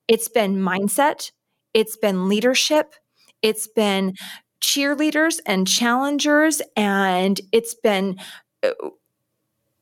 it's 0.07 0.27
been 0.27 0.57
mindset 0.57 1.31
it's 1.73 1.97
been 1.97 2.27
leadership 2.27 2.95
it's 3.41 3.67
been 3.67 4.13
cheerleaders 4.61 5.39
and 5.45 5.67
challengers 5.67 6.61
and 6.75 7.39
it's 7.51 7.73
been 7.73 8.17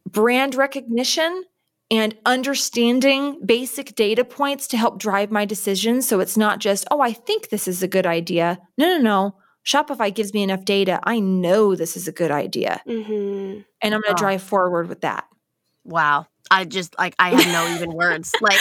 brand 0.06 0.56
recognition 0.56 1.44
and 1.90 2.16
understanding 2.26 3.40
basic 3.46 3.96
data 3.96 4.26
points 4.26 4.68
to 4.68 4.78
help 4.78 5.00
drive 5.00 5.32
my 5.32 5.46
decisions. 5.46 6.08
So 6.08 6.20
it's 6.20 6.38
not 6.38 6.60
just 6.60 6.86
oh 6.92 7.02
i 7.02 7.13
think 7.13 7.50
this 7.50 7.68
is 7.68 7.84
a 7.84 7.88
good 7.88 8.06
idea. 8.06 8.60
No 8.78 8.98
no 8.98 9.02
no. 9.02 9.36
Shopify 9.66 10.13
gives 10.13 10.34
me 10.34 10.44
enough 10.44 10.63
data. 10.63 11.00
I 11.04 11.20
know 11.20 11.76
this 11.76 11.98
is 11.98 12.08
a 12.08 12.12
good 12.12 12.32
idea. 12.32 12.82
Hmm 12.86 13.60
and 13.82 13.94
i'm 13.94 14.02
going 14.02 14.16
to 14.16 14.20
drive 14.20 14.42
forward 14.42 14.90
with 14.90 15.02
that. 15.02 15.26
Wow. 15.84 16.28
I 16.50 16.66
just 16.66 16.98
like 16.98 17.16
I 17.20 17.30
have 17.32 17.48
no 17.48 17.76
even 17.76 17.92
words. 17.92 18.34
Like 18.42 18.60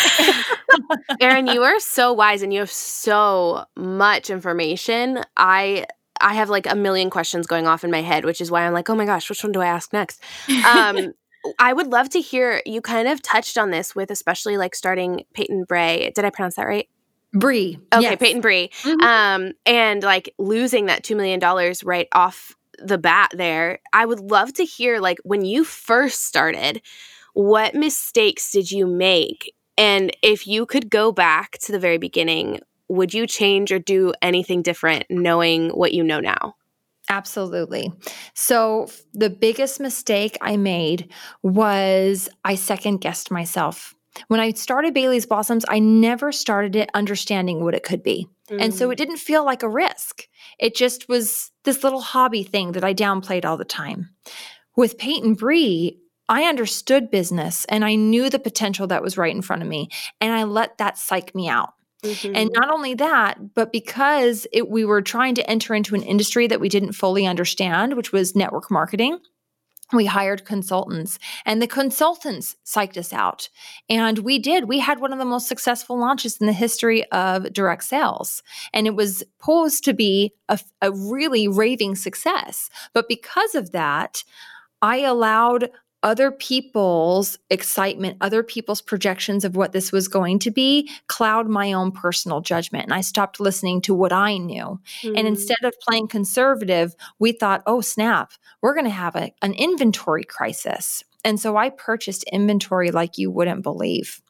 Erin, 1.21 1.47
you 1.47 1.63
are 1.63 1.79
so 1.79 2.13
wise 2.13 2.43
and 2.43 2.53
you 2.53 2.61
have 2.61 2.71
so 2.71 3.65
much 3.77 4.31
information. 4.31 5.23
I 5.37 5.87
I 6.21 6.35
have 6.35 6.49
like 6.49 6.71
a 6.71 6.75
million 6.75 7.11
questions 7.11 7.47
going 7.47 7.67
off 7.67 7.85
in 7.85 7.91
my 7.91 8.03
head, 8.03 8.25
which 8.25 8.41
is 8.41 8.51
why 8.51 8.67
I'm 8.67 8.73
like, 8.73 8.89
oh 8.91 8.95
my 8.95 9.05
gosh, 9.05 9.29
which 9.29 9.43
one 9.43 9.53
do 9.53 9.61
I 9.61 9.67
ask 9.67 9.93
next? 9.93 10.23
Um, 10.67 11.13
I 11.61 11.73
would 11.73 11.87
love 11.87 12.09
to 12.11 12.21
hear 12.21 12.61
you 12.67 12.81
kind 12.81 13.07
of 13.07 13.23
touched 13.23 13.57
on 13.57 13.71
this 13.71 13.95
with 13.95 14.11
especially 14.11 14.57
like 14.57 14.75
starting 14.75 15.25
Peyton 15.33 15.65
Bray. 15.65 16.11
Did 16.13 16.25
I 16.25 16.31
pronounce 16.31 16.57
that 16.57 16.67
right? 16.67 16.89
brie 17.33 17.79
Okay, 17.93 18.03
yes. 18.03 18.17
Peyton 18.19 18.41
Bre. 18.41 18.69
Mhm. 18.83 19.03
Um, 19.03 19.53
and 19.65 20.03
like 20.03 20.35
losing 20.39 20.87
that 20.87 21.03
$2 21.03 21.17
million 21.17 21.41
right 21.85 22.09
off 22.13 22.55
the 22.79 22.99
bat 22.99 23.31
there. 23.35 23.81
I 23.93 24.05
would 24.05 24.21
love 24.21 24.53
to 24.55 24.65
hear 24.65 25.01
like 25.01 25.19
when 25.25 25.45
you 25.45 25.65
first 25.65 26.25
started, 26.25 26.83
what 27.35 27.75
mistakes 27.75 28.51
did 28.51 28.71
you 28.71 28.87
make? 28.87 29.55
And 29.79 30.15
if 30.23 30.47
you 30.47 30.67
could 30.67 30.91
go 30.91 31.13
back 31.13 31.59
to 31.63 31.73
the 31.73 31.79
very 31.79 31.99
beginning, 31.99 32.61
would 32.89 33.15
you 33.15 33.27
change 33.27 33.73
or 33.73 33.79
do 33.79 34.13
anything 34.23 34.63
different 34.63 35.05
knowing 35.11 35.71
what 35.71 35.93
you 35.93 36.03
know 36.03 36.21
now? 36.21 36.55
Absolutely. 37.09 37.93
So, 38.35 38.89
the 39.13 39.31
biggest 39.31 39.79
mistake 39.79 40.37
I 40.41 40.57
made 40.57 41.13
was 41.43 42.29
I 42.45 42.57
second 42.57 42.99
guessed 42.99 43.31
myself. 43.31 43.95
When 44.29 44.41
I 44.41 44.53
started 44.53 44.95
Bailey's 44.95 45.27
Blossoms, 45.27 45.65
I 45.69 45.79
never 45.79 46.33
started 46.33 46.75
it 46.75 46.91
understanding 46.95 47.63
what 47.63 47.75
it 47.75 47.85
could 47.85 48.03
be. 48.03 48.29
And 48.49 48.75
so 48.75 48.91
it 48.91 48.95
mm. 48.95 48.99
didn't 48.99 49.17
feel 49.17 49.45
like 49.45 49.63
a 49.63 49.69
risk. 49.69 50.29
it 50.59 50.75
just 50.75 51.09
was 51.09 51.51
this 51.65 51.83
little 51.83 52.01
hobby 52.01 52.45
thing 52.45 52.73
that 52.73 52.85
I 52.85 52.95
downplayed 52.95 53.45
all 53.45 53.57
the 53.57 53.65
time. 53.65 54.11
With 54.77 54.99
Peyton 54.99 55.35
Bre, 55.35 55.97
I 56.29 56.45
understood 56.45 57.11
business 57.11 57.65
and 57.67 57.85
I 57.85 57.95
knew 57.95 58.31
the 58.31 58.39
potential 58.39 58.87
that 58.89 59.03
was 59.03 59.19
right 59.19 59.35
in 59.35 59.43
front 59.43 59.63
of 59.63 59.69
me. 59.69 59.89
And 60.21 60.33
I 60.33 60.45
let 60.45 60.79
that 60.79 60.99
psych 60.99 61.35
me 61.35 61.49
out. 61.49 61.75
Mm-hmm. 62.03 62.37
And 62.37 62.51
not 62.53 62.71
only 62.71 62.95
that, 62.95 63.55
but 63.55 63.73
because 63.73 64.47
it, 64.53 64.69
we 64.69 64.85
were 64.85 65.03
trying 65.03 65.35
to 65.37 65.51
enter 65.51 65.75
into 65.75 65.95
an 65.95 66.03
industry 66.03 66.47
that 66.47 66.61
we 66.61 66.69
didn't 66.69 66.93
fully 66.93 67.27
understand, 67.27 67.97
which 67.97 68.13
was 68.13 68.37
network 68.37 68.71
marketing, 68.71 69.19
we 69.93 70.07
hired 70.07 70.45
consultants 70.45 71.19
and 71.45 71.63
the 71.63 71.67
consultants 71.67 72.57
psyched 72.65 72.97
us 72.97 73.13
out. 73.13 73.49
And 73.89 74.19
we 74.19 74.39
did. 74.39 74.69
We 74.69 74.81
had 74.81 75.01
one 75.01 75.13
of 75.13 75.19
the 75.19 75.25
most 75.25 75.47
successful 75.47 75.99
launches 75.99 76.39
in 76.39 76.47
the 76.47 76.53
history 76.53 77.05
of 77.13 77.53
direct 77.53 77.85
sales. 77.85 78.43
And 78.73 78.87
it 78.87 78.97
was 78.97 79.23
posed 79.39 79.85
to 79.85 79.95
be 79.95 80.33
a, 80.49 80.59
a 80.83 80.91
really 80.91 81.47
raving 81.47 81.95
success. 81.95 82.69
But 82.95 83.09
because 83.09 83.55
of 83.55 83.71
that, 83.73 84.25
I 84.83 84.99
allowed 84.99 85.71
other 86.03 86.31
people's 86.31 87.39
excitement, 87.51 88.17
other 88.21 88.43
people's 88.43 88.81
projections 88.81 89.45
of 89.45 89.57
what 89.57 89.73
this 89.73 89.93
was 89.93 90.09
going 90.09 90.39
to 90.41 90.51
be 90.51 90.91
cloud 91.09 91.49
my 91.49 91.73
own 91.73 91.91
personal 91.91 92.41
judgment. 92.41 92.85
And 92.85 92.95
I 92.95 93.01
stopped 93.01 93.41
listening 93.41 93.81
to 93.83 93.95
what 93.95 94.13
I 94.13 94.37
knew. 94.39 94.81
Mm. 95.03 95.09
And 95.09 95.21
hmm. 95.21 95.27
instead 95.27 95.65
of 95.65 95.75
playing 95.81 96.09
conservative, 96.09 96.95
we 97.19 97.33
thought, 97.33 97.63
oh, 97.67 97.81
snap, 97.81 98.33
we're 98.63 98.75
going 98.75 98.85
to 98.85 98.91
have 98.91 99.17
a, 99.17 99.33
an 99.43 99.53
inventory 99.55 100.25
crisis. 100.25 101.03
And 101.25 101.41
so 101.41 101.57
I 101.57 101.71
purchased 101.71 102.25
inventory 102.33 102.91
like 102.91 103.19
you 103.19 103.31
wouldn't 103.31 103.63
believe. 103.63 104.23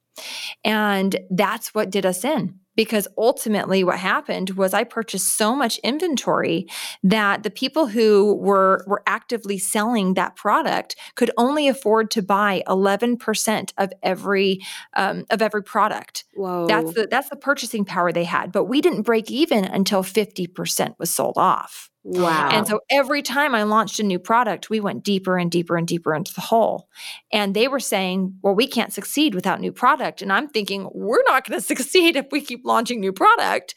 And 0.64 1.14
that's 1.30 1.74
what 1.74 1.90
did 1.90 2.06
us 2.06 2.24
in 2.24 2.58
because 2.76 3.08
ultimately 3.18 3.82
what 3.82 3.98
happened 3.98 4.50
was 4.50 4.74
I 4.74 4.84
purchased 4.84 5.36
so 5.36 5.56
much 5.56 5.78
inventory 5.78 6.66
that 7.02 7.42
the 7.42 7.50
people 7.50 7.86
who 7.86 8.34
were 8.36 8.84
were 8.86 9.02
actively 9.06 9.58
selling 9.58 10.14
that 10.14 10.36
product 10.36 10.96
could 11.14 11.30
only 11.36 11.68
afford 11.68 12.10
to 12.12 12.22
buy 12.22 12.62
11% 12.68 13.72
of 13.78 13.92
every 14.02 14.60
um, 14.94 15.24
of 15.30 15.42
every 15.42 15.62
product. 15.62 16.24
Whoa. 16.34 16.66
That's 16.66 16.94
the 16.94 17.08
that's 17.10 17.30
the 17.30 17.36
purchasing 17.36 17.84
power 17.84 18.12
they 18.12 18.24
had, 18.24 18.52
but 18.52 18.64
we 18.64 18.80
didn't 18.80 19.02
break 19.02 19.30
even 19.30 19.64
until 19.64 20.02
50% 20.02 20.94
was 20.98 21.12
sold 21.12 21.38
off. 21.38 21.90
Wow. 22.08 22.50
And 22.52 22.68
so 22.68 22.82
every 22.88 23.20
time 23.20 23.52
I 23.52 23.64
launched 23.64 23.98
a 23.98 24.04
new 24.04 24.20
product, 24.20 24.70
we 24.70 24.78
went 24.78 25.02
deeper 25.02 25.36
and 25.36 25.50
deeper 25.50 25.76
and 25.76 25.88
deeper 25.88 26.14
into 26.14 26.32
the 26.32 26.40
hole. 26.40 26.88
And 27.32 27.52
they 27.52 27.66
were 27.66 27.80
saying, 27.80 28.38
well, 28.42 28.54
we 28.54 28.68
can't 28.68 28.92
succeed 28.92 29.34
without 29.34 29.60
new 29.60 29.72
product. 29.72 30.22
And 30.22 30.32
I'm 30.32 30.46
thinking, 30.48 30.88
we're 30.94 31.24
not 31.26 31.48
going 31.48 31.58
to 31.60 31.66
succeed 31.66 32.14
if 32.14 32.26
we 32.30 32.42
keep 32.42 32.64
launching 32.64 33.00
new 33.00 33.12
product. 33.12 33.74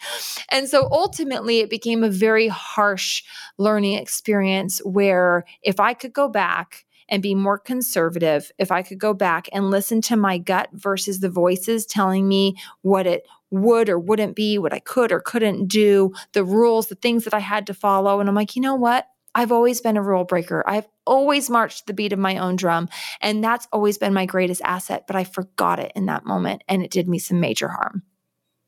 And 0.49 0.69
so 0.69 0.87
ultimately, 0.91 1.61
it 1.61 1.71
became 1.71 2.03
a 2.03 2.09
very 2.11 2.47
harsh 2.47 3.23
learning 3.57 3.95
experience 3.95 4.77
where 4.85 5.43
if 5.63 5.79
I 5.79 5.95
could 5.95 6.13
go 6.13 6.27
back, 6.27 6.85
and 7.11 7.23
be 7.23 7.35
more 7.35 7.57
conservative 7.57 8.51
if 8.57 8.71
I 8.71 8.83
could 8.83 8.99
go 8.99 9.15
back 9.15 9.49
and 9.51 9.71
listen 9.71 9.99
to 10.01 10.15
my 10.15 10.37
gut 10.37 10.69
versus 10.73 11.21
the 11.21 11.29
voices 11.29 11.87
telling 11.87 12.27
me 12.27 12.55
what 12.81 13.07
it 13.07 13.23
would 13.51 13.89
or 13.89 13.99
wouldn't 13.99 14.35
be, 14.35 14.57
what 14.57 14.73
I 14.73 14.79
could 14.79 15.11
or 15.11 15.19
couldn't 15.19 15.67
do, 15.67 16.13
the 16.33 16.43
rules, 16.43 16.87
the 16.87 16.95
things 16.95 17.23
that 17.23 17.33
I 17.33 17.39
had 17.39 17.67
to 17.67 17.73
follow. 17.73 18.19
And 18.19 18.29
I'm 18.29 18.35
like, 18.35 18.55
you 18.55 18.61
know 18.61 18.75
what? 18.75 19.07
I've 19.35 19.51
always 19.51 19.81
been 19.81 19.97
a 19.97 20.01
rule 20.01 20.23
breaker. 20.23 20.63
I've 20.67 20.87
always 21.05 21.49
marched 21.49 21.87
the 21.87 21.93
beat 21.93 22.13
of 22.13 22.19
my 22.19 22.37
own 22.37 22.55
drum. 22.55 22.89
And 23.21 23.43
that's 23.43 23.67
always 23.71 23.97
been 23.97 24.13
my 24.13 24.25
greatest 24.25 24.61
asset. 24.63 25.05
But 25.07 25.15
I 25.15 25.23
forgot 25.23 25.79
it 25.79 25.91
in 25.95 26.07
that 26.07 26.25
moment 26.25 26.63
and 26.67 26.83
it 26.83 26.91
did 26.91 27.07
me 27.07 27.19
some 27.19 27.39
major 27.39 27.67
harm. 27.67 28.03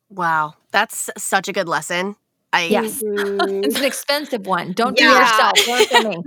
Wow. 0.10 0.54
That's 0.72 1.10
such 1.18 1.48
a 1.48 1.54
good 1.54 1.68
lesson. 1.68 2.16
I, 2.54 2.66
yes. 2.66 3.02
it's 3.02 3.02
an 3.04 3.38
mm-hmm. 3.38 3.84
expensive 3.84 4.46
one. 4.46 4.74
Don't 4.74 4.98
do 4.98 5.04
it 5.06 5.90
yourself. 5.94 6.26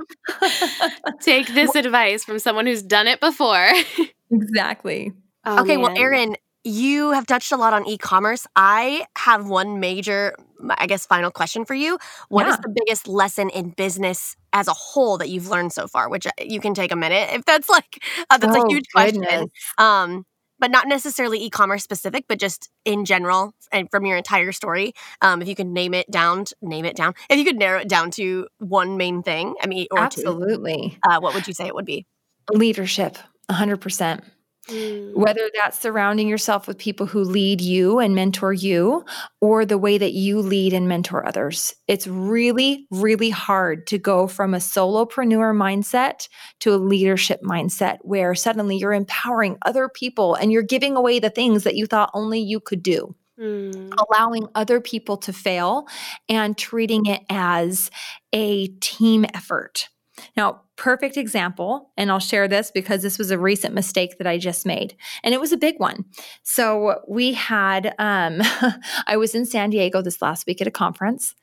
Take 1.20 1.48
this 1.48 1.74
advice 1.74 2.24
from 2.24 2.38
someone 2.38 2.66
who's 2.66 2.82
done 2.82 3.06
it 3.06 3.20
before. 3.20 3.70
exactly. 4.30 5.12
Oh, 5.44 5.60
okay, 5.60 5.76
man. 5.76 5.82
well, 5.82 5.98
Erin, 5.98 6.36
you 6.64 7.12
have 7.12 7.26
touched 7.26 7.52
a 7.52 7.56
lot 7.56 7.72
on 7.72 7.86
e-commerce. 7.86 8.46
I 8.56 9.06
have 9.16 9.48
one 9.48 9.80
major, 9.80 10.34
I 10.70 10.86
guess, 10.86 11.06
final 11.06 11.30
question 11.30 11.64
for 11.64 11.74
you. 11.74 11.98
What 12.30 12.46
yeah. 12.46 12.52
is 12.52 12.58
the 12.58 12.70
biggest 12.70 13.06
lesson 13.06 13.50
in 13.50 13.70
business 13.70 14.36
as 14.52 14.66
a 14.66 14.72
whole 14.72 15.18
that 15.18 15.28
you've 15.28 15.48
learned 15.48 15.72
so 15.72 15.86
far? 15.86 16.08
Which 16.08 16.26
uh, 16.26 16.30
you 16.38 16.60
can 16.60 16.72
take 16.72 16.90
a 16.90 16.96
minute 16.96 17.28
if 17.32 17.44
that's 17.44 17.68
like 17.68 18.02
uh, 18.30 18.38
that's 18.38 18.56
oh, 18.56 18.64
a 18.64 18.68
huge 18.68 18.86
goodness. 18.94 19.26
question. 19.26 19.50
Um, 19.78 20.26
but 20.58 20.70
not 20.70 20.88
necessarily 20.88 21.42
e-commerce 21.42 21.82
specific, 21.82 22.24
but 22.28 22.38
just 22.38 22.70
in 22.84 23.04
general 23.04 23.52
and 23.72 23.90
from 23.90 24.06
your 24.06 24.16
entire 24.16 24.52
story. 24.52 24.94
Um, 25.20 25.42
if 25.42 25.48
you 25.48 25.54
could 25.54 25.66
name 25.66 25.92
it 25.92 26.10
down, 26.10 26.44
name 26.62 26.84
it 26.84 26.96
down. 26.96 27.14
If 27.28 27.38
you 27.38 27.44
could 27.44 27.58
narrow 27.58 27.80
it 27.80 27.88
down 27.88 28.10
to 28.12 28.46
one 28.58 28.96
main 28.96 29.22
thing, 29.22 29.56
I 29.60 29.66
mean, 29.66 29.88
or 29.90 29.98
absolutely, 29.98 30.98
two, 31.04 31.10
uh, 31.10 31.20
what 31.20 31.34
would 31.34 31.46
you 31.46 31.52
say 31.52 31.66
it 31.66 31.74
would 31.74 31.84
be? 31.84 32.06
Leadership, 32.52 33.18
hundred 33.50 33.78
percent. 33.82 34.24
Mm. 34.68 35.14
Whether 35.14 35.50
that's 35.54 35.78
surrounding 35.78 36.28
yourself 36.28 36.66
with 36.66 36.78
people 36.78 37.06
who 37.06 37.22
lead 37.22 37.60
you 37.60 37.98
and 37.98 38.14
mentor 38.14 38.52
you, 38.52 39.04
or 39.40 39.64
the 39.64 39.78
way 39.78 39.98
that 39.98 40.12
you 40.12 40.40
lead 40.40 40.72
and 40.72 40.88
mentor 40.88 41.26
others. 41.26 41.74
It's 41.86 42.06
really, 42.06 42.86
really 42.90 43.30
hard 43.30 43.86
to 43.88 43.98
go 43.98 44.26
from 44.26 44.54
a 44.54 44.58
solopreneur 44.58 45.54
mindset 45.54 46.28
to 46.60 46.74
a 46.74 46.76
leadership 46.76 47.42
mindset 47.42 47.98
where 48.02 48.34
suddenly 48.34 48.76
you're 48.76 48.94
empowering 48.94 49.58
other 49.62 49.88
people 49.88 50.34
and 50.34 50.50
you're 50.50 50.62
giving 50.62 50.96
away 50.96 51.18
the 51.18 51.30
things 51.30 51.64
that 51.64 51.76
you 51.76 51.86
thought 51.86 52.10
only 52.14 52.40
you 52.40 52.60
could 52.60 52.82
do. 52.82 53.14
Mm. 53.38 53.92
Allowing 53.98 54.46
other 54.54 54.80
people 54.80 55.16
to 55.18 55.32
fail 55.32 55.88
and 56.28 56.56
treating 56.56 57.06
it 57.06 57.22
as 57.28 57.90
a 58.32 58.68
team 58.80 59.26
effort. 59.34 59.88
Now, 60.36 60.62
perfect 60.76 61.16
example, 61.16 61.90
and 61.96 62.10
I'll 62.10 62.18
share 62.18 62.48
this 62.48 62.70
because 62.72 63.02
this 63.02 63.18
was 63.18 63.30
a 63.30 63.38
recent 63.38 63.74
mistake 63.74 64.18
that 64.18 64.26
I 64.26 64.38
just 64.38 64.66
made, 64.66 64.96
and 65.22 65.32
it 65.32 65.40
was 65.40 65.52
a 65.52 65.56
big 65.56 65.78
one. 65.78 66.04
So 66.42 67.00
we 67.08 67.32
had, 67.32 67.94
um, 67.98 68.40
I 69.06 69.16
was 69.16 69.34
in 69.34 69.46
San 69.46 69.70
Diego 69.70 70.02
this 70.02 70.20
last 70.20 70.46
week 70.46 70.60
at 70.60 70.66
a 70.66 70.72
conference, 70.72 71.34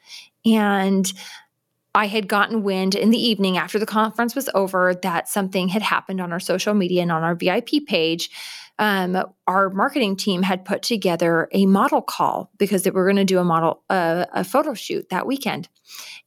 and 0.45 1.11
I 1.93 2.07
had 2.07 2.27
gotten 2.27 2.63
wind 2.63 2.95
in 2.95 3.09
the 3.11 3.21
evening 3.21 3.57
after 3.57 3.77
the 3.77 3.85
conference 3.85 4.33
was 4.33 4.49
over 4.53 4.95
that 5.03 5.27
something 5.27 5.67
had 5.67 5.81
happened 5.81 6.21
on 6.21 6.31
our 6.31 6.39
social 6.39 6.73
media 6.73 7.01
and 7.01 7.11
on 7.11 7.23
our 7.23 7.35
VIP 7.35 7.85
page. 7.85 8.29
Um, 8.81 9.15
our 9.45 9.69
marketing 9.69 10.15
team 10.15 10.41
had 10.41 10.65
put 10.65 10.81
together 10.81 11.47
a 11.51 11.67
model 11.67 12.01
call 12.01 12.49
because 12.57 12.81
they 12.81 12.89
were 12.89 13.05
going 13.05 13.15
to 13.17 13.23
do 13.23 13.37
a 13.37 13.43
model 13.43 13.83
uh, 13.91 14.25
a 14.33 14.43
photo 14.43 14.73
shoot 14.73 15.07
that 15.09 15.27
weekend, 15.27 15.69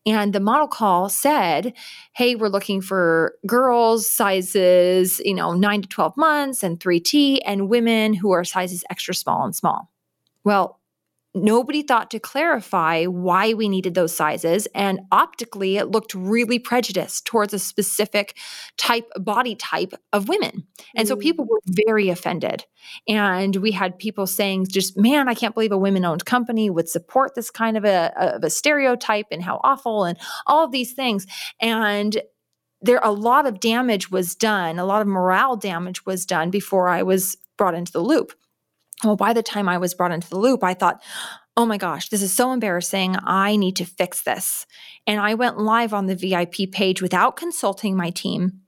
and 0.07 0.32
the 0.32 0.38
model 0.38 0.68
call 0.68 1.09
said, 1.09 1.74
"Hey, 2.14 2.36
we're 2.36 2.46
looking 2.46 2.80
for 2.80 3.34
girls 3.44 4.09
sizes, 4.09 5.20
you 5.24 5.34
know, 5.34 5.52
nine 5.52 5.82
to 5.82 5.88
twelve 5.88 6.16
months 6.16 6.62
and 6.62 6.78
three 6.78 7.00
T, 7.00 7.42
and 7.42 7.68
women 7.68 8.14
who 8.14 8.30
are 8.30 8.44
sizes 8.44 8.84
extra 8.88 9.16
small 9.16 9.44
and 9.44 9.57
small." 9.57 9.90
Well, 10.44 10.78
nobody 11.35 11.82
thought 11.82 12.11
to 12.12 12.20
clarify 12.20 13.05
why 13.05 13.55
we 13.55 13.68
needed 13.68 13.95
those 13.95 14.16
sizes. 14.16 14.66
And 14.74 15.01
optically, 15.11 15.76
it 15.76 15.91
looked 15.91 16.14
really 16.14 16.59
prejudiced 16.59 17.26
towards 17.26 17.53
a 17.53 17.59
specific 17.59 18.37
type, 18.76 19.09
body 19.16 19.57
type 19.57 19.95
of 20.12 20.28
women. 20.28 20.66
And 20.95 21.07
mm. 21.07 21.09
so 21.09 21.16
people 21.16 21.45
were 21.45 21.61
very 21.66 22.09
offended. 22.09 22.64
And 23.09 23.57
we 23.57 23.72
had 23.72 23.99
people 23.99 24.26
saying, 24.26 24.66
just, 24.68 24.97
man, 24.97 25.28
I 25.28 25.35
can't 25.35 25.55
believe 25.55 25.72
a 25.72 25.78
women 25.78 26.05
owned 26.05 26.24
company 26.24 26.70
would 26.70 26.89
support 26.89 27.35
this 27.35 27.51
kind 27.51 27.76
of 27.76 27.85
a, 27.85 28.12
of 28.16 28.45
a 28.45 28.51
stereotype 28.51 29.26
and 29.30 29.43
how 29.43 29.61
awful 29.64 30.05
and 30.05 30.16
all 30.47 30.64
of 30.64 30.72
these 30.72 30.93
things. 30.93 31.26
And 31.61 32.22
there 32.80 33.01
a 33.03 33.11
lot 33.11 33.47
of 33.47 33.61
damage 33.61 34.11
was 34.11 34.35
done 34.35 34.78
a 34.78 34.85
lot 34.85 35.01
of 35.01 35.09
morale 35.09 35.57
damage 35.57 36.05
was 36.05 36.26
done 36.26 36.51
before 36.51 36.89
i 36.89 37.03
was 37.03 37.37
brought 37.57 37.74
into 37.74 37.91
the 37.91 38.01
loop 38.01 38.35
well, 39.03 39.16
by 39.16 39.32
the 39.32 39.42
time 39.42 39.68
I 39.68 39.78
was 39.78 39.95
brought 39.95 40.12
into 40.12 40.28
the 40.28 40.38
loop, 40.38 40.62
I 40.62 40.74
thought, 40.74 41.03
oh 41.57 41.66
my 41.66 41.76
gosh, 41.76 42.09
this 42.09 42.22
is 42.22 42.32
so 42.32 42.53
embarrassing. 42.53 43.16
I 43.24 43.57
need 43.57 43.76
to 43.76 43.84
fix 43.84 44.22
this. 44.22 44.66
And 45.07 45.20
I 45.20 45.34
went 45.34 45.59
live 45.59 45.95
on 45.95 46.07
the 46.07 46.16
VIP 46.16 46.72
page 46.72 47.01
without 47.01 47.36
consulting 47.36 47.97
my 47.97 48.11
team 48.11 48.61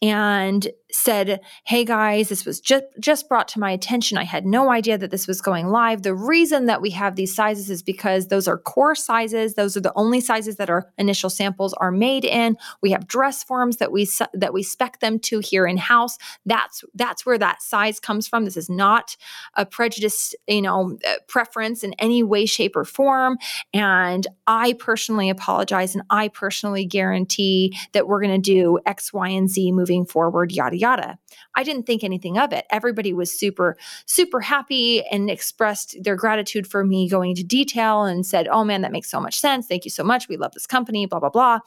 and 0.00 0.66
said, 0.92 1.40
"Hey 1.64 1.84
guys, 1.84 2.28
this 2.28 2.44
was 2.44 2.60
just 2.60 2.84
just 2.98 3.28
brought 3.28 3.48
to 3.48 3.60
my 3.60 3.70
attention. 3.70 4.18
I 4.18 4.24
had 4.24 4.46
no 4.46 4.70
idea 4.70 4.98
that 4.98 5.10
this 5.10 5.26
was 5.26 5.40
going 5.40 5.68
live. 5.68 6.02
The 6.02 6.14
reason 6.14 6.66
that 6.66 6.82
we 6.82 6.90
have 6.90 7.16
these 7.16 7.34
sizes 7.34 7.70
is 7.70 7.82
because 7.82 8.28
those 8.28 8.48
are 8.48 8.58
core 8.58 8.94
sizes. 8.94 9.54
Those 9.54 9.76
are 9.76 9.80
the 9.80 9.92
only 9.94 10.20
sizes 10.20 10.56
that 10.56 10.70
our 10.70 10.90
initial 10.98 11.30
samples 11.30 11.74
are 11.74 11.92
made 11.92 12.24
in. 12.24 12.56
We 12.82 12.90
have 12.90 13.06
dress 13.06 13.44
forms 13.44 13.76
that 13.78 13.92
we 13.92 14.08
that 14.34 14.52
we 14.52 14.62
spec 14.62 15.00
them 15.00 15.18
to 15.20 15.40
here 15.40 15.66
in 15.66 15.76
house. 15.76 16.18
That's 16.44 16.84
that's 16.94 17.24
where 17.24 17.38
that 17.38 17.62
size 17.62 18.00
comes 18.00 18.26
from. 18.26 18.44
This 18.44 18.56
is 18.56 18.70
not 18.70 19.16
a 19.54 19.66
prejudice, 19.66 20.34
you 20.46 20.62
know, 20.62 20.98
uh, 21.06 21.14
preference 21.28 21.84
in 21.84 21.94
any 21.94 22.22
way 22.22 22.46
shape 22.46 22.76
or 22.76 22.84
form. 22.84 23.38
And 23.72 24.26
I 24.46 24.74
personally 24.74 25.30
apologize 25.30 25.94
and 25.94 26.04
I 26.10 26.28
personally 26.28 26.84
guarantee 26.84 27.76
that 27.92 28.06
we're 28.08 28.20
going 28.20 28.40
to 28.40 28.50
do 28.52 28.78
X, 28.86 29.12
Y, 29.12 29.28
and 29.28 29.48
Z 29.48 29.72
moving 29.72 30.04
forward, 30.04 30.52
yada 30.52 30.76
yada. 30.80 31.18
I 31.56 31.62
didn't 31.62 31.84
think 31.84 32.02
anything 32.02 32.38
of 32.38 32.52
it. 32.52 32.66
Everybody 32.70 33.12
was 33.12 33.30
super, 33.32 33.76
super 34.06 34.40
happy 34.40 35.04
and 35.06 35.30
expressed 35.30 35.96
their 36.02 36.16
gratitude 36.16 36.66
for 36.66 36.84
me 36.84 37.08
going 37.08 37.30
into 37.30 37.44
detail 37.44 38.04
and 38.04 38.26
said, 38.26 38.48
Oh 38.48 38.64
man, 38.64 38.80
that 38.82 38.92
makes 38.92 39.10
so 39.10 39.20
much 39.20 39.38
sense. 39.38 39.66
Thank 39.66 39.84
you 39.84 39.90
so 39.90 40.02
much. 40.02 40.28
We 40.28 40.36
love 40.36 40.52
this 40.52 40.66
company, 40.66 41.06
blah, 41.06 41.20
blah, 41.20 41.30
blah. 41.30 41.60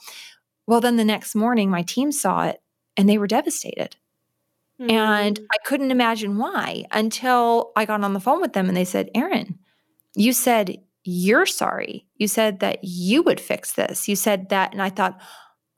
Well, 0.66 0.80
then 0.80 0.96
the 0.96 1.04
next 1.04 1.34
morning, 1.34 1.70
my 1.70 1.82
team 1.82 2.12
saw 2.12 2.46
it 2.46 2.60
and 2.96 3.08
they 3.08 3.18
were 3.18 3.26
devastated. 3.26 3.96
Mm-hmm. 4.80 4.90
And 4.90 5.40
I 5.52 5.56
couldn't 5.64 5.90
imagine 5.90 6.38
why 6.38 6.84
until 6.90 7.72
I 7.76 7.84
got 7.84 8.02
on 8.02 8.12
the 8.12 8.20
phone 8.20 8.40
with 8.40 8.54
them 8.54 8.68
and 8.68 8.76
they 8.76 8.84
said, 8.84 9.10
Erin, 9.14 9.58
you 10.16 10.32
said 10.32 10.78
you're 11.04 11.46
sorry. 11.46 12.06
You 12.16 12.26
said 12.28 12.60
that 12.60 12.78
you 12.82 13.22
would 13.22 13.38
fix 13.38 13.74
this. 13.74 14.08
You 14.08 14.16
said 14.16 14.48
that. 14.48 14.72
And 14.72 14.82
I 14.82 14.88
thought, 14.88 15.20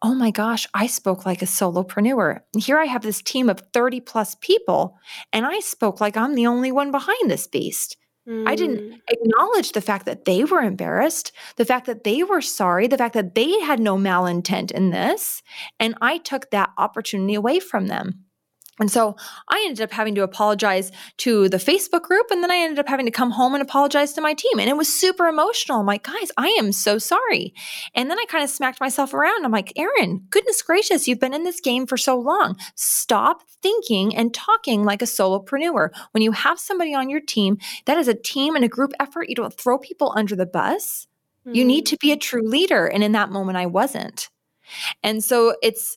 oh 0.02 0.14
my 0.14 0.30
gosh, 0.30 0.66
I 0.74 0.86
spoke 0.86 1.26
like 1.26 1.42
a 1.42 1.46
solopreneur. 1.46 2.40
Here 2.56 2.78
I 2.78 2.84
have 2.84 3.02
this 3.02 3.22
team 3.22 3.48
of 3.48 3.62
30 3.72 4.00
plus 4.00 4.36
people, 4.40 4.98
and 5.32 5.46
I 5.46 5.60
spoke 5.60 6.00
like 6.00 6.16
I'm 6.16 6.34
the 6.34 6.46
only 6.46 6.72
one 6.72 6.90
behind 6.90 7.30
this 7.30 7.46
beast. 7.46 7.96
Mm. 8.28 8.48
I 8.48 8.56
didn't 8.56 8.80
mm. 8.80 8.98
acknowledge 9.08 9.72
the 9.72 9.80
fact 9.80 10.04
that 10.06 10.24
they 10.24 10.44
were 10.44 10.60
embarrassed, 10.60 11.32
the 11.56 11.64
fact 11.64 11.86
that 11.86 12.04
they 12.04 12.22
were 12.22 12.40
sorry, 12.40 12.88
the 12.88 12.98
fact 12.98 13.14
that 13.14 13.34
they 13.34 13.60
had 13.60 13.78
no 13.80 13.96
malintent 13.96 14.72
in 14.72 14.90
this. 14.90 15.42
And 15.78 15.94
I 16.00 16.18
took 16.18 16.50
that 16.50 16.70
opportunity 16.76 17.34
away 17.34 17.60
from 17.60 17.86
them. 17.86 18.25
And 18.78 18.90
so 18.90 19.16
I 19.48 19.64
ended 19.66 19.82
up 19.82 19.90
having 19.90 20.14
to 20.16 20.22
apologize 20.22 20.92
to 21.18 21.48
the 21.48 21.56
Facebook 21.56 22.02
group. 22.02 22.26
And 22.30 22.42
then 22.42 22.50
I 22.50 22.56
ended 22.56 22.78
up 22.78 22.88
having 22.88 23.06
to 23.06 23.12
come 23.12 23.30
home 23.30 23.54
and 23.54 23.62
apologize 23.62 24.12
to 24.14 24.20
my 24.20 24.34
team. 24.34 24.58
And 24.58 24.68
it 24.68 24.76
was 24.76 24.92
super 24.92 25.26
emotional. 25.26 25.80
I'm 25.80 25.86
like, 25.86 26.02
guys, 26.02 26.30
I 26.36 26.48
am 26.58 26.72
so 26.72 26.98
sorry. 26.98 27.54
And 27.94 28.10
then 28.10 28.18
I 28.18 28.26
kind 28.28 28.44
of 28.44 28.50
smacked 28.50 28.80
myself 28.80 29.14
around. 29.14 29.44
I'm 29.44 29.52
like, 29.52 29.72
Erin, 29.76 30.26
goodness 30.30 30.60
gracious, 30.62 31.08
you've 31.08 31.20
been 31.20 31.34
in 31.34 31.44
this 31.44 31.60
game 31.60 31.86
for 31.86 31.96
so 31.96 32.18
long. 32.18 32.56
Stop 32.74 33.42
thinking 33.62 34.14
and 34.14 34.34
talking 34.34 34.84
like 34.84 35.00
a 35.00 35.06
solopreneur. 35.06 35.90
When 36.10 36.22
you 36.22 36.32
have 36.32 36.58
somebody 36.58 36.94
on 36.94 37.08
your 37.08 37.20
team, 37.20 37.58
that 37.86 37.96
is 37.96 38.08
a 38.08 38.14
team 38.14 38.56
and 38.56 38.64
a 38.64 38.68
group 38.68 38.92
effort. 39.00 39.28
You 39.28 39.34
don't 39.34 39.54
throw 39.54 39.78
people 39.78 40.12
under 40.14 40.36
the 40.36 40.46
bus. 40.46 41.06
Mm-hmm. 41.46 41.54
You 41.54 41.64
need 41.64 41.86
to 41.86 41.96
be 41.96 42.12
a 42.12 42.16
true 42.16 42.46
leader. 42.46 42.86
And 42.86 43.02
in 43.02 43.12
that 43.12 43.30
moment, 43.30 43.56
I 43.56 43.66
wasn't. 43.66 44.28
And 45.02 45.22
so 45.24 45.54
it's 45.62 45.96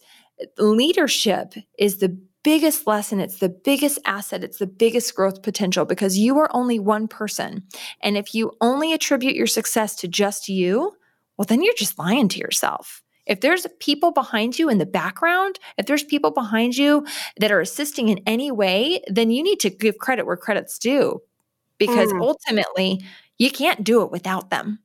leadership 0.58 1.54
is 1.78 1.98
the 1.98 2.18
biggest 2.44 2.88
lesson. 2.88 3.20
It's 3.20 3.40
the 3.40 3.50
biggest 3.50 4.00
asset. 4.06 4.44
It's 4.44 4.60
the 4.60 4.68
biggest 4.68 5.16
growth 5.16 5.42
potential 5.42 5.86
because 5.86 6.18
you 6.18 6.38
are 6.40 6.50
only 6.56 6.80
one 6.80 7.08
person. 7.08 7.64
And 8.02 8.18
if 8.18 8.34
you 8.34 8.52
only 8.62 8.94
attribute 8.94 9.36
your 9.36 9.48
success 9.48 9.96
to 9.98 10.08
just 10.08 10.50
you, 10.50 10.94
well, 11.38 11.46
then 11.46 11.64
you're 11.64 11.74
just 11.76 12.00
lying 12.00 12.28
to 12.30 12.40
yourself. 12.40 13.04
If 13.26 13.42
there's 13.42 13.68
people 13.80 14.12
behind 14.12 14.58
you 14.58 14.70
in 14.70 14.80
the 14.80 14.86
background, 14.86 15.60
if 15.78 15.86
there's 15.86 16.04
people 16.04 16.32
behind 16.32 16.76
you 16.76 17.06
that 17.40 17.52
are 17.52 17.62
assisting 17.62 18.10
in 18.10 18.20
any 18.26 18.52
way, 18.52 19.02
then 19.08 19.30
you 19.30 19.44
need 19.44 19.60
to 19.60 19.70
give 19.70 20.00
credit 20.00 20.26
where 20.26 20.36
credit's 20.36 20.80
due 20.80 21.22
because 21.78 22.12
mm. 22.12 22.22
ultimately 22.22 23.06
you 23.38 23.52
can't 23.52 23.84
do 23.84 24.02
it 24.02 24.12
without 24.12 24.50
them. 24.50 24.80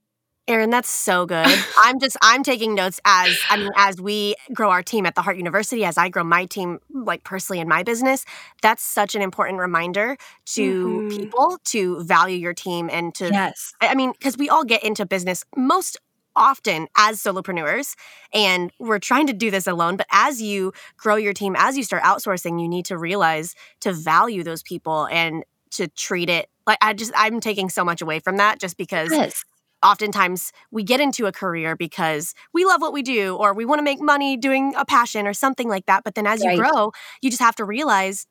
Erin, 0.46 0.68
that's 0.68 0.90
so 0.90 1.24
good. 1.24 1.46
I'm 1.78 1.98
just 1.98 2.18
I'm 2.20 2.42
taking 2.42 2.74
notes 2.74 3.00
as 3.06 3.38
I 3.48 3.56
mean 3.56 3.70
as 3.76 3.98
we 3.98 4.34
grow 4.52 4.70
our 4.70 4.82
team 4.82 5.06
at 5.06 5.14
the 5.14 5.22
Heart 5.22 5.38
University, 5.38 5.84
as 5.86 5.96
I 5.96 6.10
grow 6.10 6.22
my 6.22 6.44
team 6.44 6.80
like 6.90 7.24
personally 7.24 7.60
in 7.60 7.68
my 7.68 7.82
business, 7.82 8.26
that's 8.60 8.82
such 8.82 9.14
an 9.14 9.22
important 9.22 9.58
reminder 9.58 10.18
to 10.46 10.86
mm-hmm. 10.86 11.16
people 11.16 11.58
to 11.64 12.02
value 12.04 12.36
your 12.36 12.52
team 12.52 12.90
and 12.92 13.14
to 13.14 13.30
Yes. 13.32 13.72
I 13.80 13.94
mean, 13.94 14.12
because 14.12 14.36
we 14.36 14.50
all 14.50 14.64
get 14.64 14.84
into 14.84 15.06
business 15.06 15.44
most 15.56 15.96
often 16.36 16.88
as 16.96 17.22
solopreneurs 17.22 17.94
and 18.32 18.70
we're 18.78 18.98
trying 18.98 19.26
to 19.28 19.32
do 19.32 19.52
this 19.52 19.68
alone 19.68 19.96
but 19.96 20.06
as 20.10 20.42
you 20.42 20.72
grow 20.96 21.14
your 21.14 21.32
team 21.32 21.54
as 21.56 21.76
you 21.76 21.84
start 21.84 22.02
outsourcing 22.02 22.60
you 22.60 22.68
need 22.68 22.84
to 22.84 22.98
realize 22.98 23.54
to 23.78 23.92
value 23.92 24.42
those 24.42 24.60
people 24.60 25.06
and 25.12 25.44
to 25.70 25.86
treat 25.86 26.28
it 26.28 26.48
like 26.66 26.76
i 26.82 26.92
just 26.92 27.12
i'm 27.14 27.38
taking 27.38 27.68
so 27.68 27.84
much 27.84 28.02
away 28.02 28.18
from 28.18 28.36
that 28.36 28.58
just 28.58 28.76
because 28.76 29.12
yes 29.12 29.44
oftentimes 29.84 30.50
we 30.70 30.82
get 30.82 31.00
into 31.00 31.26
a 31.26 31.32
career 31.32 31.76
because 31.76 32.34
we 32.52 32.64
love 32.64 32.80
what 32.80 32.92
we 32.92 33.02
do 33.02 33.36
or 33.36 33.54
we 33.54 33.64
want 33.64 33.78
to 33.78 33.82
make 33.82 34.00
money 34.00 34.36
doing 34.36 34.74
a 34.76 34.84
passion 34.84 35.26
or 35.26 35.34
something 35.34 35.68
like 35.68 35.86
that. 35.86 36.02
But 36.04 36.14
then 36.14 36.26
as 36.26 36.42
right. 36.42 36.56
you 36.56 36.62
grow, 36.62 36.92
you 37.20 37.30
just 37.30 37.42
have 37.42 37.56
to 37.56 37.64
realize 37.64 38.26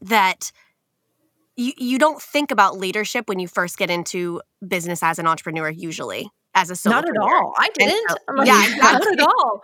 that 0.00 0.50
you, 1.56 1.72
you 1.76 1.98
don't 1.98 2.20
think 2.20 2.50
about 2.50 2.78
leadership 2.78 3.28
when 3.28 3.38
you 3.38 3.48
first 3.48 3.78
get 3.78 3.90
into 3.90 4.40
business 4.66 5.02
as 5.02 5.18
an 5.18 5.26
entrepreneur, 5.26 5.70
usually 5.70 6.28
as 6.54 6.70
a 6.70 6.74
solopreneur. 6.74 6.90
Not 6.90 7.08
at 7.08 7.16
all. 7.18 7.54
I 7.56 7.68
didn't. 7.74 8.10
So, 8.10 8.44
yeah, 8.44 8.64
exactly. 8.64 9.16
not 9.16 9.20
at 9.20 9.28
all. 9.28 9.62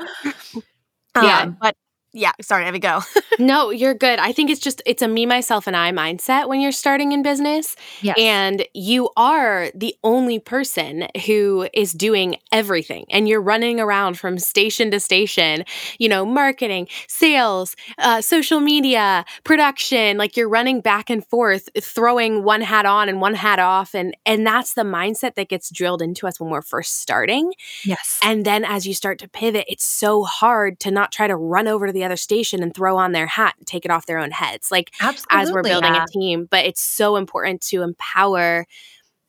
Um, 1.14 1.24
yeah, 1.24 1.44
but 1.44 1.76
yeah, 2.14 2.32
sorry, 2.42 2.68
Evie, 2.68 2.78
go. 2.78 3.00
no, 3.38 3.70
you're 3.70 3.94
good. 3.94 4.18
I 4.18 4.32
think 4.32 4.50
it's 4.50 4.60
just 4.60 4.82
it's 4.84 5.00
a 5.00 5.08
me, 5.08 5.24
myself, 5.24 5.66
and 5.66 5.74
I 5.74 5.92
mindset 5.92 6.46
when 6.46 6.60
you're 6.60 6.70
starting 6.70 7.12
in 7.12 7.22
business. 7.22 7.74
Yes. 8.02 8.16
And 8.18 8.66
you 8.74 9.08
are 9.16 9.70
the 9.74 9.96
only 10.04 10.38
person 10.38 11.08
who 11.24 11.68
is 11.72 11.92
doing 11.92 12.36
everything. 12.50 13.06
And 13.10 13.28
you're 13.28 13.40
running 13.40 13.80
around 13.80 14.18
from 14.18 14.38
station 14.38 14.90
to 14.90 15.00
station, 15.00 15.64
you 15.98 16.08
know, 16.08 16.26
marketing, 16.26 16.88
sales, 17.08 17.76
uh, 17.96 18.20
social 18.20 18.60
media, 18.60 19.24
production. 19.44 20.18
Like 20.18 20.36
you're 20.36 20.50
running 20.50 20.82
back 20.82 21.08
and 21.08 21.24
forth, 21.26 21.70
throwing 21.80 22.44
one 22.44 22.60
hat 22.60 22.84
on 22.84 23.08
and 23.08 23.22
one 23.22 23.34
hat 23.34 23.58
off. 23.58 23.94
And 23.94 24.14
and 24.26 24.46
that's 24.46 24.74
the 24.74 24.82
mindset 24.82 25.34
that 25.36 25.48
gets 25.48 25.70
drilled 25.70 26.02
into 26.02 26.26
us 26.26 26.38
when 26.38 26.50
we're 26.50 26.60
first 26.60 27.00
starting. 27.00 27.54
Yes. 27.86 28.18
And 28.22 28.44
then 28.44 28.66
as 28.66 28.86
you 28.86 28.92
start 28.92 29.18
to 29.20 29.28
pivot, 29.28 29.64
it's 29.66 29.84
so 29.84 30.24
hard 30.24 30.78
to 30.80 30.90
not 30.90 31.10
try 31.10 31.26
to 31.26 31.36
run 31.36 31.68
over 31.68 31.86
to 31.86 31.92
the 31.92 32.01
other 32.04 32.16
station 32.16 32.62
and 32.62 32.74
throw 32.74 32.96
on 32.96 33.12
their 33.12 33.26
hat 33.26 33.54
and 33.58 33.66
take 33.66 33.84
it 33.84 33.90
off 33.90 34.06
their 34.06 34.18
own 34.18 34.30
heads. 34.30 34.70
Like 34.70 34.92
Absolutely, 35.00 35.42
as 35.42 35.52
we're 35.52 35.62
building 35.62 35.94
yeah. 35.94 36.04
a 36.04 36.06
team, 36.06 36.48
but 36.50 36.64
it's 36.64 36.80
so 36.80 37.16
important 37.16 37.60
to 37.62 37.82
empower 37.82 38.66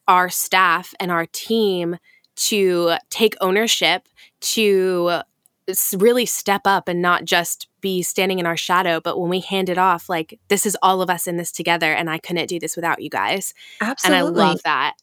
our 0.07 0.30
staff 0.30 0.93
and 0.99 1.11
our 1.11 1.26
team 1.28 1.97
to 2.36 2.95
take 3.09 3.36
ownership 3.41 4.07
to 4.41 5.21
really 5.97 6.26
step 6.26 6.61
up 6.65 6.88
and 6.88 7.01
not 7.01 7.24
just 7.26 7.67
be 7.80 8.01
standing 8.01 8.39
in 8.39 8.45
our 8.45 8.57
shadow 8.57 8.99
but 8.99 9.17
when 9.19 9.30
we 9.30 9.39
hand 9.39 9.69
it 9.69 9.78
off 9.78 10.09
like 10.09 10.38
this 10.49 10.65
is 10.65 10.78
all 10.82 11.01
of 11.01 11.09
us 11.09 11.26
in 11.26 11.38
this 11.38 11.51
together 11.51 11.93
and 11.93 12.09
i 12.09 12.17
couldn't 12.17 12.47
do 12.47 12.59
this 12.59 12.76
without 12.76 13.01
you 13.01 13.09
guys 13.09 13.53
absolutely 13.80 14.17
and 14.17 14.28
i 14.28 14.30
love 14.30 14.61
that 14.63 14.95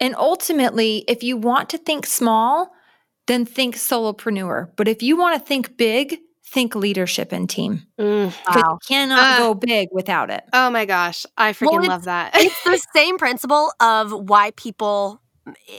and 0.00 0.14
ultimately 0.16 1.04
if 1.08 1.22
you 1.22 1.36
want 1.36 1.68
to 1.68 1.76
think 1.76 2.06
small 2.06 2.70
then 3.26 3.44
think 3.44 3.76
solopreneur 3.76 4.70
but 4.76 4.88
if 4.88 5.02
you 5.02 5.16
want 5.16 5.38
to 5.38 5.46
think 5.46 5.76
big 5.76 6.18
think 6.50 6.74
leadership 6.74 7.32
and 7.32 7.48
team. 7.48 7.86
Mm, 7.98 8.32
wow. 8.48 8.78
Cannot 8.86 9.18
uh, 9.18 9.38
go 9.38 9.54
big 9.54 9.88
without 9.92 10.30
it. 10.30 10.44
Oh 10.52 10.70
my 10.70 10.84
gosh. 10.84 11.26
I 11.36 11.52
freaking 11.52 11.80
well, 11.80 11.86
love 11.86 12.04
that. 12.04 12.32
it's 12.34 12.64
the 12.64 12.78
same 12.94 13.18
principle 13.18 13.72
of 13.80 14.12
why 14.12 14.52
people 14.52 15.20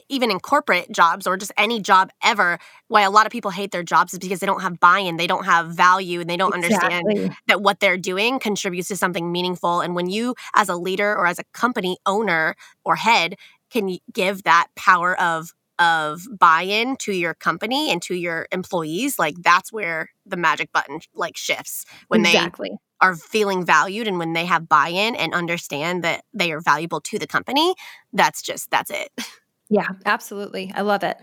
even 0.08 0.32
in 0.32 0.40
corporate 0.40 0.92
jobs 0.92 1.28
or 1.28 1.38
just 1.38 1.52
any 1.58 1.80
job 1.80 2.10
ever, 2.24 2.60
why 2.88 3.02
a 3.02 3.12
lot 3.12 3.26
of 3.26 3.32
people 3.32 3.52
hate 3.52 3.72
their 3.72 3.84
jobs 3.84 4.14
is 4.14 4.20
because 4.20 4.40
they 4.40 4.48
don't 4.48 4.62
have 4.62 4.80
buy-in, 4.80 5.18
they 5.18 5.28
don't 5.28 5.46
have 5.46 5.68
value, 5.68 6.20
and 6.20 6.30
they 6.30 6.38
don't 6.38 6.56
exactly. 6.56 6.98
understand 6.98 7.36
that 7.48 7.62
what 7.62 7.80
they're 7.80 7.98
doing 7.98 8.40
contributes 8.40 8.88
to 8.88 8.96
something 8.96 9.32
meaningful. 9.32 9.82
And 9.82 9.96
when 9.96 10.10
you, 10.10 10.36
as 10.56 10.70
a 10.70 10.76
leader 10.76 11.16
or 11.16 11.28
as 11.28 11.40
a 11.40 11.44
company 11.54 11.98
owner 12.06 12.56
or 12.84 12.96
head, 12.96 13.36
can 13.70 13.98
give 14.12 14.44
that 14.44 14.68
power 14.76 15.20
of 15.20 15.54
of 15.80 16.28
buy-in 16.38 16.98
to 16.98 17.14
your 17.14 17.34
company 17.34 17.92
and 17.92 18.02
to 18.02 18.14
your 18.14 18.48
employees 18.52 19.18
like 19.18 19.36
that's 19.42 19.72
where 19.72 20.10
the 20.26 20.38
magic 20.38 20.72
button 20.72 21.00
like 21.16 21.38
shifts 21.38 21.86
when 22.10 22.22
exactly. 22.22 22.70
they 22.70 22.78
are 23.02 23.16
feeling 23.16 23.66
valued 23.66 24.08
and 24.08 24.20
when 24.20 24.34
they 24.34 24.46
have 24.46 24.68
buy-in 24.68 25.16
and 25.16 25.34
understand 25.34 26.04
that 26.04 26.24
they 26.34 26.52
are 26.52 26.60
valuable 26.60 27.00
to 27.00 27.18
the 27.18 27.28
company 27.28 27.74
that's 28.14 28.42
just 28.42 28.70
that's 28.70 28.92
it. 28.92 29.10
Yeah 29.72 29.90
absolutely. 30.04 30.72
I 30.76 30.82
love 30.82 31.04
it. 31.04 31.16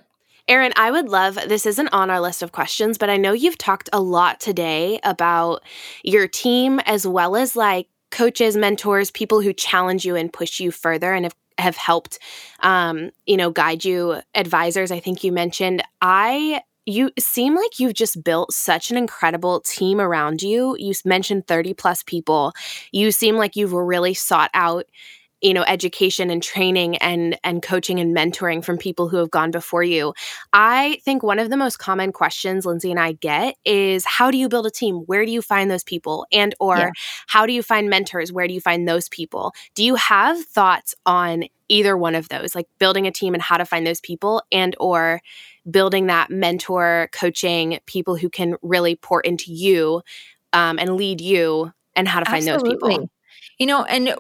Erin, 0.47 0.73
I 0.77 0.93
would 0.93 1.09
love 1.09 1.35
this 1.49 1.67
isn't 1.67 1.89
on 1.89 2.11
our 2.11 2.21
list 2.21 2.41
of 2.45 2.53
questions, 2.53 2.97
but 2.97 3.11
I 3.11 3.17
know 3.17 3.33
you've 3.33 3.59
talked 3.59 3.89
a 3.93 4.01
lot 4.01 4.39
today 4.39 5.01
about 5.03 5.65
your 6.05 6.29
team 6.29 6.79
as 6.87 7.05
well 7.05 7.35
as 7.35 7.57
like 7.57 7.89
coaches, 8.13 8.57
mentors, 8.57 9.11
people 9.11 9.41
who 9.41 9.53
challenge 9.53 10.05
you 10.05 10.15
and 10.15 10.33
push 10.33 10.61
you 10.61 10.71
further 10.71 11.13
and 11.13 11.25
have 11.25 11.35
have 11.59 11.77
helped 11.77 12.19
um, 12.61 13.11
you 13.27 13.37
know 13.37 13.51
guide 13.51 13.85
you 13.85 14.21
advisors 14.35 14.91
i 14.91 15.01
think 15.01 15.25
you 15.25 15.33
mentioned. 15.33 15.83
I 16.01 16.63
you 16.87 17.11
seem 17.19 17.57
like 17.57 17.81
you've 17.81 17.95
just 17.95 18.23
built 18.23 18.53
such 18.53 18.93
an 18.93 18.97
incredible 18.97 19.61
team 19.61 20.01
around 20.01 20.41
you. 20.41 20.77
You 20.79 20.95
mentioned 21.05 21.49
30 21.49 21.75
plus 21.75 22.05
people. 22.05 22.53
You 22.93 23.11
seem 23.11 23.37
like 23.37 23.57
you've 23.57 23.73
really 23.73 24.15
sought 24.15 24.51
out 24.55 24.87
you 25.47 25.55
know 25.55 25.63
education 25.69 26.29
and 26.29 26.43
training 26.43 26.97
and 26.97 27.39
and 27.45 27.63
coaching 27.63 28.01
and 28.01 28.15
mentoring 28.15 28.65
from 28.65 28.77
people 28.77 29.09
who 29.09 29.17
have 29.17 29.31
gone 29.31 29.53
before 29.53 29.85
you 29.85 30.13
i 30.53 31.01
think 31.05 31.23
one 31.23 31.39
of 31.39 31.51
the 31.51 31.57
most 31.57 31.79
common 31.79 32.11
questions 32.11 32.67
lindsay 32.67 32.91
and 32.91 32.99
i 32.99 33.13
get 33.13 33.55
is 33.65 34.05
how 34.05 34.31
do 34.31 34.37
you 34.37 34.49
build 34.49 34.67
a 34.67 34.71
team 34.71 34.97
where 35.07 35.25
do 35.25 35.31
you 35.31 35.41
find 35.41 35.71
those 35.71 35.85
people 35.85 36.27
and 36.33 36.55
or 36.59 36.77
yeah. 36.77 36.91
how 37.29 37.47
do 37.47 37.53
you 37.53 37.63
find 37.63 37.89
mentors 37.89 38.33
where 38.33 38.49
do 38.49 38.55
you 38.55 38.61
find 38.61 38.89
those 38.89 39.09
people 39.09 39.53
do 39.77 39.85
you 39.85 39.95
have 39.95 40.39
thoughts 40.47 40.97
on 41.07 41.45
either 41.69 41.97
one 41.97 42.17
of 42.17 42.29
those 42.29 42.55
like 42.57 42.67
building 42.79 43.07
a 43.07 43.13
team 43.13 43.33
and 43.33 43.43
how 43.43 43.57
to 43.57 43.65
find 43.65 43.87
those 43.87 44.01
people 44.01 44.43
and 44.51 44.75
or 44.81 45.21
building 45.71 46.07
that 46.07 46.29
mentor 46.29 47.09
coaching 47.13 47.79
people 47.87 48.17
who 48.17 48.29
can 48.29 48.57
really 48.63 48.97
pour 48.97 49.21
into 49.21 49.53
you 49.53 50.03
um, 50.53 50.79
and 50.79 50.97
lead 50.97 51.21
you 51.21 51.73
and 51.95 52.07
how 52.07 52.21
to 52.21 52.27
find 52.27 52.47
Absolutely. 52.49 52.71
those 52.71 52.99
people. 52.99 53.11
You 53.59 53.67
know, 53.67 53.85
and 53.85 54.15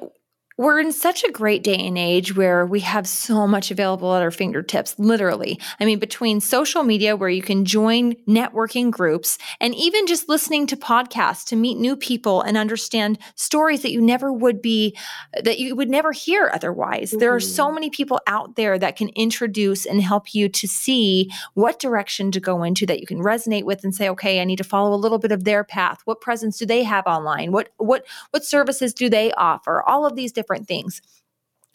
we're 0.58 0.80
in 0.80 0.90
such 0.90 1.22
a 1.22 1.30
great 1.30 1.62
day 1.62 1.76
and 1.76 1.98
age 1.98 2.34
where 2.34 2.64
we 2.64 2.80
have 2.80 3.06
so 3.06 3.46
much 3.46 3.70
available 3.70 4.14
at 4.14 4.22
our 4.22 4.30
fingertips, 4.30 4.98
literally. 4.98 5.60
I 5.78 5.84
mean, 5.84 5.98
between 5.98 6.40
social 6.40 6.82
media, 6.82 7.14
where 7.14 7.28
you 7.28 7.42
can 7.42 7.66
join 7.66 8.14
networking 8.26 8.90
groups, 8.90 9.36
and 9.60 9.74
even 9.74 10.06
just 10.06 10.28
listening 10.28 10.66
to 10.68 10.76
podcasts 10.76 11.44
to 11.48 11.56
meet 11.56 11.76
new 11.76 11.94
people 11.94 12.40
and 12.40 12.56
understand 12.56 13.18
stories 13.34 13.82
that 13.82 13.92
you 13.92 14.00
never 14.00 14.32
would 14.32 14.62
be, 14.62 14.96
that 15.42 15.58
you 15.58 15.76
would 15.76 15.90
never 15.90 16.12
hear 16.12 16.50
otherwise. 16.54 17.10
There 17.10 17.34
are 17.34 17.40
so 17.40 17.66
mm-hmm. 17.66 17.74
many 17.74 17.90
people 17.90 18.20
out 18.26 18.56
there 18.56 18.78
that 18.78 18.96
can 18.96 19.10
introduce 19.10 19.84
and 19.84 20.00
help 20.00 20.34
you 20.34 20.48
to 20.48 20.66
see 20.66 21.30
what 21.52 21.78
direction 21.78 22.30
to 22.30 22.40
go 22.40 22.62
into 22.62 22.86
that 22.86 23.00
you 23.00 23.06
can 23.06 23.18
resonate 23.18 23.64
with 23.64 23.84
and 23.84 23.94
say, 23.94 24.08
okay, 24.08 24.40
I 24.40 24.44
need 24.44 24.56
to 24.56 24.64
follow 24.64 24.94
a 24.94 24.96
little 24.96 25.18
bit 25.18 25.32
of 25.32 25.44
their 25.44 25.64
path. 25.64 26.00
What 26.06 26.22
presence 26.22 26.56
do 26.56 26.64
they 26.64 26.82
have 26.82 27.06
online? 27.06 27.52
What, 27.52 27.72
what, 27.76 28.06
what 28.30 28.44
services 28.44 28.94
do 28.94 29.10
they 29.10 29.32
offer? 29.32 29.82
All 29.82 30.06
of 30.06 30.16
these 30.16 30.32
different 30.32 30.45
things. 30.54 31.02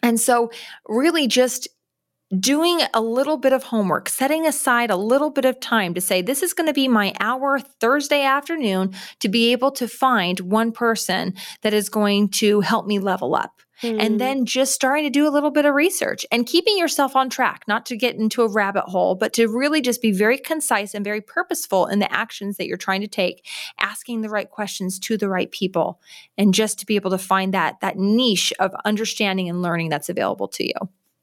And 0.02 0.18
so, 0.18 0.50
really, 0.88 1.28
just 1.28 1.68
doing 2.38 2.80
a 2.94 3.00
little 3.00 3.36
bit 3.36 3.52
of 3.52 3.64
homework, 3.64 4.08
setting 4.08 4.46
aside 4.46 4.90
a 4.90 4.96
little 4.96 5.30
bit 5.30 5.44
of 5.44 5.60
time 5.60 5.94
to 5.94 6.00
say, 6.00 6.22
this 6.22 6.42
is 6.42 6.54
going 6.54 6.66
to 6.66 6.72
be 6.72 6.88
my 6.88 7.12
hour 7.20 7.60
Thursday 7.60 8.22
afternoon 8.24 8.94
to 9.20 9.28
be 9.28 9.52
able 9.52 9.70
to 9.72 9.86
find 9.86 10.40
one 10.40 10.72
person 10.72 11.34
that 11.60 11.74
is 11.74 11.88
going 11.88 12.28
to 12.28 12.60
help 12.60 12.86
me 12.86 12.98
level 12.98 13.34
up. 13.34 13.60
Mm. 13.82 14.00
And 14.00 14.20
then 14.20 14.46
just 14.46 14.74
starting 14.74 15.04
to 15.04 15.10
do 15.10 15.26
a 15.26 15.30
little 15.30 15.50
bit 15.50 15.64
of 15.64 15.74
research 15.74 16.24
and 16.30 16.46
keeping 16.46 16.78
yourself 16.78 17.16
on 17.16 17.28
track, 17.28 17.64
not 17.66 17.84
to 17.86 17.96
get 17.96 18.16
into 18.16 18.42
a 18.42 18.48
rabbit 18.48 18.84
hole, 18.84 19.14
but 19.14 19.32
to 19.34 19.46
really 19.48 19.80
just 19.80 20.00
be 20.00 20.12
very 20.12 20.38
concise 20.38 20.94
and 20.94 21.04
very 21.04 21.20
purposeful 21.20 21.86
in 21.86 21.98
the 21.98 22.12
actions 22.12 22.56
that 22.56 22.66
you're 22.66 22.76
trying 22.76 23.00
to 23.00 23.08
take, 23.08 23.46
asking 23.78 24.20
the 24.22 24.28
right 24.28 24.50
questions 24.50 24.98
to 25.00 25.16
the 25.16 25.28
right 25.28 25.50
people, 25.50 26.00
and 26.36 26.54
just 26.54 26.78
to 26.78 26.86
be 26.86 26.96
able 26.96 27.10
to 27.10 27.18
find 27.18 27.54
that 27.54 27.80
that 27.80 27.96
niche 27.96 28.52
of 28.58 28.72
understanding 28.84 29.48
and 29.48 29.62
learning 29.62 29.88
that's 29.88 30.08
available 30.08 30.48
to 30.48 30.64
you. 30.64 30.74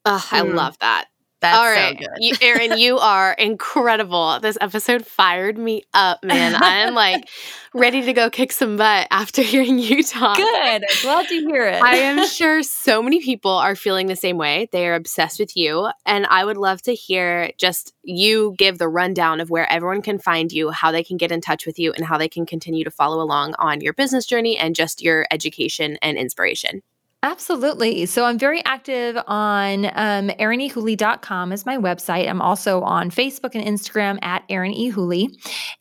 Ugh, 0.05 0.23
I 0.31 0.41
Mm. 0.41 0.55
love 0.55 0.77
that. 0.79 1.08
That's 1.41 1.57
All 1.57 1.65
right, 1.65 1.97
so 1.97 2.05
good. 2.05 2.17
you, 2.19 2.35
Erin, 2.41 2.77
you 2.77 2.97
are 2.97 3.31
incredible. 3.31 4.39
This 4.41 4.57
episode 4.59 5.05
fired 5.05 5.57
me 5.57 5.83
up, 5.93 6.21
man. 6.23 6.55
I 6.55 6.79
am 6.79 6.93
like 6.93 7.29
ready 7.73 8.01
to 8.01 8.11
go 8.11 8.29
kick 8.29 8.51
some 8.51 8.75
butt 8.75 9.07
after 9.09 9.41
hearing 9.49 9.79
you 9.79 10.03
talk. 10.03 10.35
Good. 10.35 10.83
Glad 11.01 11.27
to 11.29 11.35
hear 11.35 11.65
it. 11.65 11.81
I 11.81 11.95
am 11.97 12.27
sure 12.27 12.61
so 12.61 13.01
many 13.01 13.21
people 13.21 13.51
are 13.51 13.75
feeling 13.75 14.07
the 14.07 14.17
same 14.17 14.37
way. 14.37 14.67
They 14.73 14.87
are 14.87 14.95
obsessed 14.95 15.39
with 15.39 15.55
you. 15.55 15.89
And 16.05 16.25
I 16.25 16.43
would 16.43 16.57
love 16.57 16.81
to 16.83 16.93
hear 16.93 17.51
just 17.57 17.93
you 18.03 18.53
give 18.57 18.77
the 18.77 18.89
rundown 18.89 19.39
of 19.39 19.49
where 19.49 19.71
everyone 19.71 20.01
can 20.01 20.19
find 20.19 20.51
you, 20.51 20.71
how 20.71 20.91
they 20.91 21.03
can 21.05 21.15
get 21.15 21.31
in 21.31 21.39
touch 21.39 21.65
with 21.65 21.79
you, 21.79 21.93
and 21.93 22.03
how 22.03 22.17
they 22.17 22.27
can 22.27 22.45
continue 22.45 22.83
to 22.83 22.91
follow 22.91 23.23
along 23.23 23.55
on 23.59 23.79
your 23.79 23.93
business 23.93 24.25
journey 24.25 24.57
and 24.57 24.75
just 24.75 25.01
your 25.01 25.25
education 25.31 25.97
and 26.01 26.17
inspiration. 26.17 26.81
Absolutely. 27.21 28.05
So 28.05 28.23
I'm 28.23 28.39
very 28.39 28.63
active 28.63 29.17
on 29.27 29.85
um, 29.93 30.29
erinehooley.com 30.39 31.51
is 31.51 31.65
my 31.65 31.77
website. 31.77 32.29
I'm 32.29 32.41
also 32.41 32.81
on 32.81 33.11
Facebook 33.11 33.55
and 33.55 33.65
Instagram 33.65 34.19
at 34.21 34.43
Erin 34.47 34.73
E. 34.73 34.87
Hooley. 34.87 35.29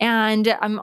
And 0.01 0.49
I'm 0.61 0.81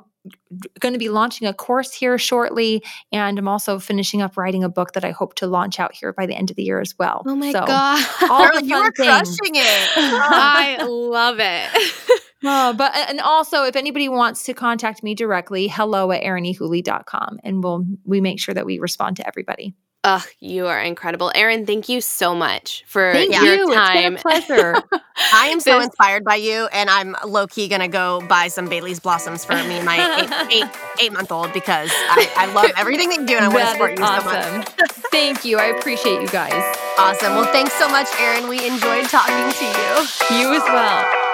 going 0.80 0.94
to 0.94 0.98
be 1.00 1.10
launching 1.10 1.48
a 1.48 1.54
course 1.54 1.94
here 1.94 2.18
shortly. 2.18 2.82
And 3.12 3.38
I'm 3.38 3.50
also 3.50 3.80
finishing 3.80 4.22
up 4.22 4.38
writing 4.38 4.64
a 4.64 4.70
book 4.70 4.94
that 4.94 5.04
I 5.04 5.12
hope 5.12 5.36
to 5.36 5.48
launch 5.48 5.80
out 5.80 5.94
here 5.94 6.14
by 6.14 6.26
the 6.26 6.34
end 6.34 6.50
of 6.50 6.56
the 6.56 6.64
year 6.64 6.80
as 6.80 6.96
well. 6.98 7.24
Oh 7.26 7.36
my 7.36 7.52
So, 7.52 7.66
God. 7.66 8.08
all 8.30 8.50
Girl, 8.50 8.62
you 8.62 8.76
are 8.76 8.92
things. 8.92 9.08
crushing 9.10 9.56
it. 9.56 9.90
I 9.98 10.78
love 10.84 11.38
it. 11.40 12.22
Oh, 12.48 12.74
but 12.74 12.92
and 12.96 13.20
also 13.22 13.64
if 13.64 13.76
anybody 13.76 14.08
wants 14.08 14.44
to 14.44 14.54
contact 14.54 15.02
me 15.02 15.16
directly, 15.16 15.68
hello 15.68 16.12
at 16.12 16.22
erinehooley.com 16.22 17.40
and 17.44 17.64
we'll 17.64 17.86
we 18.04 18.22
make 18.22 18.40
sure 18.40 18.54
that 18.54 18.68
we 18.68 18.78
respond 18.78 19.18
to 19.18 19.28
everybody. 19.28 19.74
Ugh, 20.06 20.22
you 20.40 20.68
are 20.68 20.80
incredible. 20.80 21.32
Erin, 21.34 21.66
thank 21.66 21.90
you 21.90 22.00
so 22.00 22.36
much 22.36 22.84
for 22.86 23.12
Thank 23.12 23.34
your 23.34 23.56
you. 23.56 23.74
time. 23.74 24.14
It's 24.14 24.24
been 24.24 24.38
a 24.38 24.40
pleasure. 24.40 24.76
I 25.34 25.48
am 25.48 25.60
so 25.60 25.80
inspired 25.80 26.24
by 26.24 26.36
you, 26.36 26.68
and 26.72 26.92
I'm 26.92 27.16
low 27.26 27.48
key 27.48 27.68
gonna 27.68 27.88
go 27.88 28.22
buy 28.30 28.50
some 28.50 28.70
Bailey's 28.70 29.00
blossoms 29.00 29.44
for 29.44 29.54
me 29.54 29.78
and 29.78 29.86
my 29.86 29.98
eight, 29.98 30.62
eight, 30.62 30.70
eight 31.06 31.12
month 31.12 31.32
old 31.32 31.52
because 31.54 31.90
I, 31.92 32.32
I 32.38 32.54
love 32.54 32.70
everything 32.78 33.10
that 33.10 33.22
you 33.22 33.26
do 33.26 33.36
and 33.36 33.46
I 33.46 33.48
want 33.48 33.62
to 33.62 33.72
support 33.72 33.92
you 33.92 34.06
so 34.06 34.24
much. 34.24 34.68
Thank 35.12 35.44
you. 35.44 35.58
I 35.58 35.66
appreciate 35.66 36.22
you 36.22 36.28
guys. 36.28 36.54
Awesome. 37.00 37.34
Well, 37.34 37.52
thanks 37.52 37.74
so 37.74 37.90
much, 37.90 38.08
Erin. 38.20 38.48
We 38.48 38.58
enjoyed 38.68 39.06
talking 39.10 39.34
to 39.34 39.66
you. 39.66 40.40
You 40.40 40.54
as 40.54 40.64
well. 40.70 41.25